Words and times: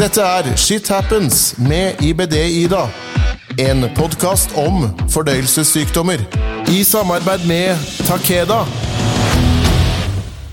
Dette 0.00 0.22
er 0.24 0.46
Shit 0.56 0.86
Happens 0.88 1.58
med 1.60 1.98
IBD-Ida. 2.00 2.86
En 3.60 3.84
podkast 3.92 4.54
om 4.56 4.86
fordøyelsessykdommer. 5.12 6.22
I 6.72 6.78
samarbeid 6.88 7.44
med 7.44 7.82
Takeda. 8.08 8.62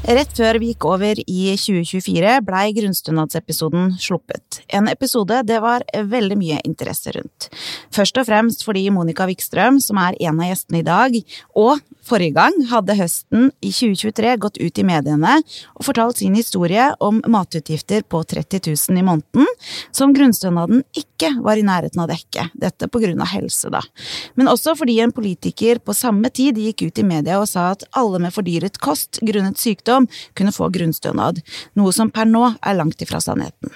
Rett 0.08 0.36
før 0.36 0.60
vi 0.60 0.74
gikk 0.74 0.90
over 0.92 1.20
i 1.24 1.54
2024 1.60 2.34
blei 2.44 2.66
grunnstønadsepisoden 2.76 3.94
sluppet. 4.04 4.62
En 4.68 4.92
episode 4.92 5.40
det 5.48 5.62
var 5.64 5.88
veldig 5.96 6.38
mye 6.44 6.60
interesse 6.68 7.16
rundt. 7.16 7.48
Først 7.96 8.20
og 8.20 8.28
fremst 8.28 8.68
fordi 8.68 8.90
Monica 8.92 9.30
Wikstrøm, 9.32 9.80
som 9.80 10.04
er 10.04 10.20
en 10.28 10.44
av 10.44 10.52
gjestene 10.52 10.84
i 10.84 10.88
dag, 10.92 11.16
og 11.56 11.80
forrige 12.08 12.36
gang 12.38 12.56
hadde 12.72 12.96
høsten 12.98 13.50
i 13.62 13.72
2023 13.72 14.36
gått 14.44 14.60
ut 14.62 14.80
i 14.80 14.86
mediene 14.88 15.38
og 15.76 15.86
fortalt 15.88 16.22
sin 16.22 16.38
historie 16.38 16.90
om 17.04 17.20
matutgifter 17.28 18.06
på 18.08 18.22
30 18.24 18.72
000 18.72 19.02
i 19.02 19.06
måneden, 19.06 19.52
som 19.96 20.14
grunnstønaden 20.16 20.84
ikke 20.98 21.34
var 21.44 21.60
i 21.60 21.66
nærheten 21.68 22.02
av 22.02 22.08
å 22.08 22.14
dekke. 22.14 22.48
Dette 22.58 22.90
på 22.92 23.02
grunn 23.04 23.22
av 23.24 23.32
helse, 23.34 23.72
da. 23.74 23.84
Men 24.40 24.52
også 24.52 24.78
fordi 24.80 25.00
en 25.04 25.16
politiker 25.16 25.82
på 25.84 25.96
samme 25.98 26.32
tid 26.32 26.60
gikk 26.62 26.88
ut 26.88 27.04
i 27.04 27.08
media 27.08 27.42
og 27.42 27.50
sa 27.52 27.72
at 27.76 27.86
alle 27.98 28.22
med 28.24 28.36
fordyret 28.36 28.80
kost 28.84 29.22
grunnet 29.26 29.60
sykdom 29.62 30.10
kunne 30.38 30.56
få 30.56 30.72
grunnstønad, 30.74 31.44
noe 31.78 31.96
som 31.96 32.12
per 32.14 32.30
nå 32.30 32.50
er 32.58 32.78
langt 32.80 33.02
ifra 33.04 33.22
sannheten. 33.24 33.74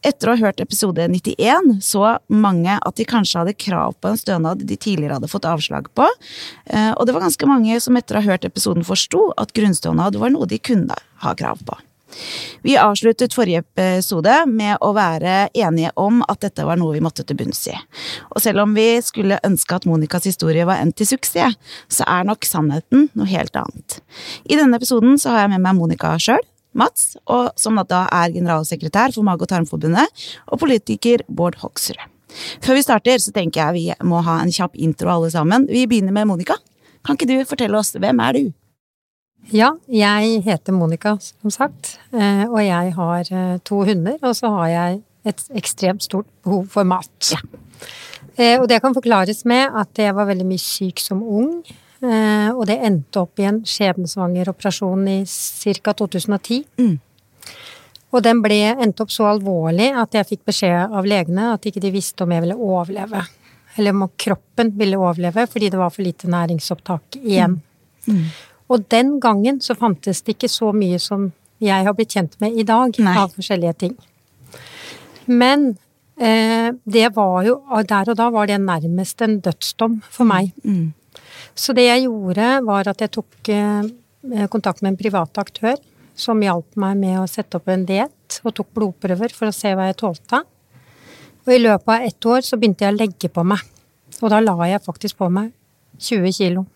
Etter 0.00 0.30
å 0.30 0.34
ha 0.36 0.46
hørt 0.46 0.62
episode 0.64 1.04
91 1.12 1.74
så 1.84 2.14
mange 2.32 2.78
at 2.78 2.96
de 2.96 3.04
kanskje 3.08 3.42
hadde 3.42 3.56
krav 3.60 3.98
på 4.00 4.08
en 4.08 4.20
stønad 4.20 4.62
de 4.64 4.78
tidligere 4.80 5.18
hadde 5.18 5.28
fått 5.28 5.48
avslag 5.48 5.90
på, 5.92 6.06
eh, 6.72 6.92
og 6.94 7.04
det 7.04 7.12
var 7.16 7.26
ganske 7.26 7.48
mange 7.50 7.76
som 7.84 7.98
etter 8.00 8.16
å 8.16 8.22
ha 8.22 8.32
hørt 8.32 8.48
episoden 8.48 8.86
forsto 8.86 9.28
at 9.36 9.52
grunnstønad 9.56 10.16
var 10.16 10.32
noe 10.32 10.48
de 10.48 10.56
kunne 10.56 10.96
ha 11.24 11.36
krav 11.36 11.60
på. 11.68 11.76
Vi 12.62 12.76
avsluttet 12.80 13.34
forrige 13.36 13.62
episode 13.62 14.32
med 14.50 14.80
å 14.82 14.90
være 14.96 15.50
enige 15.54 15.92
om 16.00 16.24
at 16.26 16.40
dette 16.42 16.64
var 16.66 16.80
noe 16.80 16.96
vi 16.96 17.02
måtte 17.04 17.22
til 17.26 17.38
bunns 17.38 17.62
i. 17.70 17.76
Og 18.32 18.42
selv 18.42 18.64
om 18.64 18.74
vi 18.74 18.88
skulle 19.04 19.38
ønske 19.46 19.76
at 19.76 19.86
Monicas 19.86 20.26
historie 20.26 20.66
var 20.68 20.82
endt 20.82 20.98
til 21.00 21.12
suksess, 21.12 21.58
så 21.92 22.08
er 22.08 22.26
nok 22.26 22.48
sannheten 22.48 23.08
noe 23.14 23.30
helt 23.30 23.56
annet. 23.58 24.00
I 24.48 24.58
denne 24.58 24.80
episoden 24.80 25.20
så 25.20 25.34
har 25.34 25.44
jeg 25.44 25.54
med 25.54 25.64
meg 25.68 25.78
Monica 25.78 26.16
sjøl, 26.20 26.42
Mats, 26.72 27.16
og 27.26 27.50
som 27.58 27.80
da 27.88 28.04
er 28.12 28.32
generalsekretær 28.34 29.14
for 29.14 29.26
Mage- 29.26 29.46
og 29.46 29.50
tarmforbundet, 29.50 30.24
og 30.46 30.60
politiker 30.62 31.24
Bård 31.28 31.58
Hoksrud. 31.62 32.00
Før 32.62 32.78
vi 32.78 32.82
starter, 32.86 33.18
så 33.18 33.32
tenker 33.34 33.60
jeg 33.60 33.74
vi 33.74 34.06
må 34.06 34.20
ha 34.22 34.38
en 34.42 34.52
kjapp 34.54 34.76
intro 34.78 35.10
alle 35.10 35.30
sammen. 35.34 35.66
Vi 35.66 35.86
begynner 35.90 36.14
med 36.14 36.28
Monica. 36.30 36.56
Kan 37.04 37.16
ikke 37.16 37.30
du 37.30 37.36
fortelle 37.48 37.78
oss 37.78 37.94
hvem 37.96 38.22
er 38.22 38.36
du? 38.36 38.52
Ja, 39.50 39.72
jeg 39.88 40.42
heter 40.44 40.74
Monica, 40.76 41.16
som 41.18 41.50
sagt, 41.50 41.96
eh, 42.12 42.44
og 42.44 42.60
jeg 42.60 42.92
har 42.94 43.30
eh, 43.32 43.58
to 43.64 43.80
hunder, 43.88 44.18
og 44.22 44.36
så 44.36 44.50
har 44.52 44.68
jeg 44.68 45.00
et 45.26 45.40
ekstremt 45.56 46.04
stort 46.04 46.28
behov 46.44 46.68
for 46.70 46.86
mat. 46.86 47.32
Ja. 47.32 47.40
Eh, 48.36 48.60
og 48.60 48.68
det 48.68 48.82
kan 48.84 48.94
forklares 48.94 49.42
med 49.48 49.72
at 49.80 49.98
jeg 49.98 50.14
var 50.14 50.28
veldig 50.28 50.46
mye 50.46 50.62
syk 50.62 51.00
som 51.02 51.24
ung, 51.24 51.64
og 52.00 52.62
det 52.64 52.78
endte 52.86 53.20
opp 53.20 53.40
i 53.42 53.44
en 53.44 53.58
skjebnesvanger 53.68 54.48
operasjon 54.48 55.02
i 55.12 55.18
ca. 55.28 55.92
2010. 55.92 56.62
Mm. 56.80 56.94
Og 58.10 58.22
den 58.26 58.40
ble, 58.42 58.58
endte 58.72 59.04
opp 59.04 59.12
så 59.14 59.28
alvorlig 59.30 59.90
at 59.94 60.16
jeg 60.16 60.28
fikk 60.32 60.46
beskjed 60.50 60.94
av 60.96 61.06
legene 61.06 61.52
at 61.54 61.66
ikke 61.68 61.82
de 61.82 61.92
visste 61.94 62.24
om 62.24 62.32
jeg 62.34 62.42
ville 62.46 62.56
overleve. 62.56 63.22
Eller 63.78 63.94
om 63.94 64.08
kroppen 64.18 64.72
ville 64.78 64.98
overleve 64.98 65.46
fordi 65.50 65.70
det 65.70 65.78
var 65.78 65.92
for 65.94 66.02
lite 66.06 66.30
næringsopptak 66.30 67.20
igjen. 67.20 67.60
Mm. 68.08 68.24
Og 68.70 68.86
den 68.90 69.18
gangen 69.22 69.60
så 69.62 69.76
fantes 69.78 70.24
det 70.26 70.36
ikke 70.36 70.50
så 70.50 70.72
mye 70.74 70.98
som 71.02 71.30
jeg 71.60 71.86
har 71.86 71.94
blitt 71.94 72.16
kjent 72.16 72.38
med 72.40 72.56
i 72.56 72.64
dag, 72.66 72.96
Nei. 73.04 73.14
av 73.20 73.34
forskjellige 73.36 73.76
ting. 73.82 73.96
Men 75.30 75.74
eh, 76.16 76.70
det 76.84 77.10
var 77.14 77.44
jo 77.46 77.58
Der 77.86 78.10
og 78.10 78.16
da 78.16 78.30
var 78.32 78.48
det 78.48 78.60
nærmest 78.60 79.22
en 79.22 79.38
dødsdom 79.44 80.00
for 80.10 80.26
meg. 80.26 80.50
Mm. 80.64 80.94
Så 81.54 81.74
det 81.76 81.86
jeg 81.88 82.04
gjorde, 82.06 82.48
var 82.66 82.88
at 82.88 83.00
jeg 83.04 83.10
tok 83.16 83.48
eh, 83.52 84.46
kontakt 84.52 84.82
med 84.82 84.92
en 84.94 85.00
privat 85.00 85.38
aktør 85.42 85.76
som 86.20 86.40
hjalp 86.44 86.76
meg 86.80 86.96
med 87.00 87.18
å 87.20 87.26
sette 87.30 87.56
opp 87.56 87.68
en 87.72 87.84
diett 87.88 88.40
og 88.44 88.54
tok 88.54 88.68
blodprøver 88.76 89.32
for 89.32 89.48
å 89.50 89.54
se 89.54 89.72
hva 89.74 89.86
jeg 89.88 89.96
tålte. 90.02 90.42
Og 91.46 91.54
i 91.54 91.60
løpet 91.62 91.88
av 91.88 92.04
ett 92.06 92.26
år 92.28 92.44
så 92.44 92.58
begynte 92.60 92.84
jeg 92.84 92.94
å 92.94 92.98
legge 93.00 93.30
på 93.32 93.44
meg. 93.44 93.60
Og 94.20 94.28
da 94.30 94.40
la 94.44 94.56
jeg 94.68 94.82
faktisk 94.84 95.16
på 95.16 95.30
meg 95.32 95.52
20 95.98 96.32
kilo. 96.36 96.66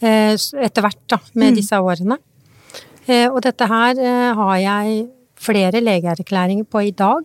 Eh, 0.00 0.34
etter 0.34 0.82
hvert, 0.84 1.00
da, 1.10 1.18
med 1.34 1.52
Mm. 1.52 1.56
disse 1.56 1.78
årene. 1.78 2.18
Eh, 3.08 3.28
og 3.30 3.40
dette 3.42 3.66
her 3.66 3.94
har 4.34 4.56
jeg 4.58 5.08
flere 5.38 5.80
legeerklæringer 5.80 6.66
på 6.66 6.82
i 6.86 6.90
dag, 6.90 7.24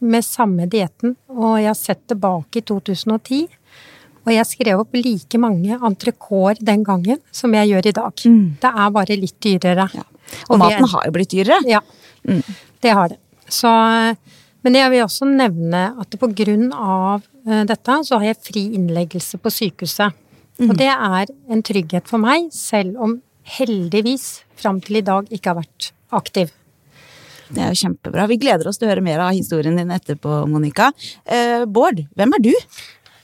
med 0.00 0.24
samme 0.24 0.66
dietten. 0.68 1.16
Og 1.30 1.58
jeg 1.58 1.66
har 1.66 1.74
sett 1.78 2.06
tilbake 2.08 2.56
i 2.58 2.60
2010. 2.66 3.48
Og 4.26 4.32
jeg 4.32 4.46
skrev 4.46 4.78
opp 4.80 4.92
like 4.94 5.38
mange 5.40 5.78
entrecôter 5.78 6.60
den 6.62 6.84
gangen 6.86 7.18
som 7.34 7.52
jeg 7.54 7.68
gjør 7.72 7.86
i 7.90 7.92
dag. 7.92 8.12
Mm. 8.24 8.56
Det 8.62 8.70
er 8.70 8.90
bare 8.94 9.16
litt 9.18 9.40
dyrere. 9.42 9.88
Ja. 9.94 10.04
Og 10.48 10.54
og 10.54 10.58
maten 10.62 10.84
er- 10.84 10.92
har 10.94 11.04
jo 11.06 11.12
blitt 11.12 11.30
dyrere. 11.34 11.60
Ja, 11.66 11.80
Mm. 12.28 12.42
det 12.80 12.92
har 12.94 13.08
det. 13.08 13.18
Så, 13.48 13.68
men 14.62 14.74
jeg 14.74 14.90
vil 14.90 15.02
også 15.04 15.26
nevne 15.26 15.98
at 16.00 16.10
på 16.10 16.28
grunn 16.34 16.72
av 16.72 17.22
eh, 17.46 17.64
dette, 17.64 17.98
så 18.06 18.18
har 18.20 18.24
jeg 18.30 18.36
fri 18.46 18.62
innleggelse 18.76 19.38
på 19.42 19.50
sykehuset. 19.50 20.12
Mm. 20.60 20.70
Og 20.70 20.76
det 20.78 20.86
er 20.86 21.26
en 21.50 21.62
trygghet 21.62 22.06
for 22.06 22.18
meg, 22.22 22.52
selv 22.52 22.96
om 23.00 23.20
heldigvis 23.44 24.42
fram 24.56 24.80
til 24.80 24.96
i 25.00 25.04
dag 25.06 25.26
ikke 25.34 25.50
har 25.50 25.58
vært 25.64 25.90
aktiv. 26.12 26.50
Det 27.52 27.60
er 27.60 27.72
jo 27.74 27.80
kjempebra. 27.82 28.28
Vi 28.30 28.38
gleder 28.40 28.68
oss 28.70 28.78
til 28.78 28.86
å 28.88 28.92
høre 28.94 29.02
mer 29.04 29.18
av 29.20 29.34
historien 29.34 29.76
din 29.76 29.90
etterpå, 29.92 30.46
Monica. 30.48 30.92
Eh, 31.26 31.64
Bård, 31.66 32.06
hvem 32.16 32.32
er 32.38 32.40
du? 32.46 32.52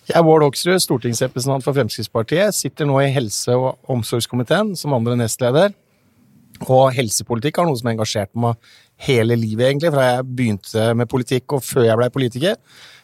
Jeg 0.08 0.16
er 0.16 0.24
Bård 0.24 0.40
Hoksrud, 0.46 0.78
stortingsrepresentant 0.80 1.64
for 1.66 1.76
Fremskrittspartiet. 1.76 2.54
Sitter 2.56 2.88
nå 2.88 2.96
i 3.02 3.10
helse- 3.12 3.52
og 3.56 3.76
omsorgskomiteen 3.92 4.70
som 4.78 4.94
andre 4.96 5.16
nestleder. 5.20 5.74
Og 6.64 6.88
helsepolitikk 6.96 7.60
har 7.60 7.68
noe 7.68 7.76
som 7.78 7.90
har 7.90 7.94
engasjert 7.98 8.32
meg 8.40 8.56
hele 9.04 9.36
livet, 9.38 9.66
egentlig. 9.68 9.92
Fra 9.94 10.06
jeg 10.08 10.24
begynte 10.38 10.86
med 10.96 11.10
politikk 11.12 11.52
og 11.58 11.62
før 11.62 11.84
jeg 11.90 11.98
blei 12.00 12.08
politiker, 12.14 12.56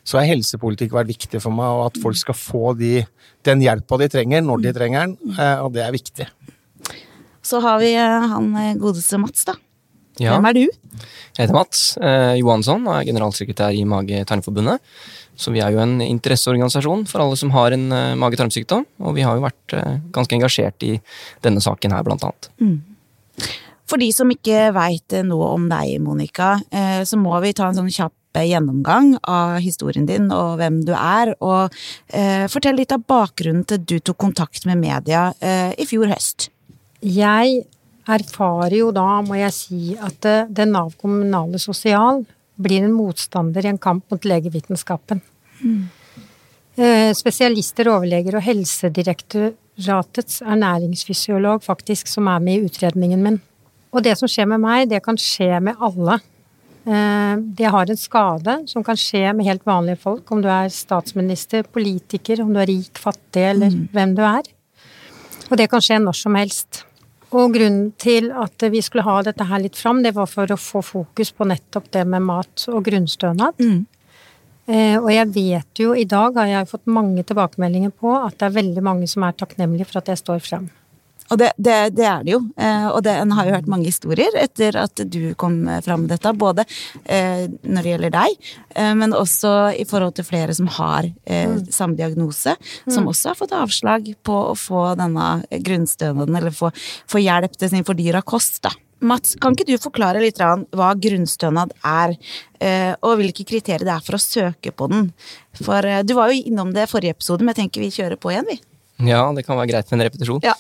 så 0.04 0.19
har 0.19 0.31
helsepolitikk 0.32 0.97
vært 0.97 1.12
viktig 1.12 1.41
for 1.44 1.53
meg, 1.54 1.69
og 1.76 1.84
at 1.91 2.00
folk 2.03 2.16
skal 2.19 2.37
få 2.37 2.72
de, 2.81 3.04
den 3.47 3.62
hjelpa 3.64 4.00
de 4.00 4.09
trenger, 4.12 4.43
når 4.44 4.64
de 4.64 4.72
trenger 4.76 5.04
den. 5.06 5.37
eh, 5.38 5.60
Og 5.64 5.72
det 5.76 5.84
er 5.84 5.93
viktig. 5.94 6.26
Så 7.44 7.60
har 7.60 7.78
vi 7.84 7.93
eh, 7.94 8.28
han 8.32 8.50
eh, 8.56 8.75
godeste 8.81 9.20
Mats, 9.20 9.44
da. 9.44 9.54
Ja, 10.22 10.37
Hvem 10.37 10.47
er 10.47 10.54
du? 10.54 10.60
jeg 11.34 11.41
heter 11.43 11.56
Mats 11.56 11.97
eh, 11.98 12.37
Johansson 12.38 12.84
og 12.87 12.94
er 13.00 13.06
generalsekretær 13.09 13.75
i 13.75 13.82
Mage-tarmforbundet. 13.84 14.78
Så 15.37 15.50
vi 15.55 15.62
er 15.65 15.75
jo 15.75 15.83
en 15.83 15.99
interesseorganisasjon 16.05 17.06
for 17.11 17.25
alle 17.25 17.37
som 17.39 17.53
har 17.55 17.75
en 17.75 17.87
uh, 17.91 18.15
mage-tarmsykdom. 18.21 18.84
Og 19.03 19.17
vi 19.17 19.25
har 19.27 19.39
jo 19.39 19.47
vært 19.47 19.77
uh, 19.77 19.97
ganske 20.15 20.37
engasjert 20.37 20.87
i 20.87 20.97
denne 21.45 21.62
saken 21.65 21.95
her, 21.95 22.05
blant 22.06 22.27
annet. 22.27 22.50
For 23.91 24.00
de 24.00 24.09
som 24.15 24.31
ikke 24.33 24.71
veit 24.75 25.17
noe 25.27 25.50
om 25.56 25.67
deg, 25.69 25.99
Monica, 26.03 26.55
uh, 26.73 27.03
så 27.06 27.19
må 27.21 27.34
vi 27.44 27.55
ta 27.56 27.69
en 27.69 27.81
sånn 27.81 27.93
kjapp 27.93 28.39
eh, 28.39 28.49
gjennomgang 28.50 29.15
av 29.31 29.59
historien 29.65 30.06
din 30.09 30.31
og 30.34 30.56
hvem 30.61 30.81
du 30.89 30.94
er. 30.97 31.34
Og 31.44 31.75
eh, 32.09 32.47
fortell 32.53 32.78
litt 32.81 32.94
av 32.94 33.05
bakgrunnen 33.06 33.67
til 33.69 33.81
at 33.81 33.87
du 33.91 33.99
tok 34.00 34.21
kontakt 34.25 34.67
med 34.71 34.81
media 34.83 35.28
eh, 35.41 35.75
i 35.78 35.87
fjor 35.89 36.11
høst. 36.12 36.49
Jeg 37.05 37.65
erfarer 38.05 38.78
jo 38.78 38.91
da, 38.93 39.21
må 39.25 39.37
jeg 39.39 39.53
si, 39.56 39.83
at 39.97 40.25
det 40.53 40.67
Nav 40.69 40.93
kommunale 41.00 41.61
sosial 41.61 42.25
blir 42.56 42.84
en 42.84 42.94
motstander 42.94 43.65
i 43.66 43.72
en 43.72 43.78
kamp 43.78 44.10
mot 44.10 44.25
legevitenskapen. 44.25 45.20
Mm. 45.60 45.88
Spesialister, 47.15 47.87
overleger 47.87 48.34
og 48.34 48.42
Helsedirektoratets 48.42 50.41
ernæringsfysiolog 50.42 51.62
faktisk 51.62 52.10
som 52.10 52.26
er 52.26 52.43
med 52.43 52.59
i 52.59 52.64
utredningen 52.66 53.22
min. 53.22 53.41
Og 53.94 54.03
det 54.03 54.16
som 54.19 54.31
skjer 54.31 54.48
med 54.50 54.62
meg, 54.64 54.88
det 54.91 54.98
kan 55.04 55.19
skje 55.20 55.60
med 55.62 55.78
alle. 55.78 56.19
Eh, 56.84 57.37
Det 57.56 57.70
har 57.70 57.90
en 57.90 57.96
skade 57.96 58.56
som 58.69 58.84
kan 58.84 58.96
skje 58.96 59.32
med 59.32 59.46
helt 59.46 59.64
vanlige 59.64 60.00
folk, 60.02 60.31
om 60.31 60.43
du 60.43 60.49
er 60.49 60.69
statsminister, 60.69 61.62
politiker, 61.62 62.43
om 62.43 62.52
du 62.52 62.61
er 62.61 62.67
rik, 62.67 62.99
fattig 62.99 63.46
eller 63.55 63.70
hvem 63.93 64.14
du 64.17 64.23
er. 64.23 64.43
Og 65.50 65.56
det 65.56 65.70
kan 65.70 65.81
skje 65.81 66.00
når 66.02 66.17
som 66.19 66.34
helst. 66.34 66.84
Og 67.34 67.56
grunnen 67.56 67.88
til 67.98 68.31
at 68.31 68.62
vi 68.70 68.82
skulle 68.84 69.06
ha 69.06 69.16
dette 69.26 69.46
her 69.48 69.62
litt 69.62 69.78
fram, 69.78 70.04
det 70.04 70.14
var 70.14 70.28
for 70.31 70.50
å 70.54 70.60
få 70.60 70.84
fokus 70.86 71.32
på 71.34 71.48
nettopp 71.50 71.90
det 71.96 72.04
med 72.06 72.22
mat 72.22 72.66
og 72.70 72.84
grunnstønad. 72.86 73.58
Eh, 74.66 74.96
og 74.96 75.10
jeg 75.12 75.28
vet 75.34 75.82
jo, 75.82 75.92
i 75.98 76.06
dag 76.08 76.38
har 76.38 76.46
jeg 76.48 76.70
fått 76.70 76.86
mange 76.88 77.25
tilbakemeldinger 77.26 77.90
på 77.90 78.14
at 78.16 78.38
det 78.38 78.48
er 78.48 78.58
veldig 78.60 78.84
mange 78.86 79.08
som 79.10 79.26
er 79.26 79.36
takknemlige 79.36 79.90
for 79.90 80.00
at 80.00 80.12
jeg 80.12 80.22
står 80.22 80.40
frem. 80.46 80.70
Og 81.32 81.41
det, 81.41 81.50
det, 81.56 81.76
det 81.97 82.05
er 82.05 82.25
det 82.25 82.35
jo. 82.35 82.41
Eh, 82.61 82.87
og 82.91 83.00
det, 83.06 83.15
en 83.17 83.32
har 83.37 83.49
jo 83.49 83.55
hørt 83.56 83.71
mange 83.71 83.88
historier 83.88 84.35
etter 84.37 84.76
at 84.76 85.05
du 85.09 85.32
kom 85.41 85.62
fram 85.85 86.05
med 86.05 86.12
dette. 86.12 86.32
Både 86.37 86.67
eh, 87.05 87.47
når 87.62 87.81
det 87.81 87.94
gjelder 87.94 88.15
deg, 88.15 88.50
eh, 88.76 88.93
men 88.99 89.17
også 89.17 89.55
i 89.81 89.87
forhold 89.88 90.19
til 90.19 90.29
flere 90.29 90.55
som 90.56 90.69
har 90.76 91.09
eh, 91.25 91.56
samme 91.73 91.97
diagnose. 91.99 92.56
Som 92.85 93.09
også 93.11 93.32
har 93.32 93.41
fått 93.41 93.56
avslag 93.56 94.11
på 94.26 94.41
å 94.50 94.56
få 94.59 94.91
denne 95.00 95.29
grunnstønaden, 95.50 96.37
eller 96.41 96.55
få, 96.55 96.71
få 97.11 97.23
hjelp 97.25 97.56
til 97.56 97.73
sin 97.73 97.87
fordyra 97.88 98.25
kost, 98.27 98.61
da. 98.67 98.75
Mats, 99.05 99.35
kan 99.41 99.53
ikke 99.53 99.67
du 99.69 99.75
forklare 99.81 100.20
litt 100.23 100.38
hva 100.41 100.93
grunnstønad 100.97 101.75
er, 101.85 102.15
eh, 102.62 102.93
og 103.05 103.19
hvilke 103.20 103.44
kriterier 103.44 103.85
det 103.85 103.93
er 103.93 104.05
for 104.05 104.17
å 104.17 104.23
søke 104.23 104.73
på 104.73 104.88
den? 104.93 105.11
For 105.61 106.05
du 106.06 106.15
var 106.17 106.32
jo 106.32 106.47
innom 106.53 106.73
det 106.77 106.87
forrige 106.93 107.17
episode, 107.17 107.44
men 107.44 107.53
jeg 107.53 107.65
tenker 107.65 107.85
vi 107.85 107.93
kjører 107.93 108.20
på 108.20 108.32
igjen, 108.32 108.49
vi. 108.49 108.61
Ja, 109.11 109.27
det 109.35 109.44
kan 109.44 109.59
være 109.59 109.73
greit 109.73 109.91
med 109.91 109.99
en 109.99 110.06
repetisjon. 110.06 110.41
Ja. 110.47 110.55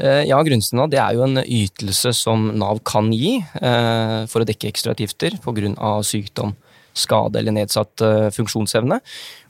Eh, 0.00 0.24
ja, 0.30 0.38
grunnstønad 0.44 0.92
det 0.92 1.00
er 1.02 1.16
jo 1.16 1.26
en 1.26 1.42
ytelse 1.44 2.12
som 2.16 2.48
Nav 2.58 2.80
kan 2.88 3.10
gi 3.12 3.38
for 4.30 4.42
å 4.42 4.48
dekke 4.48 4.70
ekstrautgifter 4.70 5.36
pga. 5.44 5.92
sykdom, 6.06 6.54
skade 6.96 7.38
eller 7.38 7.54
nedsatt 7.54 8.02
funksjonsevne. 8.34 9.00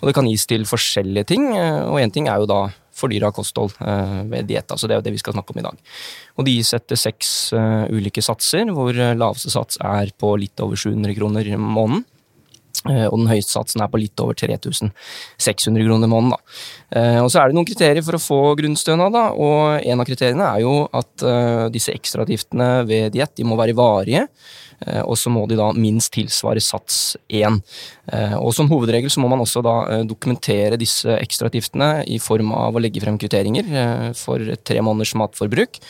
Og 0.01 0.09
det 0.09 0.15
kan 0.17 0.29
gis 0.29 0.47
til 0.51 0.67
forskjellige 0.69 1.31
ting, 1.33 1.51
og 1.55 2.01
én 2.01 2.13
ting 2.13 2.29
er 2.29 2.43
jo 2.43 2.51
da 2.51 2.61
fordyra 3.01 3.31
kosthold 3.33 3.73
ved 3.79 4.49
diett. 4.51 4.69
Altså 4.69 4.87
det 4.87 4.95
er 4.95 5.01
jo 5.01 5.07
det 5.07 5.15
vi 5.15 5.23
skal 5.23 5.37
snakke 5.37 5.55
om 5.55 5.61
i 5.61 5.65
dag. 5.65 5.77
Og 6.37 6.45
de 6.45 6.57
gis 6.59 6.75
etter 6.77 6.99
seks 7.01 7.53
ulike 7.89 8.23
satser, 8.25 8.69
hvor 8.75 8.93
laveste 8.93 9.53
sats 9.53 9.81
er 9.81 10.13
på 10.19 10.35
litt 10.37 10.61
over 10.61 10.77
700 10.77 11.17
kroner 11.17 11.49
i 11.49 11.57
måneden. 11.57 12.05
Og 12.89 13.17
den 13.19 13.29
høyeste 13.29 13.53
satsen 13.53 13.83
er 13.85 13.91
på 13.93 14.01
litt 14.01 14.21
over 14.23 14.37
3600 14.39 15.85
kroner 15.85 16.09
i 16.09 16.13
måneden. 16.13 16.37
Da. 16.37 16.41
Og 16.91 17.29
så 17.31 17.39
er 17.39 17.51
det 17.51 17.55
noen 17.55 17.69
kriterier 17.69 18.03
for 18.03 18.17
å 18.17 18.23
få 18.23 18.39
grunnstønad, 18.59 19.15
da, 19.15 19.29
og 19.31 19.85
en 19.87 20.03
av 20.03 20.09
kriteriene 20.09 20.49
er 20.57 20.65
jo 20.65 20.73
at 20.91 21.23
disse 21.71 21.95
ekstrautgiftene 21.95 22.81
ved 22.89 23.15
diett 23.15 23.37
de 23.39 23.47
må 23.47 23.59
være 23.61 23.77
varige. 23.79 24.25
Eh, 24.87 25.03
og 25.05 25.17
så 25.21 25.31
må 25.33 25.45
de 25.49 25.59
da 25.59 25.69
minst 25.77 26.13
tilsvare 26.15 26.61
sats 26.65 27.17
1. 27.29 27.61
Eh, 28.11 28.37
og 28.39 28.53
som 28.57 28.69
hovedregel 28.71 29.13
så 29.13 29.21
må 29.21 29.29
man 29.31 29.43
også 29.45 29.63
da 29.65 29.75
eh, 29.93 30.05
dokumentere 30.09 30.79
disse 30.81 31.13
ekstrautgiftene 31.19 32.07
i 32.09 32.17
form 32.23 32.55
av 32.57 32.77
å 32.77 32.83
legge 32.83 33.03
frem 33.03 33.19
kvitteringer 33.21 33.69
for 34.17 34.43
tre 34.65 34.81
måneders 34.85 35.13
matforbruk. 35.21 35.81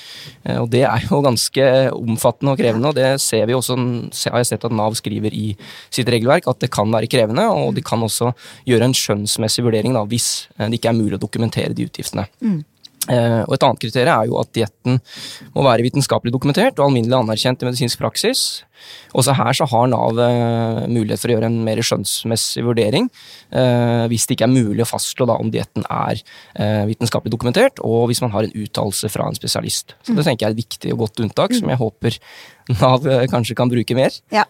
Og 0.57 0.67
det 0.73 0.83
er 0.89 1.07
jo 1.07 1.23
ganske 1.29 1.67
omfattende 1.95 2.55
og 2.55 2.63
krevende, 2.63 2.91
og 2.91 2.99
det 2.99 3.13
ser 3.23 3.47
vi 3.49 3.57
også, 3.57 3.79
har 4.31 4.43
jeg 4.43 4.53
sett 4.53 4.67
at 4.67 4.75
Nav 4.75 4.97
skriver 4.99 5.35
i 5.37 5.53
sitt 5.93 6.11
regelverk, 6.11 6.49
at 6.51 6.63
det 6.65 6.73
kan 6.75 6.91
være 6.91 7.11
krevende, 7.11 7.47
og 7.51 7.77
de 7.77 7.85
kan 7.87 8.03
også 8.03 8.33
gjøre 8.69 8.91
en 8.91 8.97
skjønnsmessig 8.97 9.65
vurdering 9.67 9.95
da, 9.97 10.05
hvis 10.09 10.31
det 10.59 10.81
ikke 10.81 10.90
er 10.91 10.99
mulig 10.99 11.19
å 11.19 11.23
dokumentere 11.23 11.77
de 11.77 11.89
utgiftene. 11.89 12.27
Mm. 12.43 12.61
Eh, 13.09 13.43
og 13.47 13.55
Et 13.57 13.63
annet 13.65 13.81
kriterium 13.81 14.13
er 14.13 14.29
jo 14.29 14.39
at 14.43 14.51
dietten 14.55 14.99
må 15.55 15.65
være 15.65 15.85
vitenskapelig 15.87 16.35
dokumentert 16.35 16.77
og 16.79 16.91
alminnelig 16.91 17.17
anerkjent 17.17 17.65
i 17.65 17.69
medisinsk 17.71 17.99
praksis. 18.03 18.43
Også 19.17 19.35
her 19.37 19.57
så 19.57 19.67
har 19.71 19.89
Nav 19.91 20.21
eh, 20.21 20.83
mulighet 20.91 21.23
for 21.23 21.33
å 21.33 21.37
gjøre 21.37 21.49
en 21.49 21.59
mer 21.65 21.81
skjønnsmessig 21.85 22.65
vurdering, 22.67 23.09
eh, 23.57 24.05
hvis 24.13 24.29
det 24.29 24.37
ikke 24.37 24.47
er 24.51 24.53
mulig 24.53 24.85
å 24.85 24.91
fastslå 24.93 25.27
da 25.31 25.39
om 25.41 25.51
dietten 25.53 25.87
er 25.89 26.23
vitenskapelig 26.91 27.33
dokumentert, 27.33 27.81
og 27.87 28.11
hvis 28.11 28.21
man 28.23 28.33
har 28.35 28.47
en 28.47 28.57
uttalelse 28.63 29.09
fra 29.13 29.27
en 29.31 29.39
spesialist. 29.39 29.97
Så 30.05 30.15
Det 30.15 30.27
tenker 30.27 30.47
jeg 30.47 30.53
er 30.53 30.57
et 30.59 30.65
viktig 30.65 30.95
og 30.95 31.07
godt 31.07 31.25
unntak, 31.25 31.57
som 31.57 31.73
jeg 31.73 31.81
håper 31.81 32.19
Nav 32.77 33.07
kanskje 33.33 33.57
kan 33.59 33.71
bruke 33.73 33.97
mer. 33.97 34.15
Ja. 34.31 34.45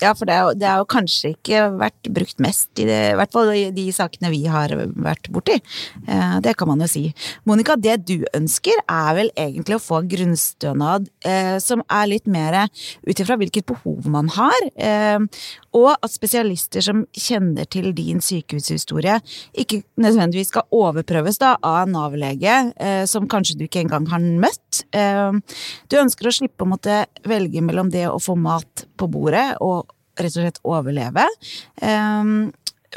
Ja, 0.00 0.14
for 0.16 0.28
det 0.28 0.36
har 0.36 0.50
jo, 0.50 0.80
jo 0.80 0.86
kanskje 0.88 1.34
ikke 1.34 1.64
vært 1.80 2.08
brukt 2.16 2.38
mest, 2.40 2.70
i, 2.80 2.86
det, 2.88 2.98
i 3.12 3.16
hvert 3.18 3.34
fall 3.34 3.52
i 3.52 3.66
de 3.74 3.86
sakene 3.92 4.32
vi 4.32 4.42
har 4.48 4.72
vært 4.96 5.28
borti. 5.32 5.58
Eh, 6.06 6.36
det 6.44 6.54
kan 6.58 6.70
man 6.70 6.80
jo 6.84 6.88
si. 6.90 7.04
Monica, 7.48 7.76
det 7.76 7.98
du 8.08 8.24
ønsker 8.36 8.80
er 8.86 9.10
vel 9.18 9.32
egentlig 9.34 9.76
å 9.76 9.82
få 9.82 10.00
grunnstønad 10.10 11.10
eh, 11.28 11.56
som 11.62 11.84
er 11.86 12.08
litt 12.14 12.30
mer 12.30 12.62
ut 13.06 13.20
ifra 13.20 13.36
hvilket 13.40 13.68
behov 13.68 14.08
man 14.10 14.30
har, 14.32 14.70
eh, 14.80 15.18
og 15.76 15.90
at 15.92 16.12
spesialister 16.12 16.84
som 16.84 17.04
kjenner 17.14 17.68
til 17.70 17.92
din 17.96 18.22
sykehushistorie, 18.24 19.20
ikke 19.54 19.82
nødvendigvis 20.00 20.50
skal 20.52 20.66
overprøves 20.74 21.40
da 21.42 21.54
av 21.62 21.84
en 21.84 21.94
Nav-lege 21.94 22.56
eh, 22.74 23.04
som 23.10 23.28
kanskje 23.30 23.58
du 23.60 23.66
ikke 23.66 23.84
engang 23.84 24.08
har 24.10 24.22
møtt. 24.22 24.82
Eh, 24.90 25.38
du 25.90 25.98
ønsker 26.00 26.28
å 26.28 26.34
slippe 26.34 26.66
å 26.66 26.70
måtte 26.70 27.04
velge 27.28 27.62
mellom 27.64 27.92
det 27.92 28.08
å 28.10 28.18
få 28.22 28.36
mat 28.38 28.86
på 28.98 29.10
bordet 29.10 29.52
og 29.62 29.90
rett 30.20 30.34
og 30.34 30.42
slett 30.42 30.64
overleve. 30.66 31.26
Eh, 31.80 32.34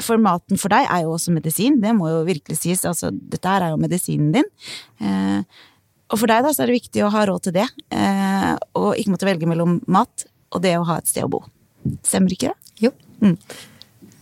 for 0.02 0.18
maten 0.18 0.58
for 0.58 0.72
deg 0.74 0.88
er 0.90 1.04
jo 1.04 1.14
også 1.14 1.34
medisin, 1.34 1.78
det 1.82 1.94
må 1.96 2.10
jo 2.10 2.24
virkelig 2.26 2.58
sies. 2.62 2.84
Altså, 2.88 3.12
dette 3.12 3.50
her 3.50 3.62
er 3.62 3.74
jo 3.74 3.80
medisinen 3.80 4.32
din. 4.34 4.48
Uh, 4.98 5.42
og 6.10 6.20
for 6.20 6.30
deg 6.30 6.44
da, 6.44 6.52
så 6.54 6.64
er 6.64 6.70
det 6.70 6.80
viktig 6.80 7.04
å 7.04 7.12
ha 7.14 7.24
råd 7.28 7.46
til 7.46 7.56
det, 7.60 7.66
uh, 7.94 8.54
og 8.78 8.98
ikke 8.98 9.14
måtte 9.14 9.28
velge 9.28 9.50
mellom 9.50 9.78
mat 9.86 10.26
og 10.54 10.62
det 10.64 10.76
å 10.78 10.86
ha 10.88 10.98
et 11.00 11.10
sted 11.10 11.26
å 11.26 11.30
bo. 11.36 11.44
Stemmer 12.04 12.34
ikke 12.34 12.52
det? 12.52 12.72
Jo. 12.86 12.92
Mm. 13.20 13.36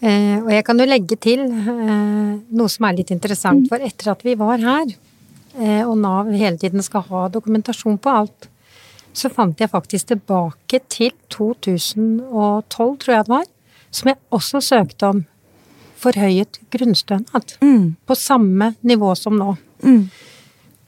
Eh, 0.02 0.36
og 0.42 0.50
jeg 0.50 0.66
kan 0.66 0.82
jo 0.82 0.88
legge 0.88 1.18
til 1.22 1.44
noe 1.46 2.70
som 2.72 2.88
er 2.88 2.98
litt 2.98 3.12
interessant, 3.14 3.64
mm. 3.64 3.68
for 3.70 3.84
etter 3.86 4.12
at 4.14 4.24
vi 4.26 4.36
var 4.38 4.62
her, 4.62 4.94
og 5.84 5.98
Nav 6.00 6.30
hele 6.32 6.56
tiden 6.56 6.80
skal 6.82 7.04
ha 7.10 7.26
dokumentasjon 7.28 7.98
på 8.00 8.14
alt, 8.22 8.48
så 9.12 9.28
fant 9.28 9.60
jeg 9.60 9.70
faktisk 9.70 10.08
tilbake 10.14 10.80
til 10.90 11.12
2012, 11.30 12.64
tror 12.72 13.12
jeg 13.12 13.26
det 13.26 13.34
var, 13.34 13.46
som 13.92 14.10
jeg 14.10 14.20
også 14.32 14.62
søkte 14.64 15.10
om 15.12 15.22
forhøyet 16.02 16.58
grunnstønad. 16.72 17.56
Mm. 17.62 17.94
På 18.06 18.16
samme 18.18 18.72
nivå 18.80 19.14
som 19.18 19.36
nå. 19.38 19.54
Mm. 19.84 20.06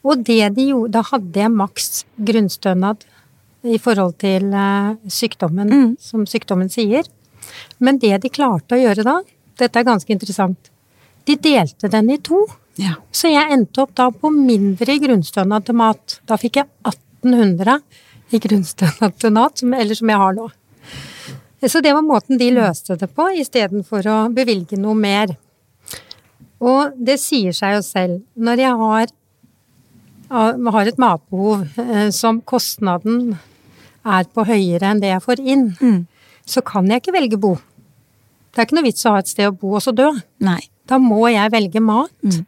Og 0.05 0.21
det 0.27 0.53
de 0.57 0.69
gjorde 0.69 0.93
Da 0.95 1.01
hadde 1.09 1.41
jeg 1.41 1.51
maks 1.51 2.05
grunnstønad 2.29 3.07
i 3.65 3.79
forhold 3.81 4.19
til 4.21 4.51
uh, 4.53 4.95
sykdommen, 5.09 5.71
mm. 5.71 5.91
som 6.01 6.27
sykdommen 6.29 6.69
sier. 6.73 7.07
Men 7.79 7.99
det 8.03 8.19
de 8.23 8.33
klarte 8.33 8.77
å 8.77 8.81
gjøre 8.81 9.07
da, 9.07 9.19
dette 9.61 9.81
er 9.81 9.87
ganske 9.87 10.13
interessant, 10.13 10.71
de 11.25 11.37
delte 11.41 11.89
den 11.89 12.11
i 12.13 12.19
to. 12.21 12.45
Ja. 12.81 12.97
Så 13.15 13.31
jeg 13.31 13.53
endte 13.55 13.85
opp 13.85 13.95
da 13.97 14.11
på 14.13 14.31
mindre 14.35 14.99
grunnstønad 15.01 15.67
til 15.67 15.79
mat. 15.79 16.19
Da 16.29 16.37
fikk 16.41 16.61
jeg 16.61 16.69
1800 16.85 17.81
i 18.35 18.41
grunnstønad 18.43 19.25
eller 19.25 19.95
som 19.95 20.11
jeg 20.11 20.21
har 20.21 20.37
nå. 20.37 20.49
Så 21.65 21.81
det 21.81 21.95
var 21.97 22.05
måten 22.05 22.37
de 22.39 22.51
løste 22.53 22.99
det 23.01 23.09
på, 23.17 23.31
istedenfor 23.41 24.05
å 24.11 24.17
bevilge 24.35 24.77
noe 24.77 24.97
mer. 24.99 25.33
Og 26.61 26.93
det 27.01 27.17
sier 27.23 27.57
seg 27.57 27.79
jo 27.79 27.83
selv. 27.87 28.19
Når 28.37 28.61
jeg 28.61 28.81
har, 28.83 29.15
har 30.77 30.91
et 30.91 31.01
matbehov 31.01 31.65
eh, 31.81 32.11
som 32.13 32.43
kostnaden 32.45 33.39
er 34.05 34.29
på 34.31 34.45
høyere 34.49 34.93
enn 34.93 35.03
det 35.03 35.13
jeg 35.13 35.25
får 35.25 35.43
inn, 35.43 35.67
mm. 35.81 36.01
så 36.49 36.63
kan 36.67 36.89
jeg 36.91 37.03
ikke 37.03 37.17
velge 37.17 37.41
bo. 37.41 37.57
Det 38.53 38.63
er 38.63 38.69
ikke 38.69 38.79
noe 38.79 38.87
vits 38.87 39.07
å 39.09 39.17
ha 39.17 39.23
et 39.23 39.31
sted 39.33 39.51
å 39.51 39.57
bo 39.57 39.75
og 39.79 39.83
så 39.83 39.95
dø. 39.97 40.11
Nei. 40.45 40.61
Da 40.85 40.99
må 41.01 41.25
jeg 41.33 41.53
velge 41.55 41.81
mat. 41.81 42.13
Mm. 42.23 42.45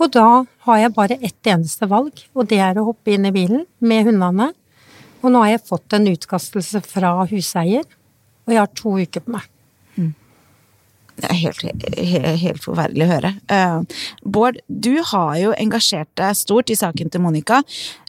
Og 0.00 0.10
da 0.16 0.28
har 0.66 0.78
jeg 0.80 0.94
bare 0.96 1.20
ett 1.20 1.50
eneste 1.52 1.86
valg, 1.86 2.24
og 2.34 2.48
det 2.50 2.58
er 2.64 2.80
å 2.80 2.88
hoppe 2.88 3.12
inn 3.14 3.28
i 3.28 3.34
bilen 3.34 3.66
med 3.84 4.08
hundene 4.08 4.50
og 5.24 5.32
nå 5.32 5.40
har 5.40 5.54
jeg 5.54 5.64
fått 5.64 5.96
en 5.96 6.10
utkastelse 6.10 6.82
fra 6.84 7.16
huseier, 7.30 7.86
og 8.44 8.52
jeg 8.52 8.60
har 8.60 8.72
to 8.76 8.92
uker 9.00 9.24
på 9.24 9.32
meg. 9.38 9.46
Mm. 9.96 10.10
Det 11.14 11.30
er 11.30 11.38
helt, 11.40 11.62
helt, 11.64 11.86
helt, 12.42 12.60
forferdelig 12.64 13.06
å 13.06 13.12
høre. 13.12 13.30
Uh, 13.48 14.02
Bård, 14.36 14.60
du 14.68 14.98
har 15.14 15.38
jo 15.40 15.54
engasjert 15.56 16.10
deg 16.20 16.36
stort 16.36 16.72
i 16.72 16.76
saken 16.76 17.12
til 17.14 17.24
Monica. 17.24 17.62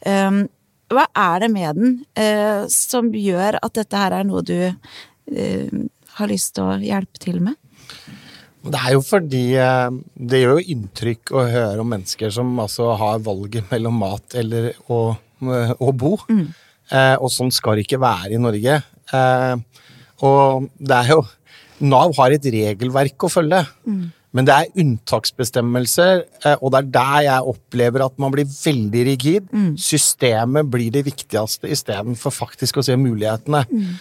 Um, 0.04 0.46
hva 0.94 1.08
er 1.18 1.46
det 1.46 1.52
med 1.54 1.80
den 1.80 1.94
eh, 2.20 2.66
som 2.72 3.10
gjør 3.14 3.60
at 3.62 3.78
dette 3.78 4.02
her 4.02 4.20
er 4.20 4.28
noe 4.28 4.44
du 4.46 4.58
eh, 4.66 5.80
har 6.18 6.32
lyst 6.32 6.56
til 6.58 6.68
å 6.68 6.78
hjelpe 6.82 7.22
til 7.22 7.42
med? 7.44 7.58
Det 8.66 8.82
er 8.82 8.96
jo 8.96 9.02
fordi 9.06 9.44
det 9.54 10.40
gjør 10.42 10.56
jo 10.58 10.74
inntrykk 10.74 11.32
å 11.38 11.44
høre 11.46 11.84
om 11.84 11.92
mennesker 11.92 12.32
som 12.34 12.50
altså 12.64 12.96
har 12.98 13.20
valget 13.22 13.68
mellom 13.70 14.00
mat 14.02 14.34
eller 14.42 14.72
å, 14.90 15.02
å 15.14 15.92
bo. 15.94 16.16
Mm. 16.34 16.48
Eh, 16.94 17.16
og 17.18 17.32
sånn 17.34 17.54
skal 17.54 17.78
det 17.78 17.86
ikke 17.88 18.02
være 18.02 18.36
i 18.36 18.42
Norge. 18.42 18.78
Eh, 19.16 19.56
og 20.26 20.70
det 20.78 21.02
er 21.02 21.16
jo 21.16 21.24
Nav 21.86 22.14
har 22.16 22.32
et 22.32 22.46
regelverk 22.54 23.26
å 23.28 23.32
følge. 23.32 23.66
Mm. 23.84 24.06
Men 24.36 24.48
det 24.48 24.56
er 24.56 24.82
unntaksbestemmelser, 24.84 26.24
eh, 26.44 26.56
og 26.60 26.74
det 26.74 26.82
er 26.82 26.90
der 26.98 27.20
jeg 27.28 27.52
opplever 27.54 28.06
at 28.06 28.18
man 28.22 28.34
blir 28.36 28.48
veldig 28.50 29.04
rigid. 29.10 29.50
Mm. 29.52 29.74
Systemet 29.80 30.72
blir 30.72 30.92
det 30.92 31.06
viktigste 31.08 31.72
istedenfor 31.72 32.36
faktisk 32.36 32.82
å 32.82 32.86
se 32.86 32.98
mulighetene. 33.00 33.64
Mm. 33.72 33.94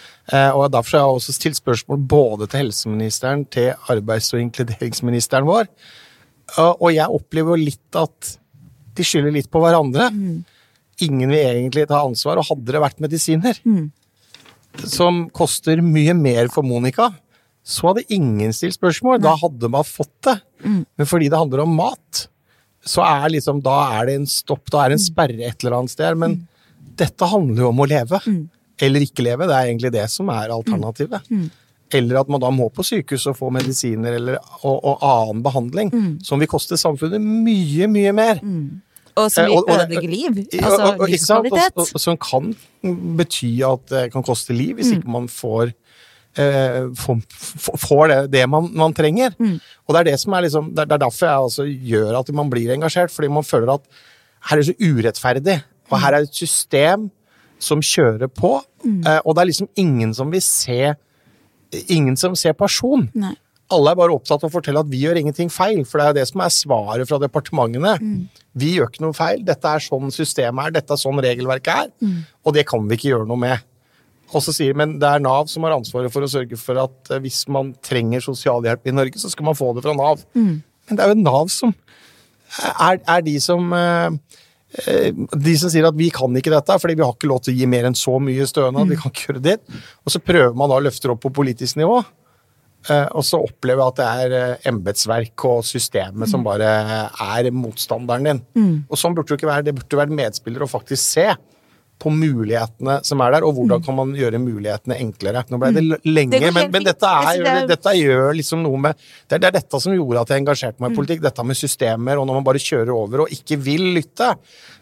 Og 0.57 0.71
Derfor 0.73 0.97
har 0.97 1.03
jeg 1.05 1.19
også 1.19 1.33
stilt 1.35 1.59
spørsmål 1.59 1.99
både 2.09 2.47
til 2.49 2.63
helseministeren, 2.63 3.45
til 3.45 3.75
arbeids- 3.93 4.31
og 4.33 4.41
inkluderingsministeren 4.41 5.45
vår. 5.45 5.69
Og 6.65 6.87
jeg 6.95 7.13
opplever 7.13 7.53
jo 7.53 7.67
litt 7.69 7.99
at 8.01 8.31
de 8.97 9.05
skylder 9.05 9.35
litt 9.35 9.51
på 9.53 9.61
hverandre. 9.61 10.09
Mm 10.09 10.43
ingen 11.03 11.31
vil 11.31 11.43
egentlig 11.43 11.87
ta 11.89 12.01
ansvar, 12.05 12.39
og 12.39 12.49
hadde 12.49 12.71
det 12.71 12.81
vært 12.83 13.03
medisiner 13.03 13.59
mm. 13.65 13.85
som 14.87 15.25
koster 15.35 15.81
mye 15.83 16.15
mer 16.17 16.51
for 16.53 16.67
Monica, 16.67 17.11
så 17.65 17.87
hadde 17.89 18.03
ingen 18.13 18.53
stilt 18.53 18.77
spørsmål. 18.77 19.19
Da 19.23 19.33
hadde 19.41 19.69
man 19.73 19.85
fått 19.87 20.13
det. 20.27 20.37
Mm. 20.61 20.81
Men 20.97 21.07
fordi 21.09 21.29
det 21.33 21.39
handler 21.39 21.63
om 21.63 21.75
mat, 21.79 22.27
så 22.85 23.01
er 23.01 23.31
liksom, 23.33 23.63
da 23.65 23.79
er 23.97 24.05
det 24.11 24.17
en 24.19 24.27
stopp, 24.29 24.69
da 24.69 24.83
er 24.83 24.93
det 24.93 24.99
en 24.99 25.05
sperre 25.07 25.47
et 25.47 25.63
eller 25.63 25.79
annet 25.79 25.93
sted. 25.95 26.17
Men 26.21 26.37
mm. 26.37 26.47
dette 27.01 27.29
handler 27.31 27.65
jo 27.65 27.71
om 27.73 27.81
å 27.81 27.87
leve. 27.89 28.21
Mm. 28.29 28.43
Eller 28.85 29.05
ikke 29.07 29.25
leve. 29.25 29.47
Det 29.49 29.55
er 29.57 29.69
egentlig 29.71 29.93
det 29.95 30.05
som 30.13 30.29
er 30.29 30.53
alternativet. 30.53 31.25
Mm. 31.31 31.47
Eller 31.95 32.19
at 32.21 32.29
man 32.33 32.41
da 32.43 32.49
må 32.53 32.67
på 32.73 32.83
sykehus 32.85 33.25
og 33.31 33.37
få 33.39 33.49
medisiner 33.53 34.17
eller, 34.17 34.37
og, 34.65 34.77
og 34.89 35.03
annen 35.05 35.43
behandling, 35.45 35.91
som 36.25 36.41
vil 36.41 36.49
koste 36.49 36.77
samfunnet 36.81 37.21
mye, 37.21 37.87
mye 37.89 38.13
mer. 38.17 38.41
Og 39.15 39.29
som 39.31 39.45
Eh, 39.45 39.51
vil 39.53 39.69
ødelegge 39.71 40.09
liv. 40.11 40.39
Altså 40.59 40.81
og- 40.81 40.87
og-? 40.87 41.01
Og- 41.05 41.09
livskvalitet. 41.13 41.77
og- 41.77 42.01
Som 42.01 42.17
kan 42.17 42.55
bety 43.17 43.61
at 43.63 43.85
det 43.87 44.11
kan 44.11 44.23
koste 44.23 44.53
liv, 44.53 44.75
hvis 44.75 44.91
ikke 44.97 45.07
man 45.07 45.27
får 45.27 45.73
eh, 46.41 46.87
får, 46.95 48.07
det, 48.11 48.19
det 48.33 48.43
man, 48.49 48.67
man 48.75 48.93
trenger. 48.95 49.35
Og 49.85 49.93
det 49.95 50.01
er 50.01 50.09
det 50.11 50.17
som 50.21 50.33
er 50.37 50.45
liksom 50.47 50.73
Det 50.75 50.83
er, 50.85 50.93
er 50.95 51.03
derfor 51.05 51.27
jeg 51.29 51.45
altså 51.47 51.65
gjør 51.65 52.19
at 52.19 52.33
man 52.35 52.49
blir 52.51 52.73
engasjert, 52.75 53.13
fordi 53.13 53.31
man 53.33 53.43
føler 53.47 53.73
at 53.77 53.87
her 54.49 54.57
er 54.57 54.61
det 54.61 54.67
så 54.69 54.91
urettferdig, 54.91 55.57
og 55.91 55.99
her 56.01 56.13
er 56.13 56.25
det 56.25 56.29
et 56.29 56.43
system 56.43 57.09
som 57.59 57.79
kjører 57.81 58.27
på, 58.29 58.57
eh, 58.85 59.19
og 59.23 59.35
det 59.35 59.41
er 59.41 59.49
liksom 59.49 59.69
ingen 59.79 60.13
som 60.13 60.31
vil 60.33 60.43
se 60.45 60.93
Ingen 61.91 62.15
som 62.15 62.35
ser 62.37 62.53
person. 62.53 63.09
Nei. 63.19 63.33
Alle 63.73 63.91
er 63.91 63.97
bare 63.97 64.13
opptatt 64.13 64.43
av 64.45 64.47
å 64.47 64.53
fortelle 64.53 64.79
at 64.79 64.87
vi 64.87 64.99
gjør 65.01 65.17
ingenting 65.19 65.49
feil, 65.51 65.81
for 65.89 65.99
det 65.99 66.05
er 66.05 66.13
det 66.19 66.27
som 66.29 66.39
er 66.45 66.51
svaret 66.53 67.09
fra 67.09 67.17
departementene. 67.19 67.95
Vi 68.55 68.75
gjør 68.77 68.91
ikke 68.91 69.03
noe 69.03 69.17
feil, 69.17 69.41
dette 69.43 69.67
er 69.67 69.81
sånn 69.83 70.13
systemet 70.13 70.67
er, 70.69 70.75
dette 70.77 70.93
er 70.93 71.01
sånn 71.01 71.19
regelverket 71.25 71.73
er, 71.73 71.89
og 72.45 72.53
det 72.55 72.63
kan 72.69 72.85
vi 72.87 72.95
ikke 72.95 73.09
gjøre 73.09 73.27
noe 73.27 73.41
med. 73.41 73.65
Og 74.35 74.43
så 74.43 74.53
sier 74.55 74.75
men 74.77 74.97
det 74.99 75.07
er 75.07 75.23
Nav 75.23 75.47
som 75.51 75.63
har 75.67 75.77
ansvaret 75.77 76.11
for 76.13 76.25
å 76.25 76.29
sørge 76.31 76.59
for 76.59 76.79
at 76.81 77.13
eh, 77.13 77.21
hvis 77.23 77.45
man 77.51 77.73
trenger 77.85 78.23
sosialhjelp 78.25 78.89
i 78.91 78.95
Norge, 78.95 79.21
så 79.21 79.31
skal 79.31 79.47
man 79.47 79.57
få 79.57 79.71
det 79.77 79.85
fra 79.85 79.95
Nav. 79.97 80.25
Men 80.35 80.99
det 80.99 81.05
er 81.05 81.13
jo 81.13 81.21
Nav 81.23 81.47
som 81.53 81.71
er, 82.79 82.99
er 82.99 83.23
de 83.25 83.37
som 83.43 83.71
eh, 83.75 84.17
eh, 84.83 85.23
de 85.47 85.55
som 85.59 85.71
sier 85.71 85.87
at 85.87 85.97
vi 85.97 86.11
kan 86.13 86.35
ikke 86.35 86.53
dette, 86.53 86.77
fordi 86.81 86.97
vi 86.99 87.05
har 87.05 87.15
ikke 87.15 87.31
lov 87.31 87.41
til 87.45 87.55
å 87.55 87.57
gi 87.61 87.71
mer 87.71 87.87
enn 87.89 87.97
så 87.97 88.19
mye 88.21 88.45
stønad. 88.49 88.91
vi 88.91 88.99
kan 88.99 89.13
ikke 89.13 89.31
gjøre 89.31 89.45
det. 89.47 89.57
Og 90.05 90.13
så 90.13 90.21
prøver 90.23 90.53
man 90.57 90.71
da 90.71 90.77
å 90.79 90.85
løfte 90.85 91.07
det 91.07 91.15
opp 91.15 91.23
på 91.25 91.33
politisk 91.41 91.79
nivå. 91.81 92.03
Eh, 92.85 93.07
og 93.17 93.25
så 93.25 93.39
opplever 93.41 93.81
jeg 93.81 93.93
at 93.93 93.99
det 93.99 94.07
er 94.25 94.37
eh, 94.37 94.67
embetsverk 94.69 95.45
og 95.49 95.63
systemet 95.65 96.29
som 96.29 96.43
bare 96.45 96.69
er 97.09 97.49
motstanderen 97.55 98.29
din. 98.29 98.43
Og 98.89 98.99
sånn 98.99 99.15
burde 99.17 99.31
det 99.33 99.39
ikke 99.39 99.49
være. 99.49 99.65
Det 99.65 99.73
burde 99.79 100.01
vært 100.03 100.13
medspillere 100.21 100.67
å 100.67 100.69
faktisk 100.69 101.01
se 101.01 101.31
på 101.99 102.11
mulighetene 102.11 102.97
som 103.07 103.21
er 103.23 103.31
der, 103.37 103.45
og 103.47 103.55
hvordan 103.55 103.81
kan 103.85 103.95
man 103.95 104.11
gjøre 104.17 104.39
mulighetene 104.43 104.97
enklere. 104.99 105.45
Nå 105.49 105.57
ble 105.61 105.69
det 105.73 105.83
l- 105.83 105.99
lenge, 106.11 106.39
Det 106.39 106.51
men, 106.53 106.69
men 106.73 106.83
dette, 106.83 107.07
er, 107.07 107.39
det 107.39 107.47
er- 107.53 107.67
dette 107.71 107.93
gjør 107.95 108.33
liksom 108.35 108.61
noe 108.65 108.77
med 108.83 108.95
det 109.29 109.37
er, 109.37 109.39
det 109.39 109.47
er 109.47 109.55
dette 109.61 109.79
som 109.81 109.93
gjorde 109.95 110.21
at 110.25 110.33
jeg 110.33 110.43
engasjerte 110.43 110.81
meg 110.83 110.91
i 110.91 110.95
politikk. 110.99 111.21
Dette 111.23 111.45
med 111.47 111.55
systemer, 111.55 112.19
og 112.19 112.27
når 112.27 112.33
man 112.41 112.43
bare 112.43 112.59
kjører 112.61 112.91
over 112.93 113.23
og 113.25 113.31
ikke 113.31 113.57
vil 113.63 113.85
lytte. 113.95 114.27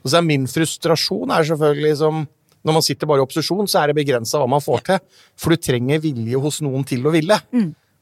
Og 0.04 0.10
så 0.10 0.18
er 0.20 0.26
min 0.26 0.48
frustrasjon 0.50 1.32
er 1.32 1.44
selvfølgelig 1.52 1.98
som 2.02 2.26
når 2.64 2.74
man 2.78 2.82
sitter 2.86 3.06
bare 3.12 3.20
i 3.20 3.26
opposisjon, 3.28 3.68
så 3.68 3.82
er 3.84 3.92
det 3.92 3.98
begrensa 4.02 4.40
hva 4.40 4.48
man 4.48 4.62
får 4.64 4.84
til. 4.88 5.00
For 5.36 5.52
du 5.52 5.58
trenger 5.60 6.00
vilje 6.00 6.40
hos 6.40 6.62
noen 6.64 6.86
til 6.88 7.04
å 7.06 7.12
ville. 7.12 7.38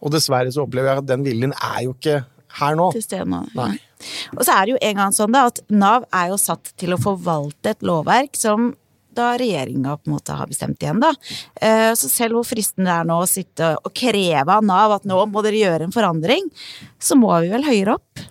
Og 0.02 0.12
dessverre 0.14 0.52
så 0.54 0.64
opplever 0.68 0.92
jeg 0.94 1.02
at 1.04 1.08
den 1.10 1.24
viljen 1.26 1.52
er 1.58 1.80
jo 1.88 1.96
ikke 1.98 2.20
her 2.62 2.76
nå. 2.76 2.92
til 2.94 3.02
stede 3.04 3.26
nå. 3.32 3.40
Nei. 3.56 3.74
Og 4.38 4.44
så 4.46 4.54
er 4.58 4.66
det 4.66 4.74
jo 4.76 4.80
en 4.82 4.96
gang 5.02 5.14
sånn 5.16 5.32
da, 5.34 5.46
at 5.50 5.62
Nav 5.70 6.06
er 6.14 6.30
jo 6.34 6.38
satt 6.42 6.72
til 6.78 6.94
å 6.94 7.00
forvalte 7.02 7.74
et 7.76 7.82
lovverk 7.86 8.36
som 8.38 8.72
da 9.14 9.32
regjeringa 9.40 9.98
på 10.00 10.08
en 10.10 10.14
måte 10.16 10.36
har 10.38 10.48
bestemt 10.48 10.80
igjen, 10.84 11.00
da. 11.04 11.12
Eh, 11.62 11.92
Så 12.00 12.10
selv 12.10 12.38
hvor 12.40 12.46
fristende 12.48 12.88
det 12.90 12.96
er 13.00 13.10
nå 13.10 13.18
å 13.22 13.28
sitte 13.30 13.74
og 13.84 13.92
kreve 13.94 14.48
av 14.60 14.64
Nav 14.64 14.92
at 15.00 15.04
nå 15.10 15.20
må 15.32 15.44
dere 15.44 15.60
gjøre 15.60 15.88
en 15.90 15.92
forandring, 15.96 16.48
så 17.00 17.18
må 17.20 17.32
vi 17.44 17.50
vel 17.54 17.64
høyere 17.68 17.96
opp. 18.00 18.26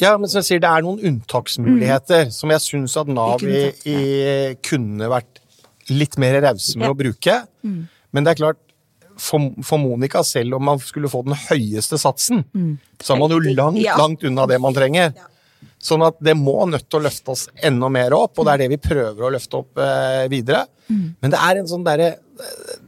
Ja, 0.00 0.16
men 0.18 0.28
som 0.28 0.40
jeg 0.40 0.48
sier, 0.48 0.62
det 0.62 0.70
er 0.70 0.82
noen 0.82 0.98
unntaksmuligheter 1.06 2.30
som 2.34 2.50
jeg 2.50 2.62
syns 2.64 2.96
at 2.98 3.06
Nav 3.10 3.42
i, 3.46 3.60
ja. 3.68 3.70
i, 3.86 4.54
kunne 4.66 5.06
vært 5.12 5.38
litt 5.90 6.18
mer 6.22 6.40
rause 6.42 6.76
med 6.78 6.88
Ja. 6.88 6.92
å 6.92 6.98
bruke. 6.98 7.36
Men 8.12 8.24
det 8.26 8.32
er 8.32 8.40
klart, 8.42 8.58
for, 9.20 9.50
for 9.62 9.78
Monica, 9.78 10.22
selv 10.24 10.54
om 10.56 10.64
man 10.64 10.78
skulle 10.82 11.08
få 11.12 11.22
den 11.26 11.34
høyeste 11.36 11.98
satsen, 12.00 12.42
så 13.02 13.14
er 13.14 13.18
man 13.20 13.30
jo 13.34 13.38
langt, 13.54 13.78
Ja. 13.82 13.96
langt 14.00 14.24
unna 14.24 14.46
det 14.50 14.58
man 14.60 14.74
trenger. 14.74 15.14
Sånn 15.80 16.02
at 16.04 16.18
det 16.20 16.34
må 16.36 16.58
nødt 16.68 16.84
til 16.90 16.98
å 16.98 17.04
løfte 17.06 17.32
oss 17.32 17.46
enda 17.64 17.88
mer 17.92 18.12
opp, 18.12 18.34
og 18.36 18.44
det 18.44 18.52
er 18.52 18.62
det 18.64 18.68
vi 18.74 18.80
prøver 18.84 19.24
å 19.24 19.32
løfte 19.32 19.62
opp 19.62 19.80
eh, 19.80 20.26
videre. 20.32 20.66
Men 20.90 21.32
det 21.32 21.40
er 21.40 21.60
en 21.60 21.68
sånn 21.70 21.84
derre 21.86 22.16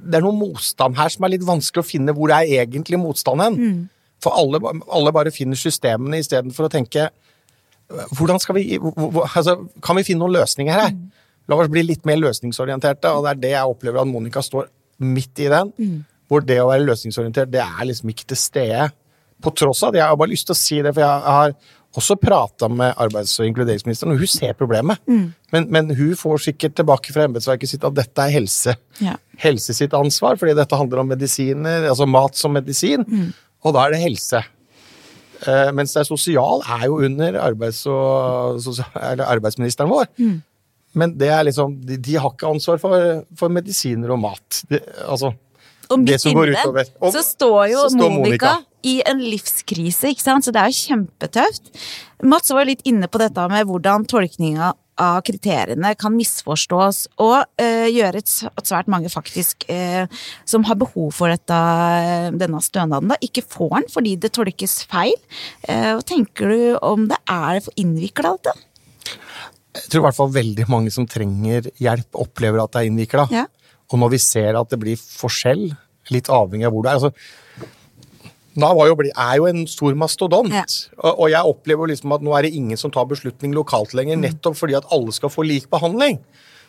Det 0.02 0.16
er 0.18 0.24
noe 0.24 0.34
motstand 0.34 0.96
her 0.98 1.12
som 1.12 1.22
er 1.22 1.36
litt 1.36 1.44
vanskelig 1.46 1.84
å 1.84 1.86
finne 1.86 2.14
hvor 2.16 2.32
er 2.34 2.50
egentlig 2.60 2.98
motstanden. 2.98 3.86
For 4.22 4.34
alle, 4.38 4.60
alle 4.90 5.12
bare 5.14 5.32
finner 5.34 5.58
systemene 5.58 6.20
istedenfor 6.22 6.66
å 6.66 6.72
tenke 6.72 7.08
hvordan 8.16 8.40
skal 8.40 8.56
vi, 8.56 8.78
altså, 8.78 9.58
Kan 9.84 9.98
vi 9.98 10.06
finne 10.06 10.24
noen 10.24 10.38
løsninger 10.38 10.78
her? 10.78 10.94
La 11.50 11.58
oss 11.58 11.70
bli 11.72 11.82
litt 11.84 12.06
mer 12.08 12.20
løsningsorienterte, 12.20 13.10
og 13.10 13.26
det 13.26 13.32
er 13.32 13.42
det 13.42 13.52
jeg 13.56 13.74
opplever 13.74 14.00
at 14.02 14.08
Monica 14.08 14.42
står 14.44 14.68
midt 15.02 15.42
i 15.42 15.50
den. 15.52 15.72
Hvor 16.30 16.44
det 16.46 16.60
å 16.62 16.70
være 16.70 16.86
løsningsorientert, 16.86 17.50
det 17.52 17.60
er 17.60 17.88
liksom 17.88 18.12
ikke 18.12 18.28
til 18.32 18.40
stede. 18.40 18.88
På 19.42 19.50
tross 19.50 19.82
av 19.82 19.92
det. 19.92 19.98
jeg 19.98 20.06
har 20.08 20.16
bare 20.16 20.30
lyst 20.30 20.46
til 20.46 20.54
å 20.54 20.60
si 20.60 20.78
det, 20.80 20.94
for 20.94 21.02
jeg 21.02 21.34
har 21.36 21.54
også 21.98 22.16
prata 22.16 22.68
med 22.72 22.94
arbeids- 23.00 23.34
og 23.40 23.48
inkluderingsministeren, 23.48 24.14
og 24.14 24.22
hun 24.22 24.30
ser 24.30 24.54
problemet. 24.56 25.00
Men, 25.52 25.66
men 25.68 25.90
hun 25.96 26.14
får 26.16 26.46
sikkert 26.46 26.76
tilbake 26.78 27.12
fra 27.12 27.26
embetsverket 27.28 27.68
sitt 27.68 27.84
at 27.84 27.96
dette 27.98 28.24
er 28.24 28.32
helse. 28.32 28.74
Ja. 29.04 29.18
Helse 29.42 29.76
sitt 29.76 29.92
ansvar, 29.96 30.38
fordi 30.40 30.56
dette 30.56 30.78
handler 30.78 31.02
om 31.02 31.12
medisiner, 31.12 31.88
altså 31.90 32.08
mat 32.08 32.38
som 32.38 32.54
medisin, 32.56 33.04
og 33.62 33.76
da 33.76 33.84
er 33.84 33.94
det 33.94 34.02
helse. 34.06 34.40
Eh, 35.42 35.68
mens 35.74 35.92
det 35.92 36.00
er 36.00 36.08
sosial 36.08 36.62
er 36.78 36.86
jo 36.86 37.00
under 37.02 37.38
arbeids 37.42 37.84
og, 37.90 38.60
sosial, 38.62 38.88
eller 38.96 39.28
arbeidsministeren 39.28 39.90
vår. 39.90 40.08
Men 40.98 41.14
det 41.18 41.28
er 41.32 41.46
liksom, 41.48 41.78
de, 41.88 41.96
de 41.96 42.18
har 42.20 42.34
ikke 42.34 42.50
ansvar 42.52 42.80
for, 42.80 43.22
for 43.38 43.52
medisiner 43.52 44.12
og 44.12 44.20
mat. 44.22 44.62
De, 44.70 44.80
altså, 45.08 45.32
Og 45.90 46.02
midt 46.02 46.26
inni 46.28 46.52
den, 46.52 46.84
så 47.14 47.24
står 47.26 47.72
jo 47.72 47.86
så 47.86 47.94
står 47.94 48.12
Monica, 48.14 48.20
Monica. 48.22 48.52
i 48.86 48.94
en 49.08 49.22
livskrise, 49.22 50.12
ikke 50.12 50.24
sant? 50.24 50.46
så 50.46 50.54
det 50.54 50.62
er 50.62 50.70
jo 50.72 50.78
kjempetøft. 50.78 51.72
Mats 52.28 52.54
var 52.54 52.68
litt 52.68 52.84
inne 52.88 53.10
på 53.10 53.20
dette 53.22 53.48
med 53.50 53.66
hvordan 53.68 54.06
tolkninga 54.10 54.72
av 55.02 55.22
kriteriene 55.24 55.94
kan 55.98 56.12
misforstås, 56.14 57.06
og 57.24 57.38
eh, 57.60 57.88
gjøre 57.90 58.20
at 58.22 58.68
svært 58.68 58.90
mange 58.92 59.10
faktisk 59.10 59.64
eh, 59.72 60.04
som 60.48 60.66
har 60.68 60.78
behov 60.78 61.14
for 61.16 61.32
dette, 61.32 61.56
eh, 61.56 62.28
denne 62.36 62.60
stønaden, 62.62 63.10
da, 63.10 63.18
ikke 63.24 63.44
får 63.46 63.72
den 63.78 63.88
fordi 63.92 64.16
det 64.20 64.34
tolkes 64.36 64.82
feil. 64.90 65.16
Eh, 65.64 65.94
hva 65.96 66.04
tenker 66.06 66.52
du 66.52 66.76
om 66.84 67.08
det 67.10 67.18
er 67.24 67.62
for 67.64 67.80
innvikla, 67.80 68.36
dette? 68.36 68.58
jeg 69.72 69.88
tror 69.88 70.02
i 70.02 70.06
hvert 70.06 70.18
fall 70.18 70.32
veldig 70.34 70.64
mange 70.68 70.92
som 70.92 71.06
trenger 71.08 71.70
hjelp, 71.80 72.10
opplever 72.20 72.60
at 72.62 72.74
det 72.74 72.82
er 72.82 72.90
innvikla. 72.90 73.26
Ja. 73.32 73.46
Og 73.92 74.00
når 74.00 74.14
vi 74.14 74.20
ser 74.24 74.56
at 74.58 74.72
det 74.72 74.80
blir 74.80 74.98
forskjell, 75.00 75.68
litt 76.10 76.30
avhengig 76.32 76.66
av 76.66 76.74
hvor 76.74 76.84
du 76.84 76.90
er 76.90 76.98
altså, 76.98 77.12
Nav 78.52 78.76
jo 78.84 78.96
er 79.00 79.36
jo 79.38 79.46
en 79.48 79.62
stor 79.70 79.94
mastodont. 79.96 80.52
Ja. 80.52 80.64
Og, 81.08 81.30
jeg 81.32 81.40
opplever 81.48 81.88
liksom 81.88 82.12
at 82.12 82.24
nå 82.24 82.34
er 82.36 82.44
det 82.44 82.52
ingen 82.52 82.76
som 82.76 82.92
tar 82.92 83.06
beslutning 83.08 83.54
lokalt 83.56 83.94
lenger, 83.96 84.18
Mm. 84.18 84.26
nettopp 84.26 84.58
fordi 84.58 84.76
at 84.76 84.88
alle 84.92 85.12
skal 85.12 85.30
få 85.32 85.46
lik 85.46 85.70
behandling. 85.70 86.18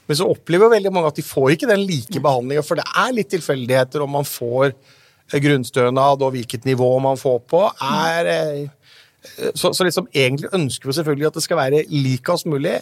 Men 0.08 0.18
så 0.18 0.30
opplever 0.32 0.70
veldig 0.72 0.92
mange 0.94 1.08
at 1.12 1.16
de 1.16 1.22
får 1.24 1.52
ikke 1.52 1.68
den 1.68 1.84
like 1.88 2.20
behandlinga, 2.24 2.64
for 2.64 2.76
det 2.76 2.86
er 2.88 3.12
litt 3.12 3.30
tilfeldigheter 3.30 4.02
om 4.02 4.12
man 4.16 4.24
får 4.24 4.72
eh, 4.72 5.40
grunnstønad, 5.40 6.22
og 6.22 6.32
hvilket 6.32 6.66
nivå 6.66 7.00
man 7.04 7.18
får 7.20 7.40
på. 7.52 7.66
er... 7.82 8.32
eh, 8.32 9.52
så, 9.56 9.74
så 9.74 9.84
liksom, 9.84 10.08
egentlig 10.14 10.52
ønsker 10.54 10.88
vi 10.88 10.94
selvfølgelig 10.94 11.28
at 11.28 11.34
det 11.34 11.44
skal 11.44 11.58
være 11.58 11.84
likest 11.90 12.46
mulig, 12.46 12.80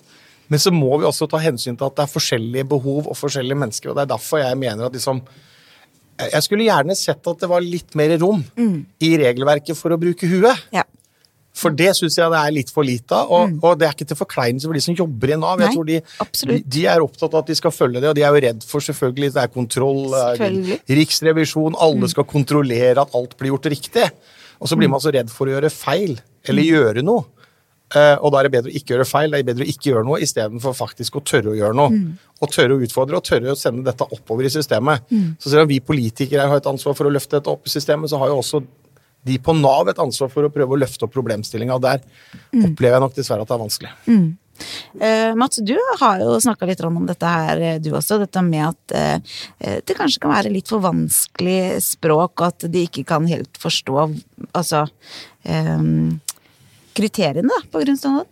men 0.52 0.60
så 0.60 0.72
må 0.76 0.98
vi 1.00 1.08
også 1.08 1.30
ta 1.32 1.40
hensyn 1.40 1.78
til 1.80 1.88
at 1.88 1.96
det 1.96 2.04
er 2.04 2.12
forskjellige 2.12 2.68
behov 2.74 3.06
og 3.08 3.16
forskjellige 3.16 3.56
mennesker, 3.64 3.92
og 3.94 3.96
det 3.96 4.04
er 4.04 4.12
derfor 4.14 4.42
jeg 4.44 4.58
mener 4.60 4.90
at 4.90 4.98
liksom 4.98 5.22
Jeg 6.22 6.44
skulle 6.46 6.68
gjerne 6.68 6.94
sett 7.00 7.26
at 7.32 7.40
det 7.42 7.48
var 7.50 7.64
litt 7.66 7.96
mer 7.98 8.12
rom 8.22 8.44
i 9.02 9.14
regelverket 9.18 9.78
for 9.80 9.96
å 9.96 9.98
bruke 9.98 10.28
huet. 10.30 10.68
Ja. 10.76 10.84
For 11.58 11.74
det 11.76 11.90
syns 11.98 12.16
jeg 12.20 12.30
det 12.32 12.38
er 12.40 12.54
litt 12.56 12.70
for 12.72 12.86
lite 12.88 13.16
av, 13.16 13.32
og, 13.34 13.56
og 13.64 13.80
det 13.80 13.88
er 13.88 13.96
ikke 13.96 14.06
til 14.12 14.20
forkleinelse 14.20 14.70
for 14.70 14.78
de 14.78 14.84
som 14.86 14.96
jobber 14.96 15.34
i 15.34 15.40
Nav. 15.40 15.58
Nei, 15.60 15.66
Jeg 15.68 15.76
tror 15.76 15.88
de, 15.90 15.98
de, 16.54 16.60
de 16.78 16.86
er 16.88 17.02
opptatt 17.04 17.34
av 17.34 17.42
at 17.42 17.50
de 17.50 17.58
skal 17.60 17.74
følge 17.76 18.00
det, 18.04 18.08
og 18.12 18.16
de 18.16 18.24
er 18.24 18.32
jo 18.38 18.44
redd 18.46 18.64
for 18.70 18.86
selvfølgelig 18.86 19.34
det 19.36 19.42
er 19.44 19.52
kontroll, 19.56 20.00
Selvfølgelig. 20.14 20.78
riksrevisjon, 21.02 21.76
alle 21.88 22.12
skal 22.14 22.28
kontrollere 22.30 23.04
at 23.04 23.18
alt 23.18 23.36
blir 23.40 23.52
gjort 23.56 23.68
riktig. 23.74 24.08
Og 24.62 24.70
så 24.70 24.78
blir 24.80 24.92
man 24.94 25.02
så 25.04 25.12
redd 25.12 25.32
for 25.34 25.50
å 25.50 25.56
gjøre 25.58 25.74
feil, 25.74 26.16
eller 26.48 26.70
gjøre 26.70 27.04
noe. 27.04 27.26
Eh, 27.92 28.18
og 28.24 28.32
da 28.32 28.40
er 28.40 28.48
det 28.48 28.54
bedre 28.54 28.72
å 28.72 28.76
ikke 28.80 28.96
gjøre 28.96 29.08
feil, 29.08 29.34
det 29.34 29.42
er 29.42 29.48
bedre 29.50 29.66
å 29.66 29.72
ikke 29.72 29.90
gjøre 29.92 30.08
noe 30.08 30.22
istedenfor 30.24 30.76
faktisk 30.78 31.18
å 31.20 31.24
tørre 31.28 31.54
å 31.54 31.58
gjøre 31.58 31.78
noe. 31.78 32.04
Og 32.42 32.54
tørre 32.54 32.78
å 32.78 32.84
utfordre, 32.86 33.20
og 33.20 33.28
tørre 33.28 33.54
å 33.54 33.60
sende 33.60 33.84
dette 33.88 34.08
oppover 34.16 34.48
i 34.48 34.54
systemet. 34.54 35.10
Så 35.40 35.52
selv 35.52 35.66
om 35.66 35.72
vi 35.72 35.82
politikere 35.84 36.48
har 36.48 36.62
et 36.62 36.70
ansvar 36.72 36.96
for 36.98 37.10
å 37.10 37.14
løfte 37.14 37.38
dette 37.38 37.52
opp 37.52 37.68
i 37.68 37.74
systemet, 37.74 38.12
så 38.12 38.22
har 38.22 38.32
jo 38.32 38.40
også 38.42 38.64
de 39.28 39.38
på 39.38 39.54
Nav 39.54 39.92
et 39.92 40.00
ansvar 40.02 40.32
for 40.34 40.48
å 40.48 40.54
prøve 40.54 40.74
å 40.74 40.80
løfte 40.82 41.06
opp 41.06 41.14
problemstillinga. 41.14 41.78
Der 41.84 42.00
opplever 42.64 42.96
jeg 42.96 43.04
nok 43.04 43.18
dessverre 43.18 43.46
at 43.46 43.52
det 43.52 43.58
er 43.58 43.66
vanskelig. 43.66 43.92
Uh, 45.02 45.34
Mats, 45.38 45.62
du 45.66 45.76
har 46.00 46.22
jo 46.22 46.36
snakka 46.42 46.68
litt 46.70 46.82
om 46.86 47.00
dette 47.10 47.30
her, 47.30 47.62
eh, 47.62 47.78
du 47.82 47.92
også. 47.98 48.20
Dette 48.22 48.44
med 48.46 48.68
at 48.68 48.96
eh, 48.98 49.80
det 49.82 49.96
kanskje 49.98 50.22
kan 50.22 50.34
være 50.36 50.52
litt 50.54 50.70
for 50.70 50.84
vanskelig 50.84 51.82
språk, 51.86 52.36
og 52.42 52.48
at 52.50 52.68
de 52.72 52.86
ikke 52.86 53.06
kan 53.10 53.26
helt 53.30 53.58
forstå 53.62 54.04
altså 54.52 54.86
eh, 55.50 55.88
kriteriene 56.98 57.50
da, 57.52 57.62
på 57.72 57.84
grunnstønad. 57.86 58.30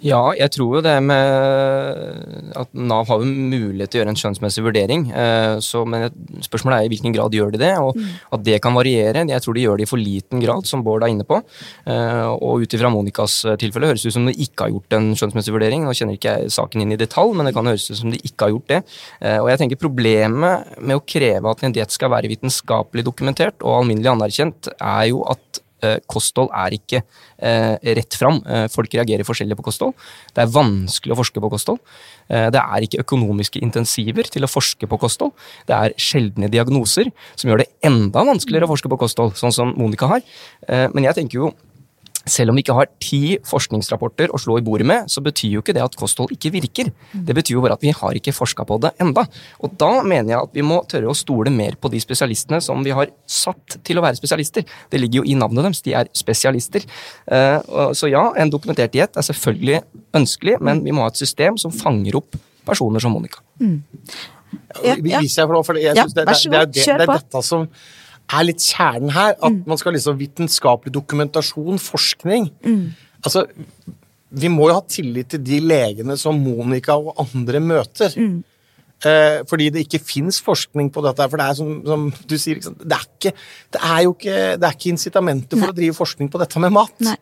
Ja, 0.00 0.30
jeg 0.32 0.48
tror 0.54 0.78
jo 0.78 0.80
det 0.80 0.94
med 1.04 2.54
at 2.56 2.70
Nav 2.72 3.04
har 3.10 3.20
jo 3.20 3.26
mulighet 3.28 3.90
til 3.92 3.98
å 3.98 4.00
gjøre 4.00 4.12
en 4.14 4.16
skjønnsmessig 4.16 4.62
vurdering. 4.64 5.02
eh, 5.12 5.58
Så, 5.60 5.82
men 5.84 6.06
spørsmålet 6.40 6.78
er 6.78 6.84
i 6.86 6.88
hvilken 6.88 7.12
grad 7.12 7.36
gjør 7.36 7.52
de 7.52 7.60
det, 7.60 7.74
og 7.76 7.98
at 8.32 8.42
det 8.46 8.62
kan 8.64 8.72
variere. 8.72 9.26
Jeg 9.28 9.44
tror 9.44 9.58
de 9.58 9.66
gjør 9.66 9.76
det 9.76 9.84
i 9.84 9.90
for 9.90 10.00
liten 10.00 10.40
grad, 10.40 10.64
som 10.64 10.82
Bård 10.82 11.04
er 11.04 11.12
inne 11.12 11.28
på. 11.28 11.42
Eh, 11.84 12.32
Og 12.32 12.62
ut 12.64 12.72
ifra 12.72 12.88
Monicas 12.88 13.42
tilfelle 13.60 13.92
høres 13.92 14.00
det 14.00 14.08
ut 14.08 14.16
som 14.16 14.24
de 14.24 14.32
ikke 14.32 14.64
har 14.64 14.72
gjort 14.72 14.96
en 14.96 15.12
skjønnsmessig 15.14 15.52
vurdering. 15.52 15.84
Nå 15.84 15.92
kjenner 15.92 16.16
ikke 16.16 16.32
jeg 16.38 16.50
saken 16.56 16.80
inn 16.80 16.92
i 16.96 16.96
detalj, 17.04 17.36
men 17.36 17.44
det 17.44 17.52
kan 17.54 17.66
høres 17.68 17.90
ut 17.90 18.00
som 18.00 18.10
de 18.10 18.24
ikke 18.24 18.48
har 18.48 18.56
gjort 18.56 18.68
det. 18.72 18.82
Eh, 19.20 19.38
Og 19.38 19.50
jeg 19.52 19.58
tenker 19.58 19.76
problemet 19.84 20.78
med 20.80 20.96
å 20.96 21.04
kreve 21.04 21.44
at 21.50 21.62
en 21.62 21.72
diett 21.76 21.92
skal 21.92 22.08
være 22.08 22.32
vitenskapelig 22.32 23.04
dokumentert 23.04 23.60
og 23.60 23.82
alminnelig 23.82 24.16
anerkjent, 24.16 24.72
er 24.80 25.10
jo 25.12 25.26
at 25.28 25.60
eh, 25.60 25.66
kosthold 26.10 26.50
er 26.56 26.76
ikke 26.76 27.02
eh, 27.02 27.76
rett 27.98 28.16
fram. 28.18 28.40
Eh, 28.46 28.66
folk 28.72 28.92
reagerer 28.94 29.26
forskjellig 29.26 29.58
på 29.58 29.66
kosthold. 29.70 29.96
Det 30.34 30.44
er 30.44 30.52
vanskelig 30.54 31.14
å 31.14 31.20
forske 31.20 31.42
på 31.42 31.52
kosthold. 31.52 31.80
Eh, 32.30 32.48
det 32.54 32.60
er 32.60 32.86
ikke 32.86 33.02
økonomiske 33.04 33.62
intensiver 33.64 34.28
til 34.30 34.46
å 34.46 34.50
forske 34.50 34.88
på 34.90 35.00
kosthold. 35.00 35.34
Det 35.68 35.76
er 35.76 35.96
sjeldne 36.00 36.50
diagnoser 36.52 37.10
som 37.34 37.50
gjør 37.50 37.64
det 37.64 37.70
enda 37.86 38.24
vanskeligere 38.26 38.68
å 38.68 38.74
forske 38.74 38.92
på 38.92 39.00
kosthold, 39.00 39.36
sånn 39.40 39.54
som 39.54 39.74
Monica 39.78 40.10
har. 40.10 40.24
Eh, 40.68 40.86
men 40.94 41.08
jeg 41.08 41.18
tenker 41.18 41.42
jo 41.42 41.52
selv 42.26 42.50
om 42.50 42.56
vi 42.56 42.62
ikke 42.62 42.74
har 42.76 42.86
ti 43.00 43.38
forskningsrapporter 43.48 44.28
å 44.34 44.38
slå 44.38 44.58
i 44.58 44.62
bordet 44.64 44.86
med, 44.86 45.06
så 45.08 45.22
betyr 45.24 45.54
jo 45.56 45.62
ikke 45.62 45.72
det 45.74 45.82
at 45.82 45.96
kosthold 45.96 46.30
ikke 46.34 46.50
virker. 46.52 46.90
Det 47.14 47.34
betyr 47.34 47.54
jo 47.56 47.62
bare 47.64 47.72
at 47.78 47.80
vi 47.82 47.90
har 47.96 48.12
ikke 48.18 48.34
forska 48.36 48.66
på 48.68 48.78
det 48.80 48.90
enda. 49.00 49.24
Og 49.64 49.76
da 49.80 50.02
mener 50.02 50.34
jeg 50.34 50.40
at 50.42 50.52
vi 50.54 50.62
må 50.62 50.82
tørre 50.86 51.08
å 51.10 51.16
stole 51.16 51.50
mer 51.50 51.76
på 51.80 51.90
de 51.90 52.00
spesialistene 52.02 52.60
som 52.62 52.84
vi 52.84 52.90
har 52.90 53.08
satt 53.26 53.78
til 53.86 53.96
å 53.98 54.02
være 54.04 54.16
spesialister. 54.20 54.64
Det 54.90 55.00
ligger 55.00 55.22
jo 55.22 55.30
i 55.32 55.34
navnet 55.34 55.64
deres, 55.64 55.82
de 55.82 55.94
er 55.94 56.10
spesialister. 56.12 56.84
Eh, 57.30 57.60
Så 57.94 58.10
ja, 58.10 58.32
en 58.36 58.50
dokumentert 58.50 58.92
diett 58.92 59.16
er 59.16 59.22
selvfølgelig 59.22 59.80
ønskelig, 60.14 60.60
men 60.60 60.84
vi 60.84 60.92
må 60.92 61.02
ha 61.02 61.08
et 61.08 61.16
system 61.16 61.56
som 61.58 61.70
fanger 61.72 62.16
opp 62.16 62.36
personer 62.66 63.00
som 63.00 63.12
Monica. 63.12 63.40
Ja, 64.84 64.94
Vi- 64.96 65.10
ja. 65.10 65.20
Viser 65.20 65.42
jeg 65.42 65.46
for 65.48 65.54
noe, 65.54 65.62
for 65.64 65.72
det, 65.74 65.82
jeg 65.84 65.96
Ja, 65.96 66.02
synes 66.04 66.14
det, 66.14 66.24
vær 66.26 66.32
det, 66.32 66.36
så 66.36 66.50
det, 66.50 66.54
er 66.58 66.64
god, 66.66 66.72
det, 66.74 66.82
kjør 66.84 66.98
det 66.98 67.02
er 67.02 67.06
på. 67.06 67.18
dette 67.20 67.42
som 67.44 67.68
er 68.36 68.46
litt 68.46 68.64
kjernen 68.64 69.12
her. 69.14 69.34
At 69.38 69.60
man 69.68 69.80
skal 69.80 69.96
liksom 69.96 70.18
vitenskapelig 70.20 70.92
dokumentasjon, 70.94 71.80
forskning. 71.82 72.50
Altså, 73.24 73.46
vi 74.30 74.48
må 74.52 74.68
jo 74.70 74.78
ha 74.78 74.84
tillit 74.86 75.32
til 75.34 75.42
de 75.42 75.58
legene 75.64 76.16
som 76.20 76.38
Monica 76.38 76.96
og 76.96 77.18
andre 77.24 77.60
møter. 77.64 78.14
Eh, 79.00 79.40
fordi 79.48 79.70
det 79.72 79.86
ikke 79.86 80.02
fins 80.04 80.40
forskning 80.44 80.90
på 80.92 81.02
dette. 81.06 81.26
For 81.32 81.40
det 81.40 81.48
er 81.48 81.58
som, 81.58 81.74
som 81.88 82.06
du 82.28 82.36
sier, 82.38 82.60
det, 82.60 82.96
er 82.96 83.06
ikke, 83.06 83.34
det 83.72 83.80
er 83.80 84.00
jo 84.04 84.14
ikke, 84.14 84.38
det 84.60 84.68
er 84.68 84.76
ikke 84.76 84.92
incitamenter 84.92 85.60
for 85.60 85.72
å 85.72 85.76
drive 85.76 85.96
forskning 85.96 86.30
på 86.32 86.40
dette 86.42 86.62
med 86.62 86.74
mat. 86.76 86.96
Nei. 87.06 87.16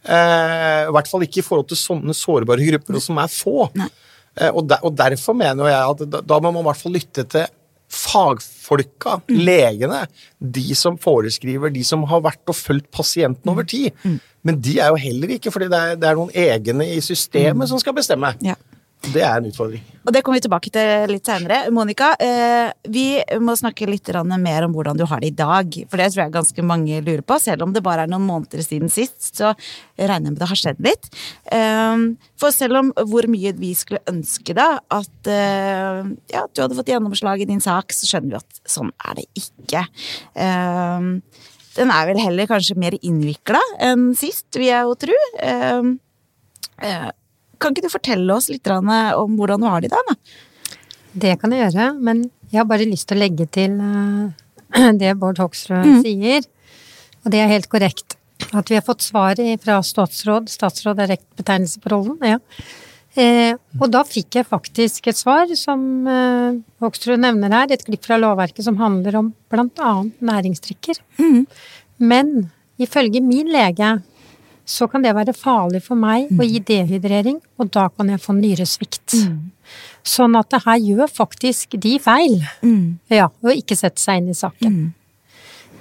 Eh, 0.00 0.86
I 0.88 0.94
hvert 0.96 1.10
fall 1.10 1.26
ikke 1.26 1.42
i 1.42 1.44
forhold 1.44 1.68
til 1.68 1.76
sånne 1.76 2.16
sårbare 2.16 2.64
grupper, 2.70 2.96
og 2.96 3.04
som 3.04 3.20
er 3.20 3.32
få. 3.32 3.68
Eh, 3.76 4.48
og, 4.48 4.64
der, 4.70 4.80
og 4.86 4.96
derfor 4.96 5.36
mener 5.36 5.68
jeg 5.68 5.94
at 5.94 6.04
da, 6.08 6.22
da 6.24 6.40
må 6.40 6.54
man 6.54 6.64
i 6.64 6.70
hvert 6.70 6.80
fall 6.80 6.96
lytte 6.96 7.26
til 7.28 7.48
fagfolka, 7.90 9.18
legene, 9.30 10.04
de 10.38 10.74
som 10.78 10.98
foreskriver, 11.00 11.72
de 11.74 11.82
som 11.86 12.04
har 12.10 12.22
vært 12.24 12.50
og 12.50 12.56
fulgt 12.58 12.90
pasienten 12.94 13.50
over 13.50 13.66
tid. 13.66 13.90
Men 14.46 14.60
de 14.62 14.78
er 14.78 14.92
jo 14.94 15.00
heller 15.00 15.34
ikke, 15.36 15.52
fordi 15.52 15.68
det 15.72 15.80
er, 15.80 15.96
det 16.00 16.08
er 16.08 16.18
noen 16.18 16.30
egne 16.32 16.86
i 16.94 17.00
systemet 17.04 17.68
som 17.70 17.80
skal 17.82 17.96
bestemme. 17.96 18.32
Ja. 18.46 18.56
Det 19.00 19.22
er 19.24 19.38
en 19.38 19.48
utfordring. 19.48 19.80
Og 20.04 20.12
det 20.12 20.20
kommer 20.24 20.36
vi 20.36 20.44
tilbake 20.44 20.70
til 20.72 21.10
litt 21.10 21.28
seinere. 21.28 21.70
Monica, 21.72 22.10
eh, 22.20 22.72
vi 22.84 23.20
må 23.40 23.54
snakke 23.56 23.88
litt 23.88 24.08
mer 24.12 24.64
om 24.64 24.74
hvordan 24.74 24.96
du 24.96 25.06
har 25.08 25.20
det 25.20 25.30
i 25.30 25.36
dag. 25.36 25.72
For 25.88 25.96
det 25.96 26.12
tror 26.12 26.24
jeg 26.24 26.32
ganske 26.32 26.62
mange 26.62 27.00
lurer 27.00 27.22
på. 27.22 27.38
Selv 27.40 27.62
om 27.62 27.72
det 27.72 27.82
bare 27.82 28.02
er 28.04 28.10
noen 28.12 28.26
måneder 28.26 28.62
siden 28.62 28.90
sist, 28.90 29.36
så 29.36 29.54
regner 29.96 30.28
jeg 30.28 30.32
med 30.34 30.38
det 30.38 30.48
har 30.48 30.56
skjedd 30.56 30.80
litt. 30.84 31.08
Eh, 31.50 31.96
for 32.36 32.52
selv 32.52 32.76
om 32.76 32.92
hvor 32.92 33.26
mye 33.26 33.52
vi 33.56 33.72
skulle 33.74 34.04
ønske 34.06 34.54
da 34.54 34.80
at 34.90 35.30
eh, 35.32 36.04
ja, 36.32 36.44
du 36.52 36.60
hadde 36.62 36.76
fått 36.76 36.92
gjennomslag 36.92 37.40
i 37.40 37.48
din 37.48 37.60
sak, 37.60 37.92
så 37.92 38.06
skjønner 38.06 38.36
vi 38.36 38.40
at 38.40 38.60
sånn 38.68 38.92
er 39.08 39.16
det 39.16 39.26
ikke. 39.34 39.86
Den 40.36 41.90
er 41.94 42.06
vel 42.08 42.20
heller 42.20 42.50
kanskje 42.50 42.76
mer 42.76 42.96
innvikla 43.00 43.60
enn 43.80 44.10
sist, 44.18 44.48
vil 44.56 44.68
jeg 44.68 44.84
jo 44.84 44.94
tro. 45.06 45.18
Eh, 47.60 47.66
eh, 47.66 47.66
kan 47.66 47.74
ikke 47.74 47.86
du 47.86 47.92
fortelle 47.92 48.34
oss 48.34 48.48
litt 48.48 48.66
om 48.66 49.36
hvordan 49.36 49.60
du 49.60 49.68
har 49.68 49.80
det 49.80 49.90
i 49.90 49.94
dag? 49.94 50.04
da? 50.08 50.14
Det 51.12 51.40
kan 51.40 51.52
jeg 51.52 51.66
gjøre, 51.66 52.00
men 52.00 52.30
jeg 52.50 52.60
har 52.60 52.68
bare 52.70 52.86
lyst 52.88 53.08
til 53.08 53.18
å 53.18 53.20
legge 53.20 53.46
til 53.46 53.78
eh, 53.80 54.92
det 55.00 55.16
Bård 55.18 55.38
Hoksrud 55.38 56.02
sier, 56.04 56.44
og 57.24 57.30
det 57.30 57.40
er 57.40 57.50
helt 57.50 57.68
korrekt. 57.68 58.16
At 58.56 58.70
vi 58.70 58.78
har 58.78 58.82
fått 58.82 59.02
svar 59.02 59.36
fra 59.60 59.82
statsråd, 59.82 60.48
statsråd 60.48 61.00
er 61.00 61.12
rett 61.12 61.26
betegnelse 61.36 61.80
på 61.80 61.90
rollen, 61.92 62.16
ja. 62.24 62.38
Eh, 63.18 63.56
og 63.80 63.88
da 63.90 64.04
fikk 64.06 64.36
jeg 64.38 64.46
faktisk 64.46 65.08
et 65.10 65.18
svar 65.18 65.50
som 65.58 66.06
eh, 66.06 66.60
Hoksrud 66.78 67.18
nevner 67.18 67.50
her, 67.50 67.72
et 67.74 67.82
klipp 67.82 68.06
fra 68.06 68.20
lovverket 68.20 68.62
som 68.62 68.78
handler 68.78 69.18
om 69.18 69.32
blant 69.50 69.82
annet 69.82 70.14
Mm. 71.18 71.42
Men 71.98 72.50
ifølge 72.80 73.20
min 73.20 73.50
lege 73.50 73.96
så 74.70 74.86
kan 74.90 75.02
det 75.02 75.12
være 75.16 75.34
farlig 75.34 75.80
for 75.82 75.98
meg 75.98 76.28
å 76.38 76.46
gi 76.46 76.60
dehydrering, 76.68 77.40
og 77.58 77.70
da 77.74 77.88
kan 77.90 78.12
jeg 78.12 78.22
få 78.22 78.36
nyresvikt. 78.38 79.16
Sånn 80.06 80.36
at 80.38 80.48
det 80.54 80.62
her 80.64 80.78
gjør 80.78 81.10
faktisk 81.10 81.74
de 81.82 81.96
feil. 82.02 82.38
Ja, 83.10 83.26
og 83.42 83.50
ikke 83.56 83.76
sette 83.78 84.00
seg 84.02 84.22
inn 84.22 84.30
i 84.32 84.36
saken. 84.38 84.78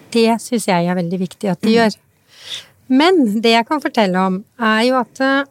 Det 0.10 0.26
syns 0.42 0.66
jeg 0.72 0.90
er 0.90 0.98
veldig 0.98 1.20
viktig 1.22 1.52
at 1.52 1.62
de 1.62 1.76
gjør. 1.78 1.94
Men 2.90 3.20
det 3.44 3.52
jeg 3.54 3.68
kan 3.70 3.82
fortelle 3.84 4.18
om, 4.26 4.40
er 4.58 4.80
jo 4.88 4.96
at 4.98 5.20
eh, 5.22 5.44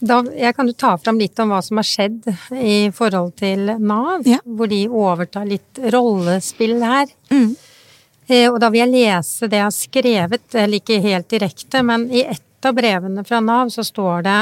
da, 0.00 0.20
Jeg 0.32 0.54
kan 0.56 0.68
jo 0.70 0.72
ta 0.78 0.92
fram 1.02 1.18
litt 1.20 1.36
om 1.42 1.50
hva 1.52 1.58
som 1.66 1.76
har 1.80 1.84
skjedd 1.88 2.28
i 2.56 2.76
forhold 2.94 3.34
til 3.42 3.66
Nav, 3.82 4.22
Ja. 4.24 4.38
hvor 4.46 4.70
de 4.70 4.84
overtar 4.88 5.44
litt 5.50 5.80
rollespill 5.92 6.78
her. 6.86 7.10
Eh, 7.34 8.46
og 8.46 8.60
da 8.62 8.70
vil 8.70 8.84
jeg 8.84 8.92
lese 8.94 9.48
det 9.50 9.58
jeg 9.58 9.66
har 9.66 9.74
skrevet, 9.74 10.46
eller 10.54 10.78
ikke 10.78 11.00
helt 11.02 11.28
direkte, 11.34 11.82
men 11.84 12.06
i 12.14 12.22
ett 12.22 12.46
av 12.66 12.76
brevene 12.76 13.24
fra 13.26 13.40
Nav 13.44 13.70
så 13.74 13.84
står 13.86 14.24
det 14.26 14.38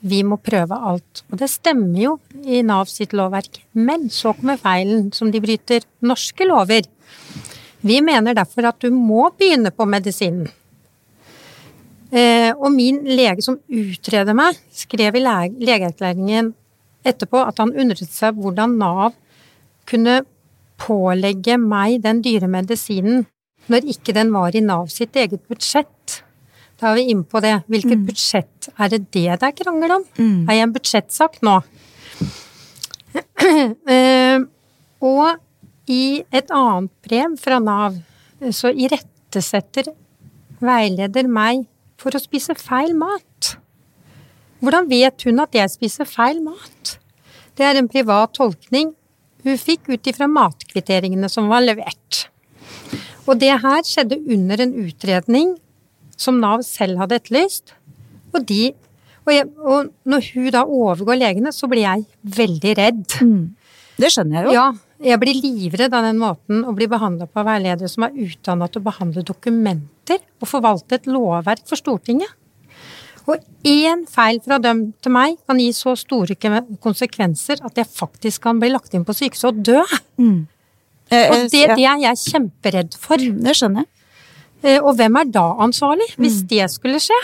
vi 0.00 0.22
må 0.24 0.38
prøve 0.40 0.76
alt. 0.76 1.22
Og 1.28 1.40
det 1.42 1.50
stemmer 1.52 1.98
jo 2.00 2.14
i 2.40 2.62
Nav 2.64 2.88
sitt 2.88 3.12
lovverk. 3.16 3.60
Men 3.76 4.08
så 4.12 4.32
kommer 4.36 4.60
feilen, 4.60 5.10
som 5.12 5.28
de 5.32 5.42
bryter 5.44 5.84
norske 6.00 6.46
lover. 6.48 6.88
Vi 7.84 8.00
mener 8.04 8.36
derfor 8.36 8.70
at 8.70 8.80
du 8.80 8.88
må 8.94 9.28
begynne 9.36 9.72
på 9.72 9.86
medisinen. 9.88 10.48
Eh, 12.10 12.50
og 12.56 12.72
min 12.74 13.04
lege 13.06 13.44
som 13.44 13.60
utreder 13.68 14.34
meg, 14.34 14.56
skrev 14.74 15.14
i 15.14 15.22
lege, 15.22 15.54
legeerklæringen 15.62 16.54
etterpå 17.06 17.44
at 17.46 17.60
han 17.62 17.70
undret 17.70 18.10
seg 18.10 18.40
hvordan 18.40 18.74
Nav 18.80 19.14
kunne 19.88 20.22
pålegge 20.80 21.54
meg 21.60 22.00
den 22.02 22.22
dyre 22.24 22.48
medisinen 22.50 23.28
når 23.70 23.86
ikke 23.94 24.16
den 24.16 24.32
var 24.34 24.56
i 24.56 24.64
Nav 24.64 24.88
sitt 24.90 25.14
eget 25.16 25.44
budsjett. 25.46 26.22
Da 26.80 26.90
er 26.90 26.96
vi 26.96 27.10
inne 27.12 27.26
på 27.28 27.42
det. 27.44 27.58
Hvilket 27.68 28.06
budsjett 28.08 28.70
er 28.72 28.92
det 28.92 29.02
det 29.12 29.26
det 29.28 29.48
er 29.50 29.56
krangel 29.56 29.98
om? 29.98 30.06
Er 30.48 30.56
jeg 30.56 30.66
en 30.66 30.72
budsjettsak 30.72 31.40
nå? 31.44 31.58
Uh, 33.40 34.46
og 35.12 35.90
i 35.90 36.22
et 36.30 36.52
annet 36.54 36.92
brev 37.04 37.34
fra 37.40 37.58
Nav 37.60 37.96
eh, 37.96 38.52
så 38.54 38.70
irettesetter 38.70 39.90
veileder 40.62 41.28
meg 41.28 41.66
for 42.00 42.14
å 42.14 42.22
spise 42.22 42.54
feil 42.56 42.94
mat. 42.96 43.54
Hvordan 44.60 44.88
vet 44.90 45.24
hun 45.26 45.42
at 45.42 45.56
jeg 45.56 45.72
spiser 45.72 46.08
feil 46.08 46.40
mat? 46.44 46.96
Det 47.56 47.66
er 47.66 47.80
en 47.80 47.90
privat 47.90 48.32
tolkning 48.36 48.94
hun 49.44 49.56
fikk 49.60 49.88
ut 49.88 50.08
ifra 50.08 50.28
matkvitteringene 50.28 51.28
som 51.32 51.48
var 51.50 51.64
levert. 51.64 52.26
Og 53.28 53.40
det 53.40 53.52
her 53.62 53.82
skjedde 53.86 54.20
under 54.32 54.62
en 54.64 54.74
utredning 54.84 55.54
som 56.20 56.38
Nav 56.42 56.62
selv 56.66 57.00
hadde 57.00 57.16
etterlyst. 57.20 57.74
Og, 58.34 58.44
de, 58.46 58.70
og, 59.24 59.32
jeg, 59.34 59.48
og 59.58 59.88
når 60.08 60.28
hun 60.34 60.50
da 60.54 60.62
overgår 60.68 61.18
legene, 61.18 61.52
så 61.54 61.68
blir 61.70 61.86
jeg 61.86 62.04
veldig 62.36 62.74
redd. 62.78 63.18
Det 64.00 64.10
skjønner 64.14 64.38
jeg 64.38 64.46
jo. 64.48 64.52
Ja, 64.56 64.66
jeg 65.10 65.20
blir 65.22 65.38
livredd 65.40 65.94
av 65.96 66.04
den 66.06 66.20
måten 66.20 66.60
å 66.68 66.74
bli 66.76 66.86
behandla 66.92 67.26
på 67.28 67.40
av 67.42 67.48
veiledere 67.50 67.88
som 67.90 68.04
er 68.06 68.14
utdanna 68.26 68.68
til 68.68 68.82
å 68.82 68.86
behandle 68.90 69.24
dokumenter 69.26 70.20
og 70.40 70.48
forvalte 70.48 70.98
et 71.00 71.08
lovverk 71.10 71.64
for 71.68 71.80
Stortinget. 71.80 72.36
Og 73.28 73.42
én 73.68 74.06
feil 74.10 74.40
fra 74.42 74.56
dem 74.62 74.86
til 75.04 75.12
meg 75.14 75.36
kan 75.46 75.58
gi 75.60 75.68
så 75.76 75.92
store 75.98 76.34
konsekvenser 76.82 77.60
at 77.66 77.76
jeg 77.78 77.86
faktisk 77.92 78.42
kan 78.46 78.58
bli 78.62 78.72
lagt 78.72 78.96
inn 78.96 79.04
på 79.06 79.14
sykehuset 79.14 79.50
og 79.52 79.60
dø. 79.68 79.82
Eh, 81.10 81.26
Og 81.28 81.36
eh, 81.36 81.46
det, 81.52 81.60
ja. 81.66 81.76
det 81.76 81.86
er 81.92 82.02
jeg 82.08 82.22
kjemperedd 82.24 82.96
for. 82.98 83.20
Det 83.20 83.54
skjønner 83.58 83.84
jeg. 83.84 83.90
Eh, 84.62 84.78
Og 84.82 84.94
hvem 84.98 85.16
er 85.20 85.30
da 85.32 85.46
ansvarlig, 85.64 86.10
hvis 86.20 86.42
det 86.48 86.66
skulle 86.70 87.00
skje? 87.02 87.16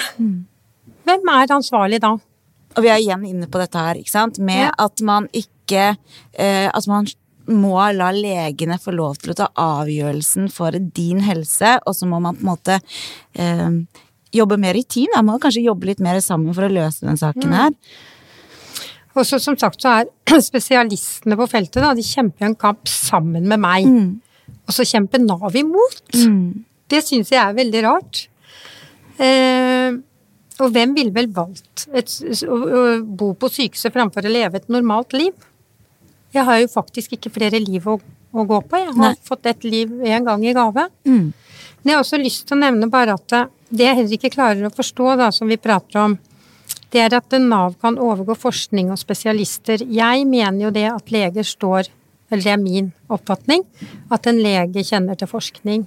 Hvem 1.07 1.29
er 1.35 1.53
ansvarlig 1.55 2.01
da? 2.03 2.15
Og 2.77 2.83
vi 2.85 2.89
er 2.93 3.01
igjen 3.01 3.23
inne 3.29 3.47
på 3.49 3.61
dette 3.61 3.79
her, 3.81 3.95
ikke 4.01 4.11
sant? 4.13 4.39
Med 4.39 4.67
Ja. 4.67 4.73
at 4.79 5.01
man 5.01 5.29
ikke 5.33 5.97
eh, 6.39 6.69
At 6.73 6.87
man 6.89 7.07
må 7.49 7.77
la 7.95 8.11
legene 8.11 8.75
få 8.83 8.91
lov 8.93 9.17
til 9.23 9.31
å 9.31 9.37
ta 9.39 9.47
avgjørelsen 9.55 10.49
for 10.51 10.73
din 10.73 11.21
helse, 11.21 11.79
og 11.87 11.95
så 11.95 12.07
må 12.11 12.19
man 12.21 12.35
på 12.35 12.41
en 12.43 12.51
måte 12.51 12.81
eh, 13.39 13.71
jobbe 14.35 14.59
mer 14.59 14.75
i 14.75 14.83
team. 14.83 15.07
Da 15.15 15.23
må 15.23 15.39
kanskje 15.39 15.63
jobbe 15.63 15.87
litt 15.87 16.01
mer 16.03 16.19
sammen 16.21 16.53
for 16.55 16.67
å 16.67 16.73
løse 16.73 17.07
den 17.07 17.17
saken 17.17 17.53
her. 17.55 17.71
Og 19.15 19.25
så 19.25 19.39
som 19.41 19.57
sagt 19.57 19.81
så 19.81 20.01
er 20.03 20.11
spesialistene 20.43 21.37
på 21.39 21.47
feltet, 21.49 21.81
da, 21.83 21.95
de 21.95 22.03
kjemper 22.03 22.47
en 22.51 22.55
kamp 22.59 22.89
sammen 22.91 23.47
med 23.49 23.61
meg. 23.63 23.87
Og 24.67 24.75
så 24.75 24.83
kjemper 24.85 25.23
Nav 25.23 25.55
imot. 25.57 26.03
Det 26.89 27.03
syns 27.05 27.33
jeg 27.33 27.41
er 27.43 27.57
veldig 27.57 27.83
rart. 27.87 28.27
Eh, 29.19 29.97
og 30.61 30.73
hvem 30.73 30.95
ville 30.97 31.13
vel 31.13 31.29
valgt 31.37 31.87
et, 31.93 32.13
å, 32.49 32.57
å 32.57 32.83
bo 33.05 33.33
på 33.37 33.51
sykehuset 33.53 33.93
framfor 33.95 34.25
å 34.29 34.33
leve 34.33 34.61
et 34.61 34.71
normalt 34.73 35.13
liv? 35.17 35.35
Jeg 36.37 36.45
har 36.45 36.61
jo 36.61 36.69
faktisk 36.73 37.17
ikke 37.17 37.33
flere 37.33 37.61
liv 37.63 37.85
å, 37.89 37.97
å 37.97 38.45
gå 38.49 38.61
på. 38.69 38.81
Jeg 38.81 38.93
har 38.93 39.13
Nei. 39.15 39.19
fått 39.25 39.49
ett 39.49 39.65
liv 39.65 39.93
én 40.05 40.25
gang 40.27 40.45
i 40.45 40.55
gave. 40.57 40.89
Mm. 41.09 41.33
Men 41.33 41.93
jeg 41.93 41.97
har 41.99 42.05
også 42.05 42.21
lyst 42.21 42.47
til 42.49 42.57
å 42.59 42.63
nevne 42.65 42.89
bare 42.93 43.15
at 43.17 43.27
det- 43.33 43.49
det 43.71 43.85
jeg 43.87 43.97
heller 43.97 44.17
ikke 44.17 44.35
klarer 44.35 44.67
å 44.69 44.75
forstå, 44.75 45.17
da, 45.19 45.31
som 45.33 45.49
vi 45.49 45.57
prater 45.57 45.99
om, 46.05 46.19
det 46.91 47.01
er 47.03 47.17
at 47.17 47.33
Nav 47.41 47.75
kan 47.83 47.97
overgå 47.99 48.37
forskning 48.39 48.91
og 48.93 48.99
spesialister. 48.99 49.83
Jeg 49.83 50.27
mener 50.27 50.67
jo 50.67 50.71
det 50.71 50.87
at 50.93 51.11
leger 51.11 51.43
står 51.45 51.89
Eller 52.29 52.43
det 52.43 52.53
er 52.53 52.57
min 52.59 52.93
oppfatning. 53.09 53.61
At 54.11 54.27
en 54.27 54.41
lege 54.43 54.83
kjenner 54.83 55.15
til 55.17 55.29
forskning. 55.29 55.85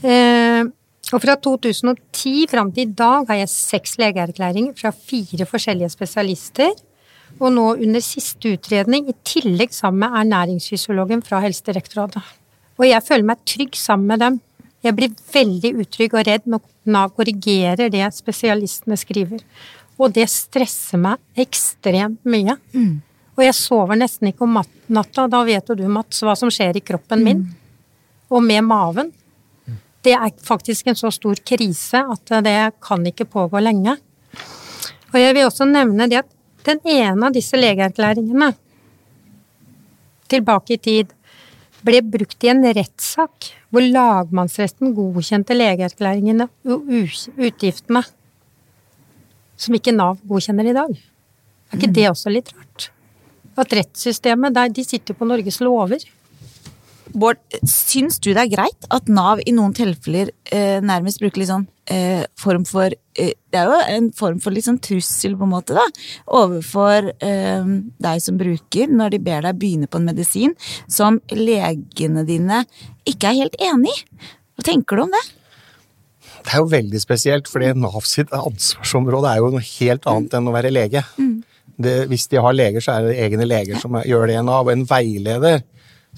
Eh, 0.00 0.64
og 1.10 1.22
fra 1.24 1.34
2010 1.42 2.46
fram 2.50 2.70
til 2.72 2.86
i 2.86 2.94
dag 2.96 3.26
har 3.28 3.40
jeg 3.40 3.52
seks 3.52 3.96
legeerklæringer 4.00 4.76
fra 4.78 4.92
fire 4.94 5.46
forskjellige 5.48 5.90
spesialister. 5.96 6.70
Og 7.38 7.52
nå 7.54 7.66
under 7.78 8.02
siste 8.02 8.54
utredning, 8.56 9.08
i 9.08 9.16
tillegg 9.26 9.74
sammen 9.74 10.04
med 10.04 10.16
ernæringsfysiologen 10.22 11.22
fra 11.26 11.40
Helsedirektoratet. 11.44 12.22
Og 12.78 12.86
jeg 12.88 13.04
føler 13.06 13.28
meg 13.32 13.44
trygg 13.46 13.76
sammen 13.78 14.10
med 14.10 14.22
dem. 14.22 14.40
Jeg 14.82 14.96
blir 14.96 15.12
veldig 15.34 15.74
utrygg 15.82 16.16
og 16.16 16.26
redd 16.26 16.48
når 16.48 16.64
Nav 16.90 17.12
korrigerer 17.12 17.90
det 17.92 18.06
spesialistene 18.16 18.96
skriver. 18.96 19.42
Og 20.00 20.14
det 20.16 20.24
stresser 20.32 20.98
meg 20.98 21.20
ekstremt 21.38 22.24
mye. 22.24 22.56
Og 23.36 23.44
jeg 23.44 23.56
sover 23.56 24.00
nesten 24.00 24.30
ikke 24.30 24.46
om 24.46 24.58
natta. 24.88 25.26
Da 25.28 25.42
vet 25.44 25.68
jo 25.68 25.76
du, 25.76 25.86
Mats, 25.88 26.22
hva 26.24 26.34
som 26.36 26.50
skjer 26.52 26.80
i 26.80 26.84
kroppen 26.84 27.22
min. 27.24 27.44
Og 28.30 28.42
med 28.42 28.64
maven. 28.64 29.12
Det 30.04 30.14
er 30.16 30.32
faktisk 30.44 30.88
en 30.88 30.98
så 30.98 31.10
stor 31.12 31.40
krise 31.44 32.00
at 32.00 32.32
det 32.44 32.56
kan 32.80 33.04
ikke 33.06 33.28
pågå 33.28 33.60
lenge. 33.60 33.96
Og 35.12 35.18
jeg 35.20 35.34
vil 35.36 35.46
også 35.46 35.66
nevne 35.68 36.08
det 36.10 36.22
at 36.22 36.36
den 36.66 36.80
ene 36.88 37.28
av 37.28 37.34
disse 37.34 37.58
legeerklæringene 37.58 38.52
tilbake 40.30 40.76
i 40.76 40.80
tid 40.80 41.16
ble 41.84 42.02
brukt 42.04 42.44
i 42.44 42.50
en 42.52 42.62
rettssak 42.76 43.50
hvor 43.72 43.84
lagmannsretten 43.84 44.94
godkjente 44.96 45.56
legeerklæringene 45.56 46.46
og 46.68 46.90
utgiftene 46.90 48.04
som 49.60 49.76
ikke 49.76 49.92
Nav 49.92 50.20
godkjenner 50.28 50.70
i 50.70 50.76
dag. 50.76 50.92
Er 51.70 51.78
ikke 51.78 51.92
det 51.96 52.06
også 52.10 52.32
litt 52.32 52.52
rart? 52.54 52.88
At 53.60 53.74
rettssystemet 53.76 54.54
der, 54.56 54.70
de 54.72 54.84
sitter 54.86 55.16
på 55.16 55.28
Norges 55.28 55.60
lover. 55.60 56.00
Bård, 57.14 57.40
syns 57.66 58.20
du 58.22 58.30
det 58.30 58.42
er 58.44 58.52
greit 58.52 58.86
at 58.94 59.08
Nav 59.10 59.40
i 59.42 59.52
noen 59.54 59.74
tilfeller 59.76 60.30
eh, 60.52 60.78
nærmest 60.84 61.20
bruker 61.22 61.42
litt 61.42 61.50
sånn 61.50 61.66
eh, 61.90 62.22
form 62.38 62.66
for 62.68 62.92
eh, 62.92 63.32
Det 63.50 63.58
er 63.58 63.66
jo 63.70 63.80
en 63.96 64.10
form 64.16 64.38
for 64.42 64.54
litt 64.54 64.66
sånn 64.68 64.80
trussel, 64.82 65.34
på 65.38 65.46
en 65.48 65.52
måte, 65.54 65.74
da, 65.76 65.86
overfor 66.40 67.10
eh, 67.16 67.72
deg 68.06 68.22
som 68.22 68.38
bruker, 68.40 68.92
når 68.92 69.16
de 69.16 69.22
ber 69.26 69.44
deg 69.46 69.58
begynne 69.58 69.90
på 69.90 70.00
en 70.00 70.08
medisin 70.10 70.54
som 70.86 71.18
legene 71.34 72.24
dine 72.28 72.64
ikke 73.08 73.32
er 73.32 73.42
helt 73.42 73.60
enig 73.70 73.94
i. 73.94 74.30
Hva 74.56 74.66
tenker 74.70 74.98
du 74.98 75.06
om 75.06 75.14
det? 75.14 75.24
Det 76.40 76.54
er 76.54 76.62
jo 76.62 76.70
veldig 76.72 77.00
spesielt, 77.02 77.48
fordi 77.50 77.72
Nav 77.76 78.04
sitt 78.08 78.32
ansvarsområde 78.36 79.32
er 79.32 79.42
jo 79.42 79.50
noe 79.52 79.64
helt 79.64 80.06
annet 80.08 80.36
enn 80.36 80.48
å 80.48 80.54
være 80.54 80.72
lege. 80.72 81.02
Det, 81.80 81.94
hvis 82.10 82.26
de 82.32 82.40
har 82.40 82.56
leger, 82.56 82.84
så 82.84 82.96
er 82.96 83.08
det 83.08 83.18
egne 83.24 83.46
leger 83.48 83.80
som 83.80 83.96
gjør 84.04 84.26
det 84.28 84.38
i 84.38 84.44
Nav. 84.44 84.68
Og 84.68 84.72
en 84.72 84.86
veileder 84.88 85.62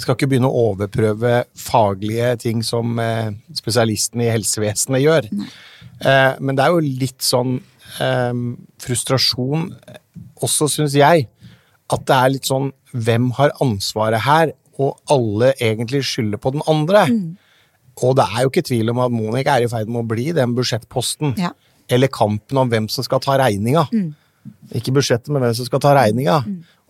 skal 0.00 0.16
ikke 0.16 0.28
begynne 0.31 0.48
å 0.48 0.68
overprøve 0.70 1.42
faglige 1.59 2.33
ting 2.46 2.62
som 2.64 2.96
eh, 3.02 3.35
spesialistene 3.57 4.26
i 4.26 4.33
helsevesenet 4.33 5.02
gjør. 5.05 5.28
Eh, 5.33 6.33
men 6.40 6.57
det 6.57 6.64
er 6.64 6.72
jo 6.72 6.96
litt 7.02 7.20
sånn 7.24 7.59
eh, 8.00 8.33
frustrasjon 8.83 9.68
også, 10.42 10.68
syns 10.70 10.96
jeg, 10.98 11.28
at 11.92 12.07
det 12.09 12.16
er 12.16 12.35
litt 12.35 12.48
sånn 12.48 12.70
hvem 12.92 13.31
har 13.38 13.55
ansvaret 13.64 14.24
her, 14.24 14.55
og 14.81 14.96
alle 15.12 15.52
egentlig 15.61 16.02
skylder 16.09 16.40
på 16.40 16.55
den 16.55 16.64
andre. 16.70 17.05
Og 18.02 18.16
det 18.16 18.24
er 18.24 18.44
jo 18.44 18.50
ikke 18.50 18.64
tvil 18.66 18.90
om 18.94 19.02
at 19.05 19.12
Monica 19.12 19.59
er 19.59 19.66
i 19.66 19.70
ferd 19.70 19.90
med 19.92 20.02
å 20.02 20.09
bli 20.09 20.31
den 20.37 20.55
budsjettposten. 20.57 21.37
Ja. 21.40 21.52
Eller 21.92 22.09
kampen 22.12 22.59
om 22.62 22.70
hvem 22.72 22.88
som 22.90 23.05
skal 23.05 23.20
ta 23.22 23.37
regninga. 23.40 23.85
Ikke 24.74 24.94
budsjettet, 24.96 25.28
men 25.28 25.44
hvem 25.44 25.55
som 25.59 25.68
skal 25.68 25.83
ta 25.85 25.92
regninga. 25.98 26.38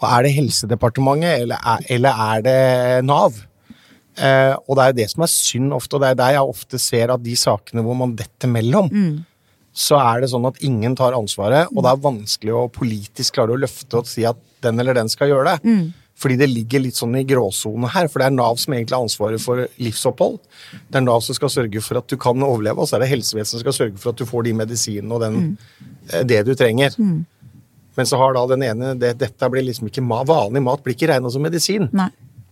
Og 0.03 0.09
er 0.11 0.27
det 0.27 0.35
Helsedepartementet, 0.35 1.45
eller 1.47 1.73
er, 1.75 1.89
eller 1.95 2.23
er 2.27 2.45
det 2.47 2.61
Nav? 3.07 3.37
Eh, 4.19 4.55
og 4.67 4.77
det 4.77 4.83
er 4.83 4.91
jo 4.91 4.99
det 4.99 5.09
som 5.15 5.25
er 5.25 5.31
synd 5.33 5.73
ofte, 5.77 5.97
og 5.97 6.03
det 6.03 6.11
er 6.13 6.19
der 6.21 6.35
jeg 6.37 6.55
ofte 6.55 6.81
ser 6.83 7.15
at 7.15 7.23
de 7.25 7.37
sakene 7.39 7.85
hvor 7.87 7.97
man 7.97 8.17
detter 8.19 8.51
mellom, 8.51 8.91
så 9.73 9.97
er 10.03 10.21
det 10.21 10.29
sånn 10.35 10.45
at 10.51 10.61
ingen 10.67 10.95
tar 10.99 11.17
ansvaret, 11.17 11.71
og 11.73 11.81
det 11.85 11.95
er 11.95 12.05
vanskelig 12.05 12.53
å 12.53 12.69
politisk 12.69 13.39
klare 13.39 13.55
å 13.55 13.63
løfte 13.63 14.03
og 14.03 14.11
si 14.11 14.27
at 14.29 14.37
den 14.63 14.83
eller 14.83 14.99
den 14.99 15.09
skal 15.09 15.33
gjøre 15.33 15.55
det. 15.55 15.75
Fordi 16.23 16.37
det 16.39 16.51
ligger 16.53 16.83
litt 16.85 16.99
sånn 16.99 17.17
i 17.19 17.25
gråsone 17.27 17.89
her, 17.91 18.07
for 18.13 18.21
det 18.21 18.29
er 18.29 18.35
Nav 18.37 18.59
som 18.61 18.75
egentlig 18.77 18.95
har 18.95 19.07
ansvaret 19.07 19.43
for 19.43 19.65
livsopphold. 19.83 20.37
Det 20.93 21.01
er 21.01 21.07
Nav 21.07 21.23
som 21.25 21.35
skal 21.35 21.51
sørge 21.51 21.81
for 21.83 21.99
at 21.99 22.13
du 22.13 22.19
kan 22.21 22.45
overleve, 22.47 22.85
og 22.85 22.91
så 22.91 22.99
er 22.99 23.07
det 23.07 23.15
helsevesenet 23.15 23.57
som 23.57 23.63
skal 23.65 23.79
sørge 23.79 24.03
for 24.03 24.13
at 24.13 24.21
du 24.21 24.29
får 24.29 24.45
de 24.47 24.53
medisinene 24.61 25.17
og 25.17 25.25
den, 25.25 25.41
mm. 25.41 26.27
det 26.29 26.43
du 26.47 26.53
trenger. 26.55 26.95
Men 27.99 28.09
så 28.09 28.19
har 28.21 28.37
da 28.37 28.45
den 28.55 28.65
ene 28.65 28.95
det, 28.97 29.15
Dette 29.21 29.49
blir 29.53 29.67
liksom 29.67 29.91
ikke 29.91 30.05
ma 30.05 30.23
Vanlig 30.29 30.63
mat 30.65 30.85
blir 30.85 30.97
ikke 30.97 31.11
regna 31.13 31.33
som 31.33 31.45
medisin. 31.45 31.89
Nei. 31.93 32.09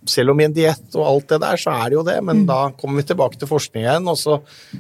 Selv 0.09 0.33
om 0.33 0.41
i 0.41 0.47
en 0.47 0.55
diett 0.57 0.95
og 0.97 1.05
alt 1.05 1.33
det 1.33 1.41
der, 1.43 1.61
så 1.61 1.73
er 1.77 1.91
det 1.91 1.99
jo 1.99 2.05
det. 2.07 2.19
Men 2.25 2.47
da 2.49 2.61
kommer 2.77 3.01
vi 3.01 3.09
tilbake 3.11 3.41
til 3.41 3.51
forskning 3.51 3.85
igjen, 3.85 4.09
og 4.09 4.17
så 4.21 4.39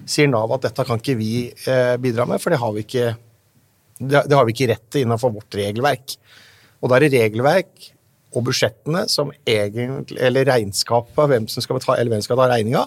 sier 0.08 0.30
Nav 0.32 0.52
at 0.56 0.64
dette 0.68 0.86
kan 0.88 1.00
ikke 1.00 1.18
vi 1.18 1.32
eh, 1.68 1.96
bidra 2.00 2.24
med, 2.28 2.40
for 2.40 2.52
det 2.52 2.60
har 2.62 2.72
vi 2.76 2.84
ikke 2.86 3.10
det, 4.00 4.22
det 4.30 4.36
har 4.36 4.46
vi 4.48 4.54
ikke 4.56 4.70
rett 4.72 4.86
til 4.88 5.04
innenfor 5.04 5.32
vårt 5.34 5.56
regelverk. 5.60 6.16
Og 6.80 6.88
da 6.88 6.96
er 6.96 7.04
det 7.04 7.20
regelverk 7.20 7.90
og 8.30 8.46
budsjettene 8.46 9.04
som 9.10 9.32
egentlig, 9.44 10.16
eller 10.22 10.48
regnskapet 10.48 11.32
hvem 11.32 11.48
som 11.50 11.64
skal 11.64 11.80
betale, 11.80 12.00
eller 12.00 12.16
hvem 12.16 12.24
skal 12.24 12.40
ta 12.40 12.48
regninga, 12.48 12.86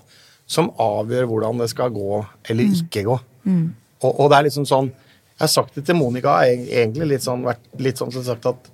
som 0.49 0.71
avgjør 0.81 1.29
hvordan 1.29 1.61
det 1.61 1.69
skal 1.71 1.93
gå 1.93 2.23
eller 2.49 2.77
ikke 2.79 3.05
gå. 3.05 3.17
Og, 4.03 4.09
og 4.09 4.31
det 4.31 4.39
er 4.39 4.47
liksom 4.49 4.65
sånn 4.67 4.89
Jeg 5.43 5.49
har 5.49 5.55
sagt 5.57 5.75
det 5.75 5.83
til 5.89 5.97
Monica, 5.99 6.37
har 6.39 6.51
egentlig 6.53 7.09
litt 7.09 7.23
sånn, 7.25 7.41
vært 7.43 7.65
litt 7.83 7.99
sånn 7.99 8.13
som 8.15 8.23
sagt 8.23 8.45
at 8.47 8.69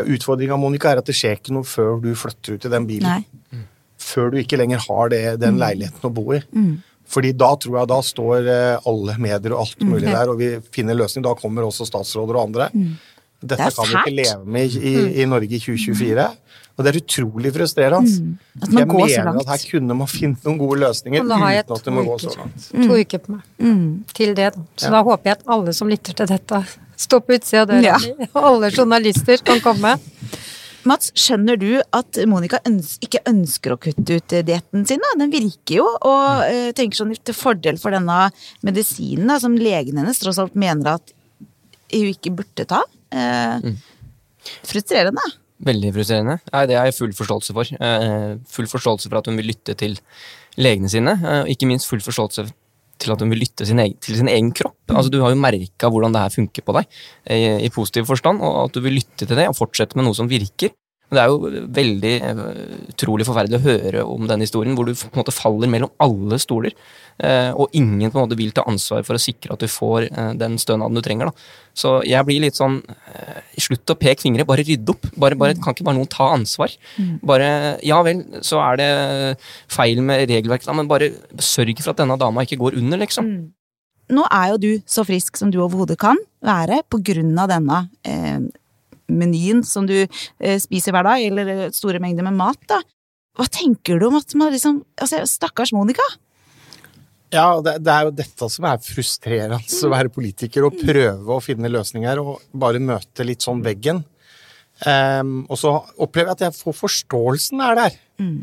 ja, 0.00 0.06
Utfordringa 0.16 0.56
Monica, 0.58 0.90
er 0.90 1.02
at 1.02 1.06
det 1.06 1.14
skjer 1.14 1.36
ikke 1.38 1.54
noe 1.54 1.68
før 1.68 2.00
du 2.02 2.10
flytter 2.18 2.56
ut 2.56 2.66
i 2.66 2.72
den 2.72 2.88
bilen 2.88 3.22
Nei. 3.22 3.60
før 4.02 4.32
du 4.32 4.40
ikke 4.40 4.58
lenger 4.58 4.82
har 4.88 5.12
det, 5.12 5.20
den 5.38 5.60
leiligheten 5.62 6.08
å 6.08 6.10
bo 6.16 6.32
i. 6.34 6.40
Fordi 7.12 7.32
da 7.36 7.52
tror 7.60 7.78
jeg 7.78 7.90
da 7.92 8.00
står 8.02 8.50
eh, 8.50 8.88
alle 8.88 9.14
medier 9.20 9.54
og 9.54 9.66
alt 9.66 9.82
mulig 9.84 10.08
der, 10.08 10.30
og 10.32 10.38
vi 10.40 10.50
finner 10.74 10.96
løsning. 10.96 11.22
Da 11.26 11.36
kommer 11.38 11.66
også 11.66 11.86
statsråder 11.86 12.38
og 12.38 12.46
andre. 12.48 12.70
Dette 13.42 13.68
Det 13.68 13.74
kan 13.76 13.90
vi 13.90 13.98
ikke 14.00 14.16
leve 14.16 14.54
med 14.56 14.74
i, 14.78 14.80
i, 14.80 15.22
i 15.22 15.28
Norge 15.28 15.54
i 15.54 15.60
2024. 15.60 16.26
Og 16.76 16.84
det 16.86 16.92
er 16.94 16.98
utrolig 17.02 17.50
frustrerende. 17.52 18.12
At 18.62 18.70
man 18.72 18.80
jeg 18.80 18.88
går 18.88 19.00
så 19.02 19.08
mener 19.12 19.26
langt. 19.28 19.42
at 19.42 19.50
her 19.52 19.64
kunne 19.70 19.96
man 19.98 20.08
finne 20.08 20.36
noen 20.46 20.58
gode 20.62 20.78
løsninger 20.80 21.26
uten 21.26 21.42
at 21.76 21.84
det 21.84 21.92
må 21.92 22.04
gå 22.06 22.14
så 22.22 22.32
langt. 22.36 22.68
langt. 22.72 22.88
To 22.88 22.96
uker 22.96 23.18
på 23.26 23.34
meg 23.34 24.06
til 24.16 24.32
det. 24.38 24.48
da. 24.54 24.62
Så 24.80 24.90
da 24.94 25.02
håper 25.04 25.30
jeg 25.30 25.36
at 25.40 25.44
alle 25.56 25.74
som 25.76 25.90
lytter 25.92 26.16
til 26.16 26.30
dette, 26.32 26.62
står 27.02 27.20
på 27.26 27.36
utsida 27.36 27.62
av 27.66 27.68
døra 27.74 27.82
Ja. 27.82 27.98
Og 28.32 28.42
alle 28.52 28.70
journalister 28.72 29.44
kan 29.44 29.60
komme. 29.60 29.98
Mats, 30.88 31.12
skjønner 31.14 31.58
du 31.60 31.80
at 31.94 32.18
Monica 32.26 32.58
øns 32.66 32.96
ikke 33.04 33.20
ønsker 33.30 33.74
å 33.74 33.78
kutte 33.78 34.16
ut 34.18 34.32
dietten 34.48 34.86
sin? 34.88 34.98
da? 34.98 35.12
Den 35.20 35.30
virker 35.30 35.76
jo, 35.76 35.84
og 35.86 36.42
uh, 36.42 36.72
tenker 36.74 36.98
sånn 36.98 37.12
til 37.22 37.36
fordel 37.38 37.78
for 37.78 37.94
denne 37.94 38.32
medisinen 38.66 39.30
da, 39.30 39.36
som 39.38 39.54
legen 39.54 40.00
hennes 40.00 40.18
tross 40.18 40.40
alt 40.42 40.56
mener 40.58 40.96
at 40.96 41.14
hun 41.92 42.08
ikke 42.10 42.32
burde 42.34 42.64
ta. 42.66 42.80
Eh, 43.12 43.72
Frustrerende. 44.66 45.22
Veldig 45.62 45.92
frustrerende. 45.94 46.40
Nei, 46.50 46.64
det 46.70 46.78
har 46.78 46.88
jeg 46.88 46.98
full 46.98 47.12
forståelse 47.14 47.54
for. 47.54 47.76
Eh, 47.86 48.32
full 48.50 48.68
forståelse 48.70 49.10
for 49.10 49.20
at 49.20 49.30
hun 49.30 49.38
vil 49.38 49.52
lytte 49.52 49.76
til 49.78 49.94
legene 50.58 50.90
sine, 50.90 51.14
eh, 51.22 51.40
og 51.44 51.52
ikke 51.52 51.68
minst 51.70 51.90
full 51.90 52.02
forståelse 52.02 52.48
til 53.02 53.14
at 53.14 53.22
hun 53.22 53.32
vil 53.32 53.42
lytte 53.42 53.66
sin 53.66 53.80
egen, 53.82 53.96
til 54.02 54.18
sin 54.18 54.30
egen 54.30 54.50
kropp. 54.54 54.78
Altså, 54.90 55.10
du 55.10 55.20
har 55.22 55.32
jo 55.32 55.40
merka 55.40 55.90
hvordan 55.90 56.14
det 56.14 56.22
her 56.22 56.34
funker 56.34 56.66
på 56.66 56.74
deg, 56.76 57.00
i, 57.30 57.66
i 57.66 57.72
positiv 57.74 58.06
forstand, 58.10 58.42
og 58.42 58.66
at 58.66 58.76
du 58.76 58.82
vil 58.84 58.98
lytte 58.98 59.26
til 59.26 59.38
det 59.38 59.48
og 59.50 59.58
fortsette 59.58 59.98
med 59.98 60.06
noe 60.06 60.18
som 60.18 60.30
virker. 60.30 60.74
Men 61.12 61.18
det 61.18 61.22
er 61.22 61.28
jo 61.28 61.64
veldig 61.76 62.12
eh, 62.24 62.38
utrolig 62.88 63.26
forferdelig 63.28 63.58
å 63.58 63.66
høre 63.66 64.02
om 64.08 64.24
denne 64.24 64.46
historien, 64.46 64.72
hvor 64.72 64.88
du 64.88 64.94
på 64.96 65.10
en 65.10 65.20
måte 65.20 65.34
faller 65.36 65.68
mellom 65.68 65.90
alle 66.00 66.38
stoler, 66.40 66.72
eh, 67.20 67.50
og 67.52 67.74
ingen 67.76 68.08
på 68.08 68.16
en 68.16 68.24
måte 68.24 68.38
vil 68.38 68.54
ta 68.56 68.64
ansvar 68.64 69.04
for 69.04 69.18
å 69.18 69.20
sikre 69.20 69.52
at 69.52 69.60
du 69.60 69.68
får 69.68 70.06
eh, 70.08 70.30
den 70.40 70.56
stønaden 70.62 70.96
du 70.96 71.02
trenger. 71.04 71.28
Da. 71.28 71.58
Så 71.76 71.92
jeg 72.08 72.24
blir 72.28 72.40
litt 72.44 72.58
sånn 72.58 72.80
Slutt 73.60 73.92
å 73.92 73.96
peke 74.00 74.24
fingre, 74.24 74.46
bare 74.48 74.64
rydde 74.64 74.94
opp. 74.94 75.04
Bare, 75.20 75.36
bare, 75.38 75.54
kan 75.60 75.76
ikke 75.76 75.84
bare 75.84 75.98
noen 75.98 76.08
ta 76.10 76.30
ansvar? 76.32 76.72
Bare, 77.24 77.50
Ja 77.84 78.00
vel, 78.04 78.24
så 78.44 78.62
er 78.64 78.80
det 78.80 78.88
feil 79.70 80.00
med 80.04 80.24
regelverket, 80.30 80.72
men 80.74 80.88
bare 80.88 81.10
sørg 81.36 81.76
for 81.82 81.92
at 81.92 82.00
denne 82.00 82.16
dama 82.20 82.46
ikke 82.46 82.58
går 82.60 82.78
under, 82.80 83.00
liksom. 83.04 83.28
nå 84.12 84.24
er 84.32 84.48
jo 84.54 84.58
du 84.60 84.72
så 84.88 85.04
frisk 85.08 85.38
som 85.40 85.52
du 85.52 85.60
overhodet 85.62 85.98
kan 86.00 86.18
være 86.44 86.82
på 86.90 87.00
grunn 87.04 87.36
av 87.38 87.52
denne 87.52 87.84
eh, 88.08 88.40
menyen 89.10 89.62
som 89.66 89.86
du 89.88 89.96
eh, 90.02 90.58
spiser 90.62 90.94
hver 90.94 91.06
dag, 91.08 91.24
eller 91.30 91.54
eh, 91.54 91.70
store 91.74 92.02
mengder 92.02 92.26
med 92.26 92.38
mat, 92.38 92.60
da. 92.70 92.82
Hva 93.38 93.48
tenker 93.48 94.00
du 94.00 94.10
om 94.10 94.18
at 94.18 94.34
man 94.36 94.52
liksom 94.52 94.82
altså, 95.00 95.22
Stakkars 95.28 95.72
Monica. 95.72 96.04
Ja, 97.32 97.46
det, 97.64 97.78
det, 97.80 97.92
er 97.92 98.08
jo 98.08 98.14
dette 98.14 98.48
som 98.52 98.66
er 98.68 98.80
frustrerende 98.84 99.60
å 99.62 99.92
være 99.92 100.12
politiker, 100.12 100.66
og 100.68 100.76
prøve 100.76 101.38
å 101.38 101.40
finne 101.40 101.70
løsninger 101.72 102.20
og 102.20 102.42
bare 102.52 102.82
møte 102.82 103.24
litt 103.24 103.44
sånn 103.44 103.64
veggen. 103.64 104.02
Um, 104.82 105.44
og 105.46 105.58
så 105.60 105.72
opplever 106.02 106.32
jeg 106.32 106.36
at 106.36 106.44
jeg 106.48 106.58
får 106.58 106.76
forståelsen 106.76 107.62
er 107.64 107.78
der. 107.78 107.96
Mm. 108.20 108.40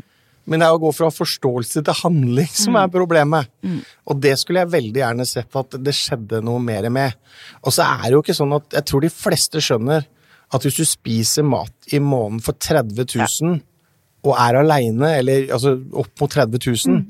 Men 0.50 0.62
det 0.62 0.66
er 0.66 0.74
å 0.74 0.82
gå 0.82 0.90
fra 0.96 1.10
forståelse 1.14 1.82
til 1.86 1.98
handling 2.00 2.48
som 2.50 2.78
er 2.80 2.90
problemet. 2.90 3.50
Mm. 3.62 3.82
Og 4.10 4.22
det 4.24 4.34
skulle 4.40 4.64
jeg 4.64 4.72
veldig 4.72 5.02
gjerne 5.04 5.26
sett 5.28 5.58
at 5.60 5.76
det 5.78 5.94
skjedde 5.94 6.40
noe 6.42 6.62
mer 6.64 6.88
med. 6.90 7.14
Og 7.62 7.76
så 7.76 7.86
er 7.86 8.08
det 8.08 8.16
jo 8.16 8.24
ikke 8.24 8.38
sånn 8.40 8.56
at 8.58 8.80
jeg 8.80 8.88
tror 8.90 9.04
de 9.04 9.12
fleste 9.14 9.62
skjønner 9.62 10.08
at 10.50 10.66
hvis 10.66 10.80
du 10.80 10.86
spiser 10.88 11.46
mat 11.46 11.92
i 11.94 12.00
måneden 12.02 12.42
for 12.44 12.58
30 12.58 13.04
000 13.04 13.22
ja. 13.22 13.58
og 14.26 14.32
er 14.34 14.58
aleine, 14.60 15.12
eller 15.20 15.52
altså 15.54 15.76
opp 15.92 16.10
mot 16.20 16.32
30 16.32 16.58
000, 16.58 16.96
mm. 16.96 17.04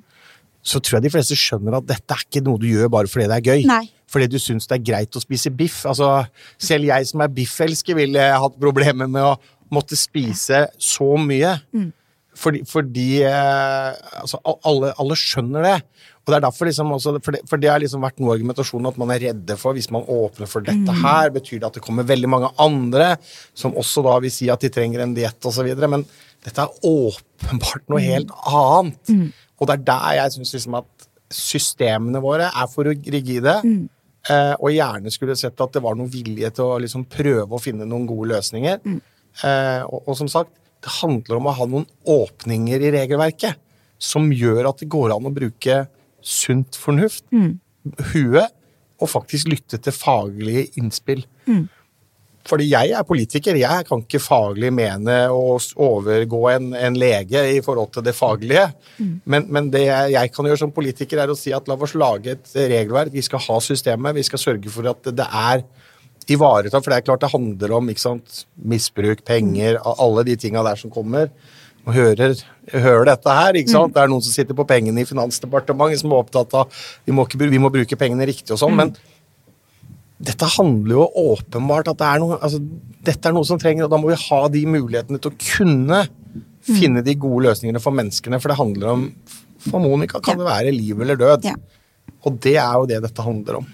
så 0.62 0.80
tror 0.80 0.98
jeg 0.98 1.08
de 1.08 1.14
fleste 1.14 1.38
skjønner 1.38 1.78
at 1.78 1.88
dette 1.88 2.16
er 2.16 2.26
ikke 2.26 2.44
noe 2.46 2.60
du 2.60 2.68
gjør 2.68 2.92
bare 2.92 3.10
fordi 3.10 3.30
det 3.30 3.38
er 3.38 3.48
gøy. 3.48 3.64
Nei. 3.70 3.86
Fordi 4.10 4.26
du 4.26 4.40
syns 4.42 4.66
det 4.66 4.80
er 4.80 4.86
greit 4.90 5.16
å 5.16 5.22
spise 5.22 5.52
biff. 5.54 5.84
Altså, 5.86 6.10
selv 6.58 6.88
jeg 6.90 7.08
som 7.08 7.22
er 7.22 7.32
biffelsker, 7.32 7.96
ville 7.96 8.26
hatt 8.42 8.60
problemer 8.60 9.08
med 9.08 9.22
å 9.22 9.36
måtte 9.70 9.98
spise 9.98 10.64
så 10.82 11.14
mye. 11.20 11.54
Mm. 11.70 11.90
Fordi, 12.40 12.62
fordi 12.68 13.08
eh, 13.26 13.90
altså, 14.20 14.40
alle, 14.46 14.92
alle, 15.00 15.18
skjønner 15.18 15.66
det. 15.66 15.76
Og 16.20 16.32
det 16.32 16.36
er 16.36 16.44
derfor 16.44 16.68
liksom 16.68 16.92
også, 16.94 17.14
for 17.24 17.34
det, 17.34 17.40
for 17.48 17.60
det 17.60 17.70
har 17.72 17.80
liksom 17.82 18.04
vært 18.04 18.20
noe 18.20 18.34
argumentasjon 18.36 18.88
at 18.90 18.98
man 19.00 19.12
er 19.14 19.22
redde 19.24 19.56
for 19.58 19.76
hvis 19.76 19.88
man 19.94 20.04
åpner 20.04 20.50
for 20.50 20.64
dette 20.66 20.92
mm. 20.92 21.00
her, 21.02 21.30
betyr 21.34 21.58
det 21.58 21.70
at 21.70 21.78
det 21.78 21.84
kommer 21.84 22.06
veldig 22.06 22.30
mange 22.30 22.50
andre 22.60 23.14
som 23.56 23.76
også 23.80 24.04
da 24.06 24.18
vil 24.22 24.32
si 24.34 24.50
at 24.52 24.62
de 24.62 24.70
trenger 24.72 25.02
en 25.04 25.14
diett 25.16 25.48
osv. 25.48 25.70
Men 25.90 26.04
dette 26.44 26.66
er 26.66 26.86
åpenbart 26.86 27.88
noe 27.88 28.02
mm. 28.02 28.08
helt 28.12 28.34
annet. 28.46 29.12
Mm. 29.12 29.30
Og 29.60 29.68
det 29.68 29.76
er 29.76 29.86
der 29.88 30.18
jeg 30.20 30.36
syns 30.36 30.54
liksom 30.56 30.76
at 30.80 31.08
systemene 31.30 32.22
våre 32.22 32.50
er 32.50 32.68
for 32.70 32.90
rigide. 32.90 33.56
Mm. 33.64 33.88
Eh, 34.28 34.54
og 34.58 34.74
gjerne 34.74 35.12
skulle 35.12 35.36
sett 35.38 35.60
at 35.64 35.72
det 35.72 35.82
var 35.84 35.96
noen 35.96 36.10
vilje 36.12 36.50
til 36.56 36.74
å 36.74 36.80
liksom 36.82 37.06
prøve 37.08 37.56
å 37.56 37.62
finne 37.62 37.88
noen 37.88 38.04
gode 38.08 38.34
løsninger. 38.34 38.82
Mm. 38.84 39.00
Eh, 39.46 39.82
og, 39.86 40.02
og, 40.02 40.12
som 40.18 40.28
sagt, 40.28 40.52
det 40.84 40.92
handler 41.00 41.38
om 41.38 41.48
å 41.48 41.56
ha 41.56 41.68
noen 41.68 41.88
åpninger 42.08 42.84
i 42.84 42.92
regelverket 42.92 43.60
som 44.00 44.30
gjør 44.32 44.70
at 44.70 44.80
det 44.80 44.88
går 44.92 45.12
an 45.14 45.28
å 45.28 45.32
bruke 45.34 45.82
sunt 46.22 46.78
fornuft, 46.78 47.24
mm. 47.32 47.52
huet, 48.12 48.56
og 49.00 49.08
faktisk 49.08 49.48
lytte 49.48 49.80
til 49.80 49.94
faglige 49.96 50.66
innspill. 50.80 51.24
Mm. 51.46 51.68
Fordi 52.48 52.70
jeg 52.70 52.94
er 52.96 53.04
politiker, 53.04 53.56
jeg 53.58 53.84
kan 53.86 54.00
ikke 54.02 54.20
faglig 54.22 54.70
mene 54.72 55.16
å 55.32 55.58
overgå 55.84 56.40
en, 56.54 56.70
en 56.76 56.96
lege 56.98 57.42
i 57.52 57.60
forhold 57.64 57.92
til 57.94 58.04
det 58.06 58.14
faglige. 58.16 58.64
Mm. 58.96 59.12
Men, 59.24 59.46
men, 59.52 59.68
det 59.72 59.84
jeg 59.86 60.32
kan 60.32 60.48
gjøre 60.48 60.62
som 60.62 60.72
politiker, 60.74 61.20
er 61.20 61.32
å 61.32 61.36
si 61.38 61.52
at 61.56 61.68
la 61.68 61.76
oss 61.76 61.94
lage 61.98 62.34
et 62.34 62.54
regelverk. 62.56 63.12
Vi 63.12 63.24
skal 63.26 63.44
ha 63.44 63.60
systemet, 63.64 64.16
vi 64.16 64.24
skal 64.26 64.42
sørge 64.42 64.72
for 64.72 64.88
at 64.90 65.12
det 65.12 65.28
er 65.28 65.64
ivaretatt. 66.30 66.82
for 66.82 66.92
det 66.92 67.00
er 67.00 67.06
klart 67.06 67.24
det 67.24 67.32
handler 67.32 67.76
om 67.76 67.92
sant, 68.00 68.44
misbruk, 68.56 69.24
penger, 69.26 69.80
alle 69.84 70.24
de 70.24 70.36
tinga 70.40 70.64
der 70.64 70.80
som 70.80 70.92
kommer. 70.92 71.28
Og 71.88 71.94
hører, 71.96 72.34
hører 72.74 73.08
dette 73.08 73.36
her, 73.36 73.56
ikke 73.56 73.72
sant? 73.72 73.90
Mm. 73.90 73.94
Det 73.94 74.02
er 74.02 74.10
noen 74.12 74.24
som 74.24 74.34
sitter 74.34 74.56
på 74.58 74.66
pengene 74.68 75.02
i 75.02 75.08
Finansdepartementet 75.08 76.02
som 76.02 76.12
er 76.12 76.20
opptatt 76.20 76.58
av 76.58 76.82
vi 77.06 77.14
må, 77.16 77.24
ikke, 77.24 77.40
vi 77.50 77.62
må 77.62 77.72
bruke 77.72 77.98
pengene 78.00 78.28
riktig 78.28 78.52
og 78.54 78.60
sånn, 78.60 78.76
mm. 78.76 78.82
men 78.82 78.92
dette 80.20 80.48
handler 80.58 80.98
jo 80.98 81.06
åpenbart 81.32 81.88
at 81.94 82.00
det 82.02 82.08
er 82.10 82.20
noe, 82.20 82.36
altså, 82.44 82.60
dette 83.08 83.30
er 83.30 83.32
noe 83.32 83.48
som 83.48 83.60
trenger, 83.60 83.86
og 83.86 83.94
da 83.94 84.00
må 84.00 84.10
vi 84.10 84.18
ha 84.20 84.40
de 84.52 84.64
mulighetene 84.68 85.20
til 85.22 85.32
å 85.32 85.38
kunne 85.40 86.02
mm. 86.04 86.42
finne 86.68 87.04
de 87.06 87.16
gode 87.16 87.46
løsningene 87.48 87.80
for 87.80 87.96
menneskene, 87.96 88.40
for 88.42 88.52
det 88.52 88.60
handler 88.60 88.92
om 88.96 89.06
For 89.60 89.80
Monica 89.80 90.20
kan 90.24 90.38
det 90.40 90.46
være 90.46 90.70
liv 90.72 91.00
eller 91.04 91.18
død. 91.20 91.44
Ja. 91.44 91.56
Og 92.24 92.36
det 92.40 92.54
er 92.56 92.76
jo 92.80 92.86
det 92.88 93.00
dette 93.04 93.24
handler 93.24 93.58
om. 93.58 93.66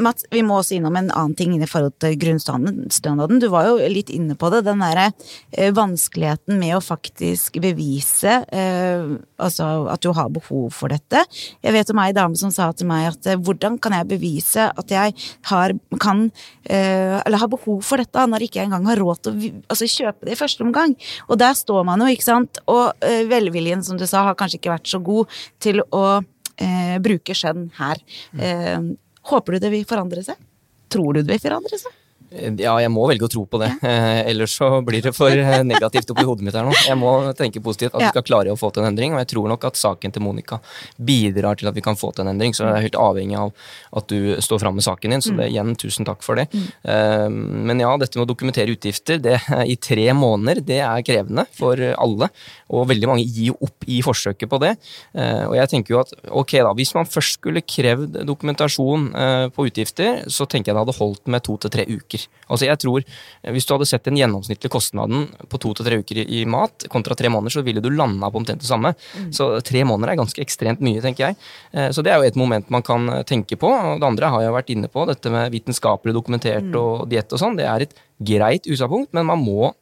Mats, 0.00 0.24
vi 0.32 0.42
må 0.46 0.58
også 0.60 0.76
innom 0.76 0.96
en 0.96 1.10
annen 1.10 1.34
ting 1.36 1.54
i 1.56 1.68
forhold 1.68 1.94
til 2.02 2.16
grunnstønaden. 2.20 3.40
Du 3.42 3.48
var 3.52 3.68
jo 3.68 3.90
litt 3.92 4.12
inne 4.12 4.36
på 4.38 4.48
det. 4.52 4.62
Den 4.66 4.82
derre 4.82 5.10
eh, 5.50 5.72
vanskeligheten 5.74 6.58
med 6.60 6.76
å 6.76 6.82
faktisk 6.84 7.58
bevise 7.62 8.40
eh, 8.48 9.04
altså 9.42 9.68
at 9.92 10.02
du 10.04 10.12
har 10.16 10.32
behov 10.32 10.70
for 10.76 10.92
dette. 10.92 11.24
Jeg 11.62 11.76
vet 11.76 11.92
om 11.92 12.02
ei 12.02 12.14
dame 12.16 12.38
som 12.38 12.52
sa 12.54 12.70
til 12.76 12.88
meg 12.90 13.10
at 13.12 13.30
eh, 13.30 13.40
hvordan 13.40 13.78
kan 13.82 13.96
jeg 13.98 14.10
bevise 14.14 14.68
at 14.70 14.94
jeg 14.94 15.16
har, 15.50 15.76
kan, 16.02 16.24
eh, 16.64 17.18
eller 17.20 17.42
har 17.42 17.52
behov 17.52 17.82
for 17.86 18.02
dette, 18.02 18.26
når 18.26 18.44
jeg 18.46 18.52
ikke 18.52 18.66
engang 18.66 18.88
har 18.90 19.00
råd 19.02 19.22
til 19.22 19.32
å 19.34 19.54
altså, 19.74 19.90
kjøpe 19.90 20.28
det 20.28 20.36
i 20.36 20.40
første 20.40 20.66
omgang. 20.66 20.96
Og 21.28 21.40
der 21.42 21.56
står 21.58 21.86
man 21.88 22.04
jo, 22.04 22.10
ikke 22.12 22.30
sant. 22.30 22.62
Og 22.70 23.04
eh, 23.04 23.24
velviljen, 23.30 23.84
som 23.86 24.00
du 24.00 24.06
sa, 24.08 24.24
har 24.28 24.38
kanskje 24.38 24.60
ikke 24.60 24.76
vært 24.76 24.90
så 24.90 25.02
god 25.02 25.42
til 25.62 25.82
å 25.90 26.04
eh, 26.56 26.98
bruke 27.02 27.36
skjønn 27.36 27.68
her. 27.78 28.00
Mm. 28.32 28.94
Håper 29.30 29.56
du 29.56 29.62
det 29.62 29.70
vil 29.70 29.84
forandre 29.88 30.24
seg? 30.26 30.38
Tror 30.92 31.14
du 31.14 31.22
det 31.22 31.36
vil 31.36 31.42
forandre 31.42 31.78
seg? 31.78 31.94
Ja, 32.32 32.74
jeg 32.80 32.90
må 32.92 33.04
velge 33.10 33.26
å 33.26 33.30
tro 33.30 33.42
på 33.48 33.58
det. 33.60 33.68
Eh, 33.84 34.20
ellers 34.30 34.54
så 34.56 34.68
blir 34.84 35.04
det 35.04 35.12
for 35.16 35.32
eh, 35.32 35.62
negativt 35.66 36.12
oppi 36.14 36.24
hodet 36.26 36.46
mitt 36.46 36.56
her 36.56 36.66
nå. 36.66 36.72
Jeg 36.86 36.98
må 36.98 37.12
tenke 37.38 37.62
positivt 37.64 37.96
at 37.96 38.04
vi 38.04 38.10
skal 38.12 38.24
klare 38.26 38.54
å 38.54 38.58
få 38.58 38.70
til 38.72 38.84
en 38.84 38.90
endring, 38.92 39.14
og 39.14 39.22
jeg 39.22 39.32
tror 39.34 39.50
nok 39.52 39.66
at 39.68 39.80
saken 39.80 40.14
til 40.14 40.24
Monica 40.24 40.58
bidrar 40.96 41.58
til 41.60 41.68
at 41.70 41.76
vi 41.76 41.84
kan 41.84 41.98
få 41.98 42.12
til 42.14 42.24
en 42.24 42.32
endring. 42.32 42.56
Så 42.56 42.64
jeg 42.64 42.72
er 42.72 42.86
helt 42.86 42.98
avhengig 43.00 43.38
av 43.38 43.52
at 44.00 44.08
du 44.12 44.32
står 44.44 44.62
fram 44.64 44.78
med 44.78 44.86
saken 44.86 45.16
din, 45.16 45.24
så 45.24 45.34
det, 45.36 45.50
igjen, 45.52 45.74
tusen 45.80 46.08
takk 46.08 46.24
for 46.24 46.40
det. 46.40 46.48
Eh, 46.88 47.28
men 47.28 47.82
ja, 47.82 47.92
dette 48.00 48.18
med 48.18 48.26
å 48.26 48.32
dokumentere 48.32 48.72
utgifter 48.72 49.20
det, 49.22 49.38
i 49.68 49.76
tre 49.76 50.08
måneder, 50.16 50.62
det 50.64 50.80
er 50.84 51.06
krevende 51.06 51.44
for 51.56 51.80
alle. 51.92 52.30
Og 52.72 52.88
veldig 52.90 53.10
mange 53.10 53.26
gir 53.28 53.56
opp 53.60 53.84
i 53.90 54.00
forsøket 54.04 54.48
på 54.48 54.58
det. 54.62 54.72
Og 55.12 55.54
jeg 55.56 55.70
tenker 55.70 55.94
jo 55.94 56.00
at 56.00 56.12
ok 56.32 56.54
da, 56.64 56.72
hvis 56.76 56.94
man 56.96 57.08
først 57.08 57.36
skulle 57.36 57.64
krevd 57.66 58.22
dokumentasjon 58.28 59.08
på 59.54 59.66
utgifter, 59.68 60.22
så 60.32 60.46
tenker 60.48 60.70
jeg 60.70 60.78
det 60.78 60.84
hadde 60.86 60.96
holdt 60.96 61.32
med 61.32 61.44
to 61.44 61.58
til 61.60 61.72
tre 61.74 61.86
uker. 61.88 62.21
Altså 62.48 62.66
jeg 62.68 62.80
tror, 62.82 63.04
Hvis 63.54 63.66
du 63.66 63.74
hadde 63.74 63.88
sett 63.88 64.04
den 64.04 64.18
gjennomsnittlige 64.18 64.72
kostnaden 64.72 65.26
på 65.48 65.58
to 65.62 65.72
til 65.74 65.86
tre 65.86 65.98
uker 66.02 66.22
i, 66.22 66.44
mat 66.46 66.86
kontra 66.92 67.16
tre 67.18 67.30
måneder, 67.32 67.56
så 67.56 67.64
ville 67.66 67.82
du 67.82 67.90
landa 67.90 68.30
på 68.30 68.38
omtrent 68.42 68.62
det 68.62 68.68
samme. 68.68 68.94
Mm. 69.18 69.30
Så 69.34 69.48
tre 69.66 69.84
måneder 69.88 70.12
er 70.12 70.20
ganske 70.20 70.42
ekstremt 70.42 70.82
mye, 70.84 71.02
tenker 71.02 71.30
jeg. 71.30 71.38
Eh, 71.72 71.90
så 71.90 72.04
det 72.04 72.12
er 72.12 72.20
jo 72.20 72.30
et 72.30 72.38
moment 72.38 72.70
man 72.70 72.84
kan 72.86 73.08
eh, 73.08 73.22
tenke 73.28 73.58
på. 73.58 73.70
og 73.70 74.00
Det 74.00 74.08
andre 74.08 74.32
har 74.34 74.46
jeg 74.46 74.56
vært 74.58 74.74
inne 74.74 74.90
på, 74.92 75.06
dette 75.08 75.32
med 75.32 75.52
vitenskapelig 75.54 76.14
dokumentert 76.14 76.68
mm. 76.68 76.78
og 76.78 77.06
diett 77.10 77.32
og 77.32 77.42
sånn. 77.42 77.58
Det 77.58 77.68
er 77.68 77.86
et 77.86 77.96
greit 78.22 78.68
utgangspunkt, 78.68 79.12
men 79.16 79.26
man 79.26 79.42
må 79.42 79.72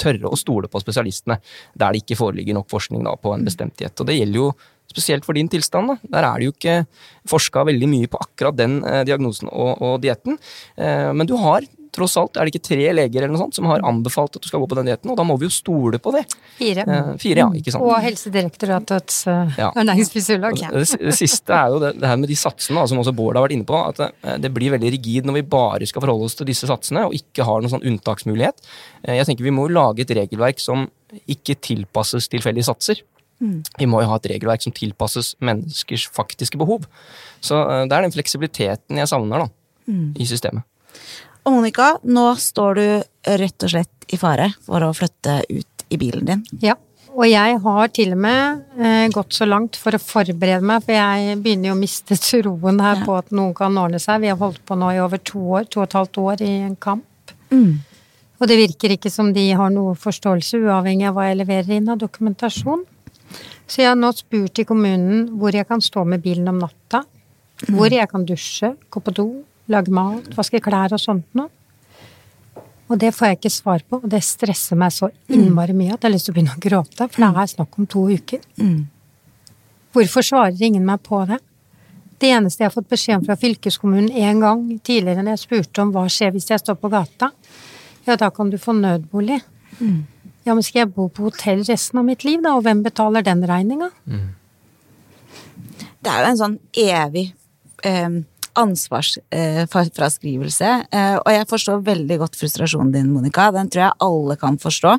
tørre 0.00 0.30
å 0.30 0.38
stole 0.38 0.68
på 0.70 0.80
spesialistene 0.82 1.38
der 1.78 1.94
det 1.94 2.02
ikke 2.02 2.18
foreligger 2.18 2.56
nok 2.56 2.70
forskning 2.72 3.04
da, 3.06 3.14
på 3.20 3.34
en 3.34 3.44
bestemt 3.46 3.76
diett. 3.78 3.98
Og 4.00 4.08
det 4.08 4.18
gjelder 4.18 4.40
jo 4.40 4.48
spesielt 4.94 5.26
for 5.26 5.36
din 5.36 5.50
tilstand. 5.50 5.90
Da. 5.90 6.12
Der 6.16 6.28
er 6.30 6.40
det 6.40 6.50
jo 6.50 6.54
ikke 6.54 6.80
forska 7.28 7.66
veldig 7.70 7.90
mye 7.90 8.10
på 8.10 8.20
akkurat 8.22 8.58
den 8.58 8.80
eh, 8.86 9.02
diagnosen 9.08 9.50
og, 9.50 9.82
og 9.82 9.96
dietten. 10.04 10.38
Eh, 10.78 11.10
men 11.12 11.28
du 11.28 11.36
har 11.42 11.66
tross 11.94 12.16
alt, 12.18 12.34
er 12.36 12.46
det 12.48 12.54
ikke 12.54 12.68
tre 12.72 12.88
leger 12.96 13.22
eller 13.22 13.30
noe 13.34 13.42
sånt 13.44 13.54
som 13.54 13.68
har 13.70 13.84
anbefalt 13.86 14.34
at 14.34 14.42
du 14.42 14.48
skal 14.50 14.62
gå 14.62 14.66
på 14.70 14.78
den 14.80 14.88
dietten, 14.88 15.12
og 15.12 15.18
da 15.18 15.26
må 15.26 15.36
vi 15.38 15.46
jo 15.46 15.52
stole 15.54 16.00
på 16.02 16.10
det. 16.16 16.24
Fire. 16.58 16.86
Eh, 16.90 17.10
fire, 17.22 17.44
ja, 17.44 17.46
ikke 17.60 17.74
sant. 17.74 17.86
Og 17.86 17.94
Helsedirektoratets 18.02 19.20
uh, 19.30 19.54
ja. 19.60 19.70
ernæringsfysiolog. 19.70 20.58
Ja. 20.58 20.72
Det, 20.74 20.88
det, 20.98 21.14
siste 21.14 21.54
er 21.54 21.70
jo 21.70 21.78
det, 21.84 21.94
det, 22.00 22.10
her 22.10 22.18
med 22.20 22.32
de 22.32 22.38
satsene, 22.38 22.82
som 22.90 23.00
også 23.02 23.14
Bård 23.14 23.38
har 23.38 23.46
vært 23.46 23.54
inne 23.54 23.68
på, 23.68 23.78
at 23.78 24.02
det, 24.02 24.10
det, 24.42 24.50
blir 24.56 24.74
veldig 24.74 24.90
rigid 24.96 25.30
når 25.30 25.38
vi 25.38 25.46
bare 25.54 25.88
skal 25.90 26.02
forholde 26.04 26.26
oss 26.26 26.38
til 26.38 26.50
disse 26.50 26.68
satsene, 26.70 27.06
og 27.06 27.14
ikke 27.14 27.46
har 27.46 27.62
noen 27.62 27.76
sånn 27.76 27.86
unntaksmulighet. 27.92 28.66
Jeg 29.06 29.28
tenker 29.28 29.46
vi 29.46 29.54
må 29.54 29.68
lage 29.70 30.02
et 30.02 30.14
regelverk 30.18 30.62
som 30.62 30.88
ikke 31.30 31.60
tilpasses 31.62 32.26
tilfeldige 32.32 32.66
satser. 32.66 33.04
Mm. 33.44 33.58
Vi 33.78 33.88
må 33.90 34.00
jo 34.00 34.08
ha 34.10 34.16
et 34.20 34.30
regelverk 34.32 34.64
som 34.64 34.74
tilpasses 34.74 35.34
menneskers 35.44 36.06
faktiske 36.14 36.60
behov. 36.60 36.86
Så 37.44 37.60
uh, 37.60 37.82
det 37.84 37.96
er 37.96 38.06
den 38.06 38.14
fleksibiliteten 38.14 39.02
jeg 39.02 39.10
savner 39.10 39.44
da, 39.44 39.50
mm. 39.90 40.08
i 40.16 40.28
systemet. 40.28 40.64
Og 41.44 41.58
Monica, 41.58 41.94
nå 42.08 42.30
står 42.40 42.80
du 42.80 42.86
rett 43.42 43.66
og 43.66 43.72
slett 43.74 44.08
i 44.12 44.18
fare 44.20 44.48
for 44.64 44.84
å 44.84 44.94
flytte 44.96 45.42
ut 45.50 45.86
i 45.92 46.00
bilen 46.00 46.28
din. 46.28 46.44
Ja. 46.64 46.78
Og 47.14 47.28
jeg 47.30 47.58
har 47.62 47.90
til 47.94 48.14
og 48.16 48.22
med 48.24 48.62
eh, 48.74 49.06
gått 49.14 49.36
så 49.36 49.46
langt 49.46 49.76
for 49.78 49.94
å 49.94 50.02
forberede 50.02 50.64
meg, 50.66 50.82
for 50.82 50.96
jeg 50.96 51.36
begynner 51.44 51.70
jo 51.70 51.74
å 51.76 51.78
miste 51.78 52.16
troen 52.18 52.80
her 52.82 52.98
ja. 52.98 53.04
på 53.06 53.18
at 53.20 53.30
noen 53.30 53.52
kan 53.54 53.76
ordne 53.78 54.00
seg. 54.02 54.24
Vi 54.24 54.32
har 54.32 54.40
holdt 54.40 54.64
på 54.66 54.78
nå 54.78 54.88
i 54.96 55.02
over 55.02 55.22
to 55.22 55.42
år, 55.60 55.68
to 55.70 55.82
og 55.82 55.86
et 55.86 55.98
halvt 56.00 56.20
år 56.24 56.42
i 56.42 56.54
en 56.64 56.74
kamp. 56.74 57.34
Mm. 57.54 57.84
Og 58.40 58.50
det 58.50 58.58
virker 58.58 58.96
ikke 58.96 59.12
som 59.14 59.30
de 59.36 59.44
har 59.54 59.70
noe 59.70 59.94
forståelse, 59.94 60.58
uavhengig 60.64 61.06
av 61.06 61.14
hva 61.14 61.28
jeg 61.28 61.38
leverer 61.38 61.76
inn 61.76 61.92
av 61.92 62.00
dokumentasjon. 62.02 62.82
Så 63.66 63.80
jeg 63.82 63.90
har 63.90 63.98
nå 63.98 64.10
spurt 64.16 64.60
i 64.60 64.66
kommunen 64.68 65.28
hvor 65.40 65.54
jeg 65.56 65.66
kan 65.68 65.82
stå 65.82 66.04
med 66.08 66.22
bilen 66.24 66.48
om 66.52 66.60
natta. 66.60 67.04
Mm. 67.64 67.76
Hvor 67.78 67.92
jeg 67.92 68.08
kan 68.10 68.24
dusje, 68.28 68.74
gå 68.90 69.00
på 69.00 69.14
do, 69.14 69.28
lage 69.72 69.92
mat, 69.94 70.26
vaske 70.36 70.60
klær 70.62 70.94
og 70.94 71.00
sånt 71.00 71.28
noe. 71.38 71.50
Og 72.92 72.98
det 73.00 73.14
får 73.16 73.30
jeg 73.30 73.38
ikke 73.38 73.50
svar 73.52 73.84
på, 73.88 73.98
og 74.02 74.10
det 74.12 74.20
stresser 74.26 74.76
meg 74.76 74.92
så 74.92 75.08
innmari 75.32 75.72
mye 75.72 75.94
at 75.94 76.02
jeg 76.02 76.10
har 76.10 76.12
lyst 76.12 76.28
til 76.28 76.34
å 76.34 76.36
begynne 76.36 76.56
å 76.58 76.60
gråte, 76.60 77.06
for 77.08 77.24
det 77.24 77.30
er 77.40 77.50
snakk 77.54 77.78
om 77.80 77.86
to 77.88 78.02
uker. 78.12 78.42
Mm. 78.60 78.82
Hvorfor 79.96 80.26
svarer 80.26 80.64
ingen 80.66 80.84
meg 80.84 81.00
på 81.06 81.22
det? 81.30 81.38
Det 82.20 82.28
eneste 82.36 82.62
jeg 82.62 82.68
har 82.68 82.74
fått 82.74 82.90
beskjed 82.92 83.22
om 83.22 83.24
fra 83.24 83.38
fylkeskommunen 83.40 84.12
én 84.12 84.42
gang 84.42 84.66
tidligere 84.84 85.24
når 85.24 85.34
jeg 85.34 85.44
spurte 85.46 85.82
om 85.82 85.94
hva 85.94 86.04
skjer 86.12 86.34
hvis 86.34 86.50
jeg 86.52 86.60
står 86.60 86.76
på 86.82 86.92
gata, 86.92 87.30
ja, 88.04 88.18
da 88.20 88.28
kan 88.34 88.52
du 88.52 88.58
få 88.60 88.76
nødbolig. 88.76 89.40
Ja, 90.44 90.52
men 90.52 90.64
skal 90.64 90.80
jeg 90.82 90.94
bo 90.94 91.08
på 91.08 91.22
hotell 91.30 91.64
resten 91.64 91.98
av 92.00 92.04
mitt 92.04 92.24
liv, 92.26 92.42
da, 92.44 92.50
og 92.58 92.62
hvem 92.66 92.82
betaler 92.84 93.22
den 93.24 93.44
regninga? 93.48 93.90
Det 96.04 96.10
er 96.12 96.20
jo 96.20 96.28
en 96.34 96.42
sånn 96.42 96.58
evig 96.76 97.26
eh, 97.88 98.12
ansvarsfraskrivelse, 98.60 100.70
eh, 100.92 101.16
og 101.16 101.30
jeg 101.32 101.50
forstår 101.50 101.86
veldig 101.86 102.16
godt 102.20 102.36
frustrasjonen 102.38 102.92
din, 102.94 103.12
Monica. 103.14 103.42
Den 103.56 103.70
tror 103.72 103.82
jeg 103.86 104.00
alle 104.04 104.34
kan 104.40 104.56
forstå. 104.60 104.90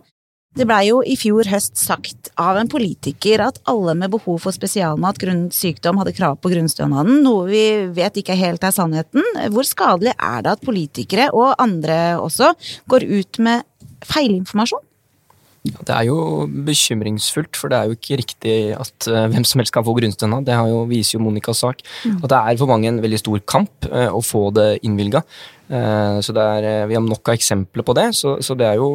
Det 0.55 0.63
blei 0.63 0.85
jo 0.87 1.01
i 1.03 1.17
fjor 1.19 1.43
høst 1.51 1.75
sagt 1.75 2.29
av 2.39 2.55
en 2.55 2.69
politiker 2.71 3.41
at 3.43 3.57
alle 3.67 3.91
med 3.99 4.13
behov 4.13 4.39
for 4.45 4.55
spesialmat 4.55 5.17
grunnet 5.19 5.51
sykdom 5.53 5.99
hadde 5.99 6.13
krav 6.15 6.37
på 6.39 6.47
grunnstønaden, 6.53 7.19
noe 7.25 7.43
vi 7.49 7.63
vet 7.97 8.15
ikke 8.21 8.37
helt 8.39 8.63
er 8.63 8.71
sannheten. 8.71 9.19
Hvor 9.51 9.67
skadelig 9.67 10.13
er 10.15 10.45
det 10.45 10.53
at 10.55 10.63
politikere, 10.63 11.27
og 11.35 11.59
andre 11.59 12.15
også, 12.23 12.53
går 12.87 13.03
ut 13.03 13.39
med 13.43 13.67
feilinformasjon? 14.07 14.84
Det 15.65 15.93
er 15.93 16.05
jo 16.07 16.45
bekymringsfullt, 16.67 17.57
for 17.57 17.71
det 17.71 17.79
er 17.79 17.89
jo 17.89 17.97
ikke 17.97 18.19
riktig 18.21 18.55
at 18.77 19.09
uh, 19.09 19.25
hvem 19.31 19.45
som 19.47 19.61
helst 19.61 19.73
kan 19.75 19.85
få 19.85 19.95
grunnstønad. 19.97 20.45
Det 20.47 20.55
har 20.57 20.69
jo, 20.69 20.83
viser 20.89 21.17
jo 21.17 21.25
Monicas 21.25 21.63
sak. 21.63 21.83
At 22.15 22.29
det 22.31 22.39
er 22.39 22.61
for 22.61 22.71
mange 22.71 22.89
en 22.91 23.01
veldig 23.03 23.21
stor 23.21 23.43
kamp 23.49 23.89
uh, 23.89 24.09
å 24.13 24.21
få 24.25 24.47
det 24.55 24.69
innvilga. 24.85 25.23
Uh, 25.65 26.21
så 26.21 26.35
er, 26.37 26.85
vi 26.89 26.97
har 26.97 27.01
nok 27.01 27.31
av 27.31 27.39
eksempler 27.39 27.85
på 27.85 27.95
det, 27.97 28.11
så, 28.13 28.35
så 28.45 28.53
det 28.57 28.67
er 28.69 28.77
jo 28.77 28.89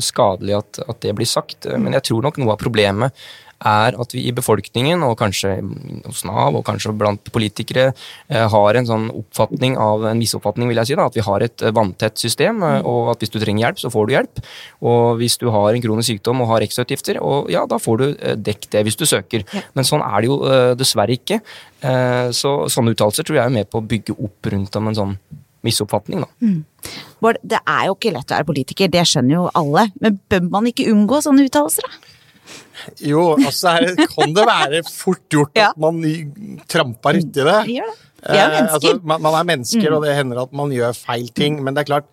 skadelig 0.00 0.56
at, 0.56 0.80
at, 0.86 1.00
det 1.04 1.12
blir 1.18 1.28
sagt. 1.28 1.68
Men 1.76 1.98
jeg 1.98 2.08
tror 2.10 2.24
nok 2.24 2.40
noe 2.40 2.56
av 2.56 2.62
problemet 2.62 3.26
er 3.64 3.96
at 3.96 4.12
vi 4.12 4.26
i 4.28 4.32
befolkningen, 4.36 5.02
og 5.06 5.16
kanskje 5.18 5.54
hos 6.04 6.24
Nav 6.28 6.56
og 6.58 6.64
kanskje 6.66 6.92
blant 6.96 7.30
politikere, 7.32 7.94
eh, 8.28 8.48
har 8.48 8.74
en 8.76 8.86
sånn 8.86 9.06
oppfatning 9.10 9.78
av 9.80 10.04
en 10.04 10.18
misoppfatning, 10.18 10.68
vil 10.68 10.76
jeg 10.76 10.86
si, 10.86 10.94
da, 10.94 11.06
at 11.06 11.14
vi 11.14 11.24
har 11.24 11.40
et 11.40 11.62
eh, 11.62 11.72
vanntett 11.72 12.18
system, 12.18 12.62
eh, 12.62 12.76
Mm. 12.76 12.86
og 12.86 13.10
at 13.14 13.20
hvis 13.20 13.30
du 13.32 13.38
trenger 13.40 13.64
hjelp, 13.64 13.78
så 13.78 13.90
får 13.90 14.06
du 14.06 14.12
hjelp. 14.12 14.42
Og 14.82 15.16
hvis 15.18 15.38
du 15.38 15.50
har 15.50 15.72
en 15.72 15.82
kronisk 15.82 16.10
sykdom 16.10 16.42
og 16.42 16.48
har 16.48 16.60
ekstrautgifter, 16.60 17.22
og 17.22 17.50
ja, 17.50 17.64
da 17.66 17.78
får 17.78 17.96
du 17.98 18.06
dekket 18.36 18.70
det 18.70 18.84
hvis 18.84 18.96
du 18.96 19.06
søker. 19.06 19.44
Men 19.74 19.84
sånn 19.84 20.04
er 20.04 20.20
det 20.20 20.28
jo 20.28 20.38
dessverre 20.76 21.16
ikke. 21.16 21.40
Så 22.36 22.68
sånne 22.68 22.92
uttalelser 22.92 23.24
tror 23.24 23.36
jeg 23.36 23.46
er 23.46 23.54
med 23.54 23.70
på 23.70 23.80
å 23.80 23.86
bygge 23.86 24.16
opp 24.18 24.50
rundt 24.52 24.76
om 24.76 24.88
en 24.88 24.94
sånn 24.94 25.16
misoppfatning, 25.66 26.20
da. 26.20 26.28
Mm. 26.42 26.64
Bård, 27.20 27.38
det 27.42 27.58
er 27.66 27.86
jo 27.88 27.96
ikke 27.96 28.12
lett 28.14 28.30
å 28.30 28.36
være 28.36 28.48
politiker, 28.50 28.90
det 28.92 29.06
skjønner 29.08 29.34
jo 29.38 29.46
alle, 29.58 29.88
men 30.00 30.20
bør 30.30 30.50
man 30.50 30.68
ikke 30.70 30.88
unngå 30.92 31.22
sånne 31.24 31.46
uttalelser, 31.48 31.86
da? 31.88 32.15
Jo, 33.02 33.22
altså 33.38 33.72
her 33.76 33.94
kan 34.12 34.34
det 34.36 34.44
være 34.46 34.82
fort 34.88 35.22
gjort 35.32 35.56
at 35.72 35.78
man 35.82 36.02
tramper 36.70 37.18
uti 37.22 37.46
det. 37.46 37.60
Vi 37.70 37.78
er 37.82 37.94
Eh, 38.26 38.32
mennesker. 38.34 38.74
altså, 38.74 39.00
man, 39.06 39.20
man 39.22 39.34
er 39.38 39.44
mennesker, 39.46 39.92
og 39.94 40.02
det 40.02 40.14
hender 40.16 40.38
at 40.42 40.52
man 40.56 40.70
gjør 40.72 40.94
feil 40.96 41.28
ting. 41.36 41.58
Men 41.62 41.74
det 41.76 41.82
er 41.84 41.90
klart, 41.92 42.06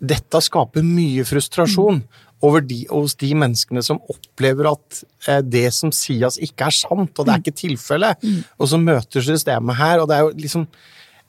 dette 0.00 0.40
skaper 0.40 0.84
mye 0.86 1.24
frustrasjon 1.28 1.98
over 2.46 2.62
de, 2.64 2.78
hos 2.88 3.14
de 3.20 3.32
menneskene 3.36 3.82
som 3.84 3.98
opplever 4.08 4.70
at 4.70 5.02
eh, 5.28 5.42
det 5.44 5.66
som 5.74 5.92
sies, 5.92 6.38
ikke 6.40 6.70
er 6.70 6.76
sant, 6.78 7.18
og 7.18 7.26
det 7.26 7.34
er 7.34 7.42
ikke 7.42 7.56
tilfellet. 7.58 8.24
Og 8.58 8.70
så 8.70 8.78
møter 8.80 9.20
systemet 9.26 9.76
her, 9.76 10.00
og 10.00 10.08
det 10.08 10.16
er 10.16 10.24
jo 10.24 10.32
liksom 10.46 10.64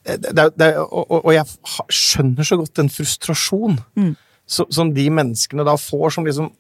eh, 0.05 0.15
det 0.21 0.31
er, 0.39 0.49
det 0.55 0.69
er, 0.71 0.79
og, 0.85 1.11
og- 1.25 1.33
jeg 1.33 1.45
skjønner 1.89 2.47
så 2.47 2.61
godt 2.61 2.75
den 2.79 2.89
frustrasjon 2.93 3.81
som, 4.45 4.71
som 4.71 4.93
de 4.95 5.09
menneskene 5.09 5.65
da 5.67 5.75
får, 5.75 6.15
som 6.15 6.25
liksom 6.29 6.51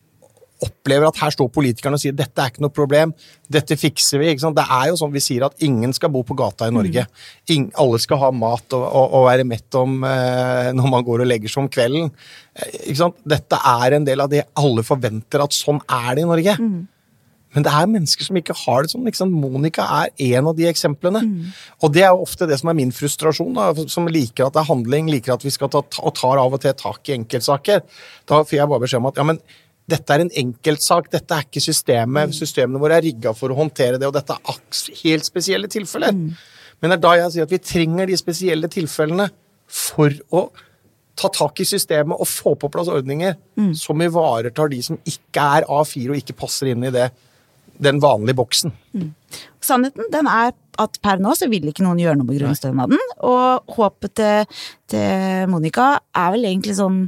opplever 0.63 1.07
at 1.09 1.19
her 1.21 1.33
står 1.35 1.49
politikerne 1.53 1.99
og 1.99 2.03
sier 2.03 2.15
dette 2.17 2.41
er 2.41 2.51
ikke 2.51 2.63
noe 2.63 2.73
problem, 2.73 3.13
dette 3.51 3.77
fikser 3.79 4.21
vi. 4.21 4.31
Det 4.33 4.65
er 4.65 4.87
jo 4.89 4.97
sånn 4.99 5.13
vi 5.13 5.23
sier 5.23 5.45
at 5.47 5.65
ingen 5.65 5.93
skal 5.95 6.11
bo 6.13 6.23
på 6.27 6.37
gata 6.39 6.69
i 6.69 6.75
Norge. 6.75 7.05
Ingen, 7.53 7.69
alle 7.79 7.99
skal 8.01 8.21
ha 8.23 8.31
mat 8.35 8.77
og, 8.77 8.85
og, 8.87 9.17
og 9.19 9.27
være 9.27 9.47
mett 9.47 9.79
om 9.79 9.99
eh, 10.07 10.71
når 10.75 10.89
man 10.95 11.05
går 11.05 11.25
og 11.25 11.29
legger 11.29 11.53
seg 11.53 11.65
om 11.65 11.69
kvelden. 11.73 12.09
Eh? 12.55 13.05
Dette 13.35 13.61
er 13.73 13.99
en 13.99 14.07
del 14.07 14.23
av 14.23 14.31
det 14.31 14.47
alle 14.59 14.85
forventer 14.87 15.43
at 15.43 15.55
sånn 15.55 15.83
er 15.85 16.11
det 16.15 16.25
i 16.25 16.31
Norge. 16.31 16.57
Men 17.53 17.65
det 17.65 17.73
er 17.73 17.89
mennesker 17.89 18.25
som 18.25 18.37
ikke 18.39 18.55
har 18.63 18.83
det 18.83 18.91
sånn. 18.93 19.05
Liksom. 19.07 19.33
Monica 19.43 19.85
er 19.99 20.13
en 20.33 20.49
av 20.49 20.57
de 20.57 20.65
eksemplene. 20.69 21.21
Og 21.85 21.93
det 21.93 22.05
er 22.05 22.11
jo 22.11 22.25
ofte 22.25 22.47
det 22.49 22.57
som 22.59 22.71
er 22.71 22.77
min 22.79 22.93
frustrasjon, 22.93 23.53
da, 23.57 23.69
som 23.91 24.09
liker 24.09 24.47
at 24.47 24.55
det 24.55 24.63
er 24.63 24.71
handling, 24.71 25.11
liker 25.13 25.35
at 25.35 25.45
vi 25.45 25.53
skal 25.53 25.69
ta, 25.73 25.83
og 25.83 26.15
tar 26.17 26.41
av 26.41 26.57
og 26.57 26.63
til 26.63 26.73
tak 26.79 27.11
i 27.11 27.17
enkeltsaker. 27.19 27.83
Da 28.29 28.41
får 28.41 28.57
jeg 28.57 28.71
bare 28.71 28.85
beskjed 28.85 29.03
om 29.03 29.11
at 29.11 29.21
ja, 29.21 29.27
men 29.29 29.41
dette 29.89 30.15
er 30.15 30.23
en 30.23 30.33
enkeltsak, 30.43 31.09
dette 31.11 31.35
er 31.35 31.47
ikke 31.47 31.63
systemet. 31.63 32.35
Systemene 32.35 32.79
våre 32.81 32.99
er 32.99 33.07
rigga 33.07 33.33
for 33.35 33.51
å 33.51 33.57
håndtere 33.57 33.99
det, 33.99 34.07
og 34.07 34.15
dette 34.15 34.37
er 34.37 34.59
helt 35.03 35.27
spesielle 35.27 35.67
tilfeller. 35.71 36.13
Men 36.13 36.91
det 36.91 36.97
er 36.97 37.03
da 37.03 37.15
jeg 37.19 37.33
sier 37.33 37.47
at 37.47 37.55
vi 37.55 37.63
trenger 37.63 38.09
de 38.09 38.19
spesielle 38.19 38.69
tilfellene 38.71 39.27
for 39.67 40.15
å 40.35 40.47
ta 41.19 41.29
tak 41.29 41.61
i 41.61 41.67
systemet 41.67 42.17
og 42.17 42.27
få 42.29 42.55
på 42.57 42.69
plass 42.73 42.89
ordninger 42.89 43.35
som 43.77 44.01
ivaretar 44.01 44.71
de 44.71 44.79
som 44.81 44.97
ikke 45.05 45.45
er 45.59 45.67
A4 45.69 46.09
og 46.09 46.17
ikke 46.17 46.35
passer 46.39 46.71
inn 46.71 46.87
i 46.87 46.91
det, 46.93 47.11
den 47.77 48.01
vanlige 48.01 48.39
boksen. 48.39 48.73
Sannheten 49.63 50.09
den 50.13 50.29
er 50.29 50.53
at 50.81 50.97
per 51.05 51.21
nå 51.21 51.35
så 51.37 51.47
vil 51.51 51.67
ikke 51.69 51.85
noen 51.85 52.01
gjøre 52.01 52.17
noe 52.17 52.25
med 52.25 52.39
grunnstønaden, 52.39 53.01
og 53.29 53.75
håpet 53.75 54.15
til, 54.17 54.61
til 54.89 55.51
Monica 55.51 55.99
er 56.17 56.33
vel 56.33 56.47
egentlig 56.49 56.79
sånn 56.79 57.03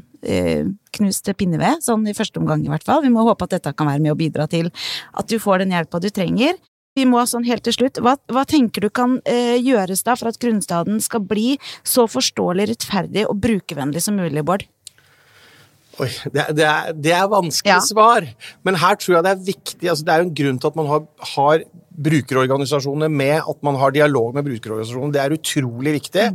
knust 0.96 1.30
pinneved, 1.38 1.84
sånn 1.86 2.06
i 2.10 2.16
første 2.18 2.40
omgang 2.42 2.64
i 2.66 2.72
hvert 2.72 2.86
fall. 2.88 3.04
Vi 3.06 3.12
må 3.14 3.26
håpe 3.28 3.46
at 3.48 3.58
dette 3.58 3.74
kan 3.78 3.88
være 3.92 4.02
med 4.04 4.14
å 4.16 4.20
bidra 4.20 4.48
til 4.52 4.72
at 5.14 5.28
du 5.30 5.38
får 5.42 5.64
den 5.64 5.76
hjelpa 5.76 6.02
du 6.04 6.10
trenger. 6.10 6.58
Vi 6.96 7.04
må 7.10 7.20
sånn 7.28 7.44
helt 7.44 7.66
til 7.68 7.74
slutt, 7.76 7.98
hva, 8.00 8.14
hva 8.32 8.46
tenker 8.48 8.86
du 8.86 8.90
kan 8.90 9.18
eh, 9.28 9.58
gjøres 9.60 10.06
da 10.08 10.14
for 10.16 10.32
at 10.32 10.40
grunnstaden 10.40 11.02
skal 11.04 11.26
bli 11.28 11.58
så 11.84 12.06
forståelig, 12.08 12.70
rettferdig 12.72 13.26
og 13.28 13.42
brukervennlig 13.44 14.02
som 14.06 14.16
mulig, 14.16 14.46
Bård? 14.48 14.64
Oi, 16.00 16.10
det, 16.32 16.46
det, 16.56 16.64
er, 16.68 16.94
det 16.96 17.12
er 17.16 17.28
vanskelig 17.32 17.72
Ja. 17.72 17.82
svar, 17.84 18.26
men 18.68 18.76
her 18.80 18.96
tror 19.00 19.18
jeg 19.18 19.24
det 19.28 19.32
er 19.32 19.44
viktig 19.48 19.88
altså 19.92 20.04
Det 20.08 20.12
er 20.12 20.20
jo 20.24 20.26
en 20.28 20.34
grunn 20.40 20.58
til 20.60 20.68
at 20.72 20.76
man 20.80 20.90
har, 20.92 21.06
har 21.36 21.62
brukerorganisasjoner 21.96 23.10
med, 23.12 23.40
at 23.40 23.64
man 23.64 23.78
har 23.80 23.94
dialog 23.96 24.36
med 24.36 24.46
brukerorganisasjoner. 24.48 25.14
Det 25.16 25.22
er 25.24 25.36
utrolig 25.38 25.94
viktig, 26.00 26.28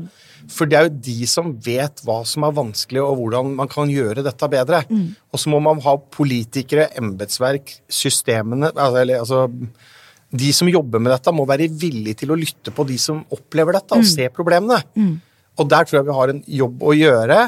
for 0.51 0.67
det 0.67 0.79
er 0.79 0.89
jo 0.89 0.99
de 1.11 1.29
som 1.29 1.53
vet 1.65 2.03
hva 2.07 2.21
som 2.27 2.47
er 2.47 2.57
vanskelig, 2.57 3.03
og 3.05 3.21
hvordan 3.21 3.55
man 3.59 3.71
kan 3.71 3.91
gjøre 3.93 4.25
dette 4.27 4.51
bedre. 4.51 4.83
Og 5.31 5.43
så 5.43 5.53
må 5.53 5.61
man 5.65 5.81
ha 5.85 5.97
politikere, 6.01 6.89
embetsverk, 7.01 7.81
systemene 7.89 8.73
altså, 8.75 9.01
eller, 9.03 9.21
altså, 9.21 9.49
De 10.31 10.53
som 10.55 10.69
jobber 10.71 11.01
med 11.03 11.11
dette, 11.11 11.33
må 11.35 11.45
være 11.45 11.67
villige 11.69 12.23
til 12.23 12.31
å 12.31 12.39
lytte 12.39 12.71
på 12.71 12.87
de 12.87 12.97
som 12.99 13.25
opplever 13.35 13.75
dette, 13.75 13.97
og 13.99 14.07
se 14.07 14.29
problemene. 14.31 14.79
Og 15.59 15.69
der 15.69 15.85
tror 15.85 15.99
jeg 15.99 16.07
vi 16.07 16.15
har 16.21 16.31
en 16.31 16.45
jobb 16.47 16.83
å 16.83 16.95
gjøre, 16.95 17.39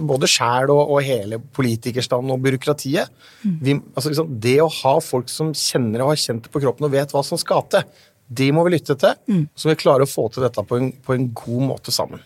både 0.00 0.30
sjæl 0.30 0.70
og, 0.72 0.94
og 0.94 1.04
hele 1.04 1.38
politikerstanden 1.56 2.32
og 2.34 2.40
byråkratiet. 2.44 3.12
Vi, 3.42 3.76
altså 3.92 4.12
liksom, 4.12 4.32
det 4.42 4.56
å 4.64 4.70
ha 4.80 4.96
folk 5.04 5.28
som 5.32 5.52
kjenner 5.56 6.04
og 6.04 6.14
har 6.14 6.22
kjent 6.24 6.46
det 6.46 6.52
på 6.54 6.62
kroppen 6.62 6.88
og 6.88 6.94
vet 6.94 7.12
hva 7.14 7.24
som 7.26 7.40
skal 7.40 7.66
til, 7.72 7.86
de 8.32 8.48
må 8.54 8.64
vi 8.64 8.76
lytte 8.78 8.96
til, 8.96 9.46
så 9.58 9.68
vi 9.68 9.78
klarer 9.80 10.06
å 10.06 10.08
få 10.08 10.28
til 10.32 10.46
dette 10.46 10.62
på 10.64 10.78
en, 10.78 10.92
på 11.04 11.16
en 11.16 11.26
god 11.36 11.64
måte 11.68 11.92
sammen. 11.92 12.22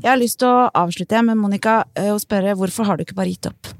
Jeg 0.00 0.08
har 0.08 0.18
lyst 0.20 0.40
til 0.42 0.48
å 0.48 0.70
avslutte 0.82 1.20
med 1.26 1.38
Monica 1.40 1.82
eh, 1.98 2.10
og 2.12 2.20
spørre 2.22 2.54
hvorfor 2.58 2.88
har 2.88 2.98
du 2.98 3.04
ikke 3.04 3.18
bare 3.18 3.32
gitt 3.32 3.48
opp? 3.50 3.72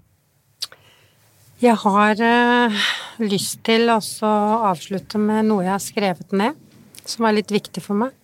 Jeg 1.62 1.78
har 1.84 2.20
eh, 2.26 2.82
lyst 3.22 3.62
til 3.66 3.90
også 3.92 4.26
å 4.26 4.58
avslutte 4.72 5.20
med 5.22 5.48
noe 5.48 5.64
jeg 5.64 5.72
har 5.72 5.82
skrevet 5.82 6.34
ned, 6.34 6.58
som 7.06 7.26
er 7.26 7.38
litt 7.38 7.54
viktig 7.54 7.82
for 7.84 7.98
meg. 7.98 8.14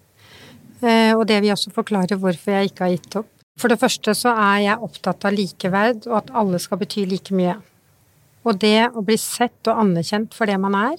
Eh, 0.82 1.14
og 1.16 1.24
det 1.30 1.40
vil 1.42 1.54
også 1.54 1.74
forklare 1.74 2.18
hvorfor 2.20 2.58
jeg 2.58 2.72
ikke 2.72 2.86
har 2.86 2.94
gitt 2.96 3.20
opp. 3.22 3.32
For 3.58 3.70
det 3.70 3.80
første 3.80 4.14
så 4.14 4.32
er 4.38 4.60
jeg 4.68 4.86
opptatt 4.86 5.26
av 5.26 5.34
likeverd, 5.34 6.06
og 6.06 6.20
at 6.20 6.32
alle 6.38 6.60
skal 6.62 6.78
bety 6.78 7.04
like 7.10 7.34
mye. 7.34 7.56
Og 8.46 8.58
det 8.62 8.90
å 8.94 9.02
bli 9.04 9.16
sett 9.18 9.66
og 9.70 9.82
anerkjent 9.82 10.36
for 10.36 10.46
det 10.46 10.58
man 10.62 10.76
er. 10.78 10.98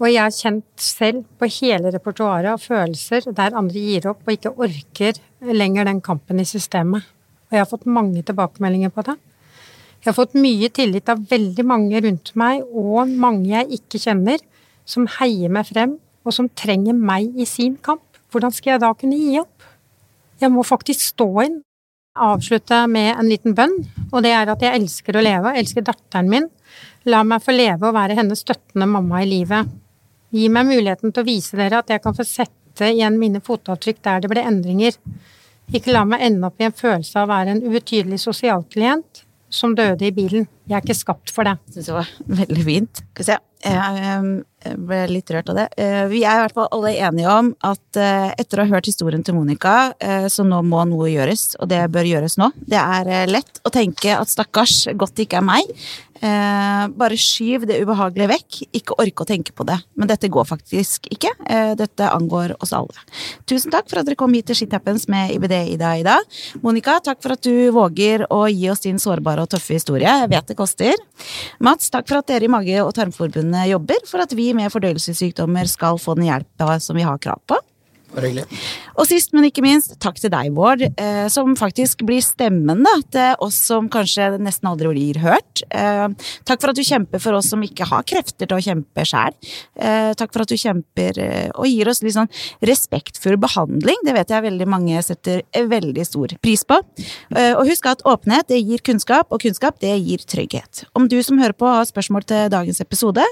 Og 0.00 0.08
jeg 0.10 0.18
har 0.18 0.34
kjent 0.34 0.82
selv 0.82 1.22
på 1.38 1.46
hele 1.60 1.92
repertoaret 1.94 2.50
av 2.50 2.62
følelser 2.62 3.28
der 3.30 3.54
andre 3.54 3.78
gir 3.78 4.08
opp 4.10 4.24
og 4.26 4.34
ikke 4.34 4.50
orker 4.66 5.20
lenger 5.54 5.86
den 5.86 6.02
kampen 6.02 6.42
i 6.42 6.48
systemet. 6.48 7.06
Og 7.46 7.54
jeg 7.54 7.62
har 7.62 7.70
fått 7.70 7.86
mange 7.86 8.24
tilbakemeldinger 8.26 8.90
på 8.90 9.04
det. 9.06 9.14
Jeg 10.02 10.10
har 10.10 10.16
fått 10.18 10.34
mye 10.36 10.68
tillit 10.74 11.08
av 11.08 11.22
veldig 11.30 11.64
mange 11.64 12.00
rundt 12.04 12.34
meg, 12.36 12.64
og 12.74 13.08
mange 13.08 13.54
jeg 13.54 13.78
ikke 13.78 14.02
kjenner, 14.02 14.42
som 14.84 15.06
heier 15.20 15.52
meg 15.52 15.70
frem, 15.70 15.94
og 16.26 16.34
som 16.34 16.50
trenger 16.50 16.96
meg 16.98 17.30
i 17.40 17.46
sin 17.48 17.78
kamp. 17.80 18.02
Hvordan 18.34 18.52
skal 18.52 18.74
jeg 18.74 18.82
da 18.82 18.90
kunne 18.98 19.16
gi 19.16 19.38
opp? 19.40 19.70
Jeg 20.44 20.52
må 20.52 20.64
faktisk 20.66 21.00
stå 21.14 21.28
inn. 21.46 21.62
Avslutte 22.14 22.84
med 22.86 23.16
en 23.16 23.26
liten 23.26 23.56
bønn, 23.58 23.72
og 24.12 24.20
det 24.22 24.30
er 24.36 24.50
at 24.52 24.60
jeg 24.62 24.78
elsker 24.78 25.16
å 25.16 25.22
leve, 25.24 25.54
jeg 25.56 25.64
elsker 25.64 25.86
datteren 25.88 26.28
min. 26.30 26.50
La 27.10 27.24
meg 27.26 27.42
få 27.42 27.54
leve 27.56 27.88
og 27.88 27.96
være 27.96 28.14
hennes 28.20 28.44
støttende 28.44 28.86
mamma 28.86 29.24
i 29.24 29.30
livet. 29.30 29.72
Gi 30.34 30.46
meg 30.52 30.68
muligheten 30.68 31.14
til 31.14 31.24
å 31.24 31.26
vise 31.26 31.58
dere 31.58 31.80
at 31.80 31.90
jeg 31.90 32.02
kan 32.04 32.14
få 32.14 32.26
sette 32.28 32.90
igjen 32.92 33.18
mine 33.18 33.42
fotavtrykk 33.42 34.02
der 34.06 34.22
det 34.22 34.30
ble 34.30 34.44
endringer. 34.46 34.98
Ikke 35.74 35.94
la 35.94 36.04
meg 36.06 36.22
ende 36.26 36.50
opp 36.50 36.60
i 36.60 36.68
en 36.68 36.76
følelse 36.76 37.18
av 37.18 37.26
å 37.26 37.32
være 37.32 37.54
en 37.54 37.64
ubetydelig 37.64 38.20
sosialklient 38.22 39.24
som 39.54 39.74
døde 39.78 40.06
i 40.06 40.14
bilen. 40.14 40.46
Jeg 40.68 40.78
er 40.78 40.86
ikke 40.86 40.98
skapt 40.98 41.34
for 41.34 41.46
det. 41.48 41.56
Det 41.74 41.86
var 41.88 42.10
veldig 42.42 42.66
fint. 42.66 43.04
Skal 43.14 43.24
vi 43.24 43.30
se. 43.32 43.40
Jeg 43.64 44.78
ble 44.80 45.00
litt 45.10 45.30
rørt 45.34 45.50
av 45.52 45.58
det. 45.58 45.66
Eh, 45.80 46.04
vi 46.08 46.22
er 46.24 46.38
i 46.38 46.44
hvert 46.44 46.56
fall 46.56 46.70
alle 46.72 46.94
enige 46.96 47.32
om 47.32 47.50
at 47.66 48.00
eh, 48.00 48.32
etter 48.40 48.60
å 48.60 48.64
ha 48.64 48.76
hørt 48.76 48.88
historien 48.88 49.24
til 49.24 49.36
Monica, 49.36 49.92
eh, 50.00 50.26
så 50.32 50.46
nå 50.46 50.62
må 50.64 50.84
noe 50.88 51.10
gjøres, 51.12 51.54
og 51.60 51.68
det 51.72 51.82
bør 51.92 52.08
gjøres 52.08 52.38
nå. 52.40 52.50
Det 52.56 52.80
er 52.80 53.28
lett 53.30 53.60
å 53.64 53.72
tenke 53.74 54.16
at 54.16 54.32
stakkars, 54.32 54.86
godt 54.96 55.16
det 55.18 55.28
ikke 55.28 55.42
er 55.42 55.48
meg. 55.52 55.78
Bare 56.24 57.18
skyv 57.20 57.66
det 57.68 57.76
ubehagelige 57.84 58.30
vekk, 58.30 58.58
ikke 58.78 58.94
orke 59.02 59.24
å 59.24 59.28
tenke 59.28 59.52
på 59.52 59.66
det. 59.68 59.74
Men 59.98 60.08
dette 60.08 60.30
går 60.32 60.46
faktisk 60.48 61.10
ikke. 61.12 61.28
Dette 61.76 62.06
angår 62.08 62.54
oss 62.64 62.72
alle. 62.72 63.02
Tusen 63.50 63.74
takk 63.74 63.90
for 63.90 64.00
at 64.00 64.08
dere 64.08 64.16
kom 64.16 64.32
hit 64.32 64.46
til 64.48 64.56
Shit 64.56 64.72
Happens 64.72 65.04
med 65.12 65.34
IBD-Ida 65.34 65.90
i 66.00 66.06
dag. 66.06 66.38
Monica, 66.64 66.96
takk 67.04 67.20
for 67.20 67.34
at 67.34 67.44
du 67.44 67.68
våger 67.74 68.24
å 68.32 68.46
gi 68.48 68.70
oss 68.72 68.86
din 68.86 69.02
sårbare 69.02 69.44
og 69.44 69.52
tøffe 69.52 69.76
historie. 69.76 70.08
Jeg 70.22 70.30
vet 70.32 70.48
det 70.48 70.56
koster. 70.56 71.04
Mats, 71.60 71.92
takk 71.92 72.08
for 72.08 72.22
at 72.22 72.30
dere 72.30 72.48
i 72.48 72.52
Mage- 72.54 72.86
og 72.86 72.94
tarmforbundet 72.96 73.53
jobber 73.68 74.02
for 74.08 74.24
at 74.24 74.34
vi 74.36 74.50
med 74.56 74.72
fordøyelsessykdommer 74.72 75.68
skal 75.70 76.00
få 76.02 76.16
den 76.18 76.28
hjelpa 76.28 76.78
som 76.82 76.98
vi 76.98 77.06
har 77.06 77.20
krav 77.22 77.40
på. 77.48 77.58
Bare 78.14 78.30
hyggelig. 78.30 78.46
Og 78.94 79.08
sist, 79.10 79.32
men 79.34 79.48
ikke 79.48 79.64
minst, 79.64 79.96
takk 80.02 80.20
til 80.22 80.30
deg, 80.32 80.52
Bård, 80.54 80.84
eh, 80.86 81.26
som 81.32 81.56
faktisk 81.58 82.04
blir 82.06 82.22
stemmen 82.22 82.84
da, 82.86 82.94
til 83.10 83.44
oss 83.44 83.58
som 83.70 83.88
kanskje 83.90 84.28
nesten 84.38 84.70
aldri 84.70 84.92
blir 84.92 85.18
hørt. 85.24 85.64
Eh, 85.74 86.06
takk 86.46 86.62
for 86.62 86.70
at 86.70 86.78
du 86.78 86.84
kjemper 86.86 87.22
for 87.22 87.34
oss 87.38 87.50
som 87.50 87.62
ikke 87.64 87.88
har 87.90 88.04
krefter 88.06 88.46
til 88.46 88.56
å 88.56 88.62
kjempe 88.62 89.06
sjæl. 89.08 89.34
Eh, 89.74 90.12
takk 90.18 90.32
for 90.34 90.44
at 90.44 90.52
du 90.52 90.58
kjemper 90.60 91.18
eh, 91.22 91.50
og 91.54 91.66
gir 91.66 91.90
oss 91.90 92.02
litt 92.04 92.16
sånn 92.16 92.30
respektfull 92.64 93.38
behandling. 93.42 94.04
Det 94.06 94.14
vet 94.16 94.30
jeg 94.30 94.46
veldig 94.46 94.68
mange 94.70 95.02
setter 95.06 95.42
veldig 95.54 96.06
stor 96.06 96.36
pris 96.44 96.64
på. 96.68 96.78
Eh, 97.34 97.52
og 97.54 97.66
husk 97.68 97.88
at 97.90 98.04
åpenhet 98.06 98.48
det 98.52 98.60
gir 98.62 98.82
kunnskap, 98.84 99.30
og 99.34 99.42
kunnskap 99.42 99.80
det 99.82 99.94
gir 99.98 100.22
trygghet. 100.22 100.84
Om 100.94 101.08
du 101.10 101.18
som 101.26 101.40
hører 101.42 101.56
på 101.56 101.68
har 101.68 101.86
spørsmål 101.88 102.28
til 102.30 102.50
dagens 102.52 102.80
episode, 102.84 103.24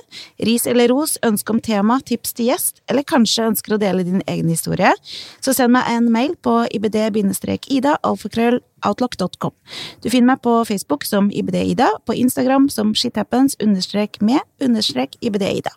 ris 0.43 0.67
eller 0.67 0.91
ros, 0.93 1.19
ønske 1.27 1.55
om 1.55 1.63
tema, 1.63 2.01
tips 2.03 2.35
til 2.37 2.51
gjest, 2.51 2.83
eller 2.91 3.07
kanskje 3.07 3.49
ønsker 3.53 3.77
å 3.77 3.81
dele 3.83 4.07
din 4.07 4.25
egen 4.27 4.51
historie, 4.51 4.72
så 5.41 5.55
send 5.57 5.73
meg 5.75 5.85
en 5.91 6.13
mail 6.13 6.37
på 6.43 6.67
ibd-ida 6.73 7.99
alfakrølloutlock.com. 8.03 9.53
Du 10.03 10.11
finner 10.11 10.27
meg 10.35 10.43
på 10.45 10.65
Facebook 10.69 11.05
som 11.09 11.31
ibd-ida, 11.31 11.89
på 12.07 12.13
Instagram 12.19 12.69
som 12.73 12.95
shithappens-med-ibd-ida. 12.95 15.71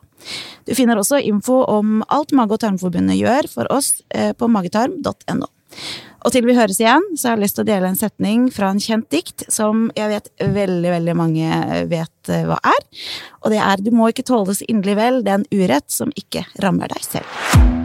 Du 0.65 0.75
finner 0.75 0.97
også 0.97 1.19
info 1.21 1.63
om 1.69 2.03
alt 2.07 2.31
Mage- 2.35 2.53
og 2.55 2.59
tarmforbundet 2.63 3.17
gjør 3.19 3.47
for 3.51 3.65
oss 3.73 4.01
eh, 4.09 4.33
på 4.33 4.47
magetarm.no. 4.49 5.47
Og 6.25 6.33
til 6.33 6.47
vi 6.47 6.55
høres 6.57 6.79
igjen, 6.81 7.03
så 7.13 7.29
har 7.29 7.35
jeg 7.35 7.43
lyst 7.43 7.55
til 7.59 7.65
å 7.67 7.69
dele 7.69 7.89
en 7.91 7.99
setning 7.99 8.47
fra 8.53 8.71
en 8.73 8.81
kjent 8.81 9.05
dikt 9.13 9.45
som 9.53 9.91
jeg 9.97 10.09
vet 10.09 10.31
veldig, 10.41 10.91
veldig 10.95 11.15
mange 11.19 11.49
vet 11.91 12.33
eh, 12.33 12.47
hva 12.49 12.57
er. 12.65 12.81
Og 13.45 13.53
det 13.53 13.61
er 13.61 13.77
Du 13.85 13.91
må 13.93 14.09
ikke 14.09 14.25
tåle 14.25 14.57
så 14.57 14.65
inderlig 14.65 14.97
vel 14.97 15.21
den 15.27 15.45
urett 15.53 15.91
som 15.93 16.09
ikke 16.17 16.47
rammer 16.63 16.89
deg 16.95 17.03
selv. 17.05 17.84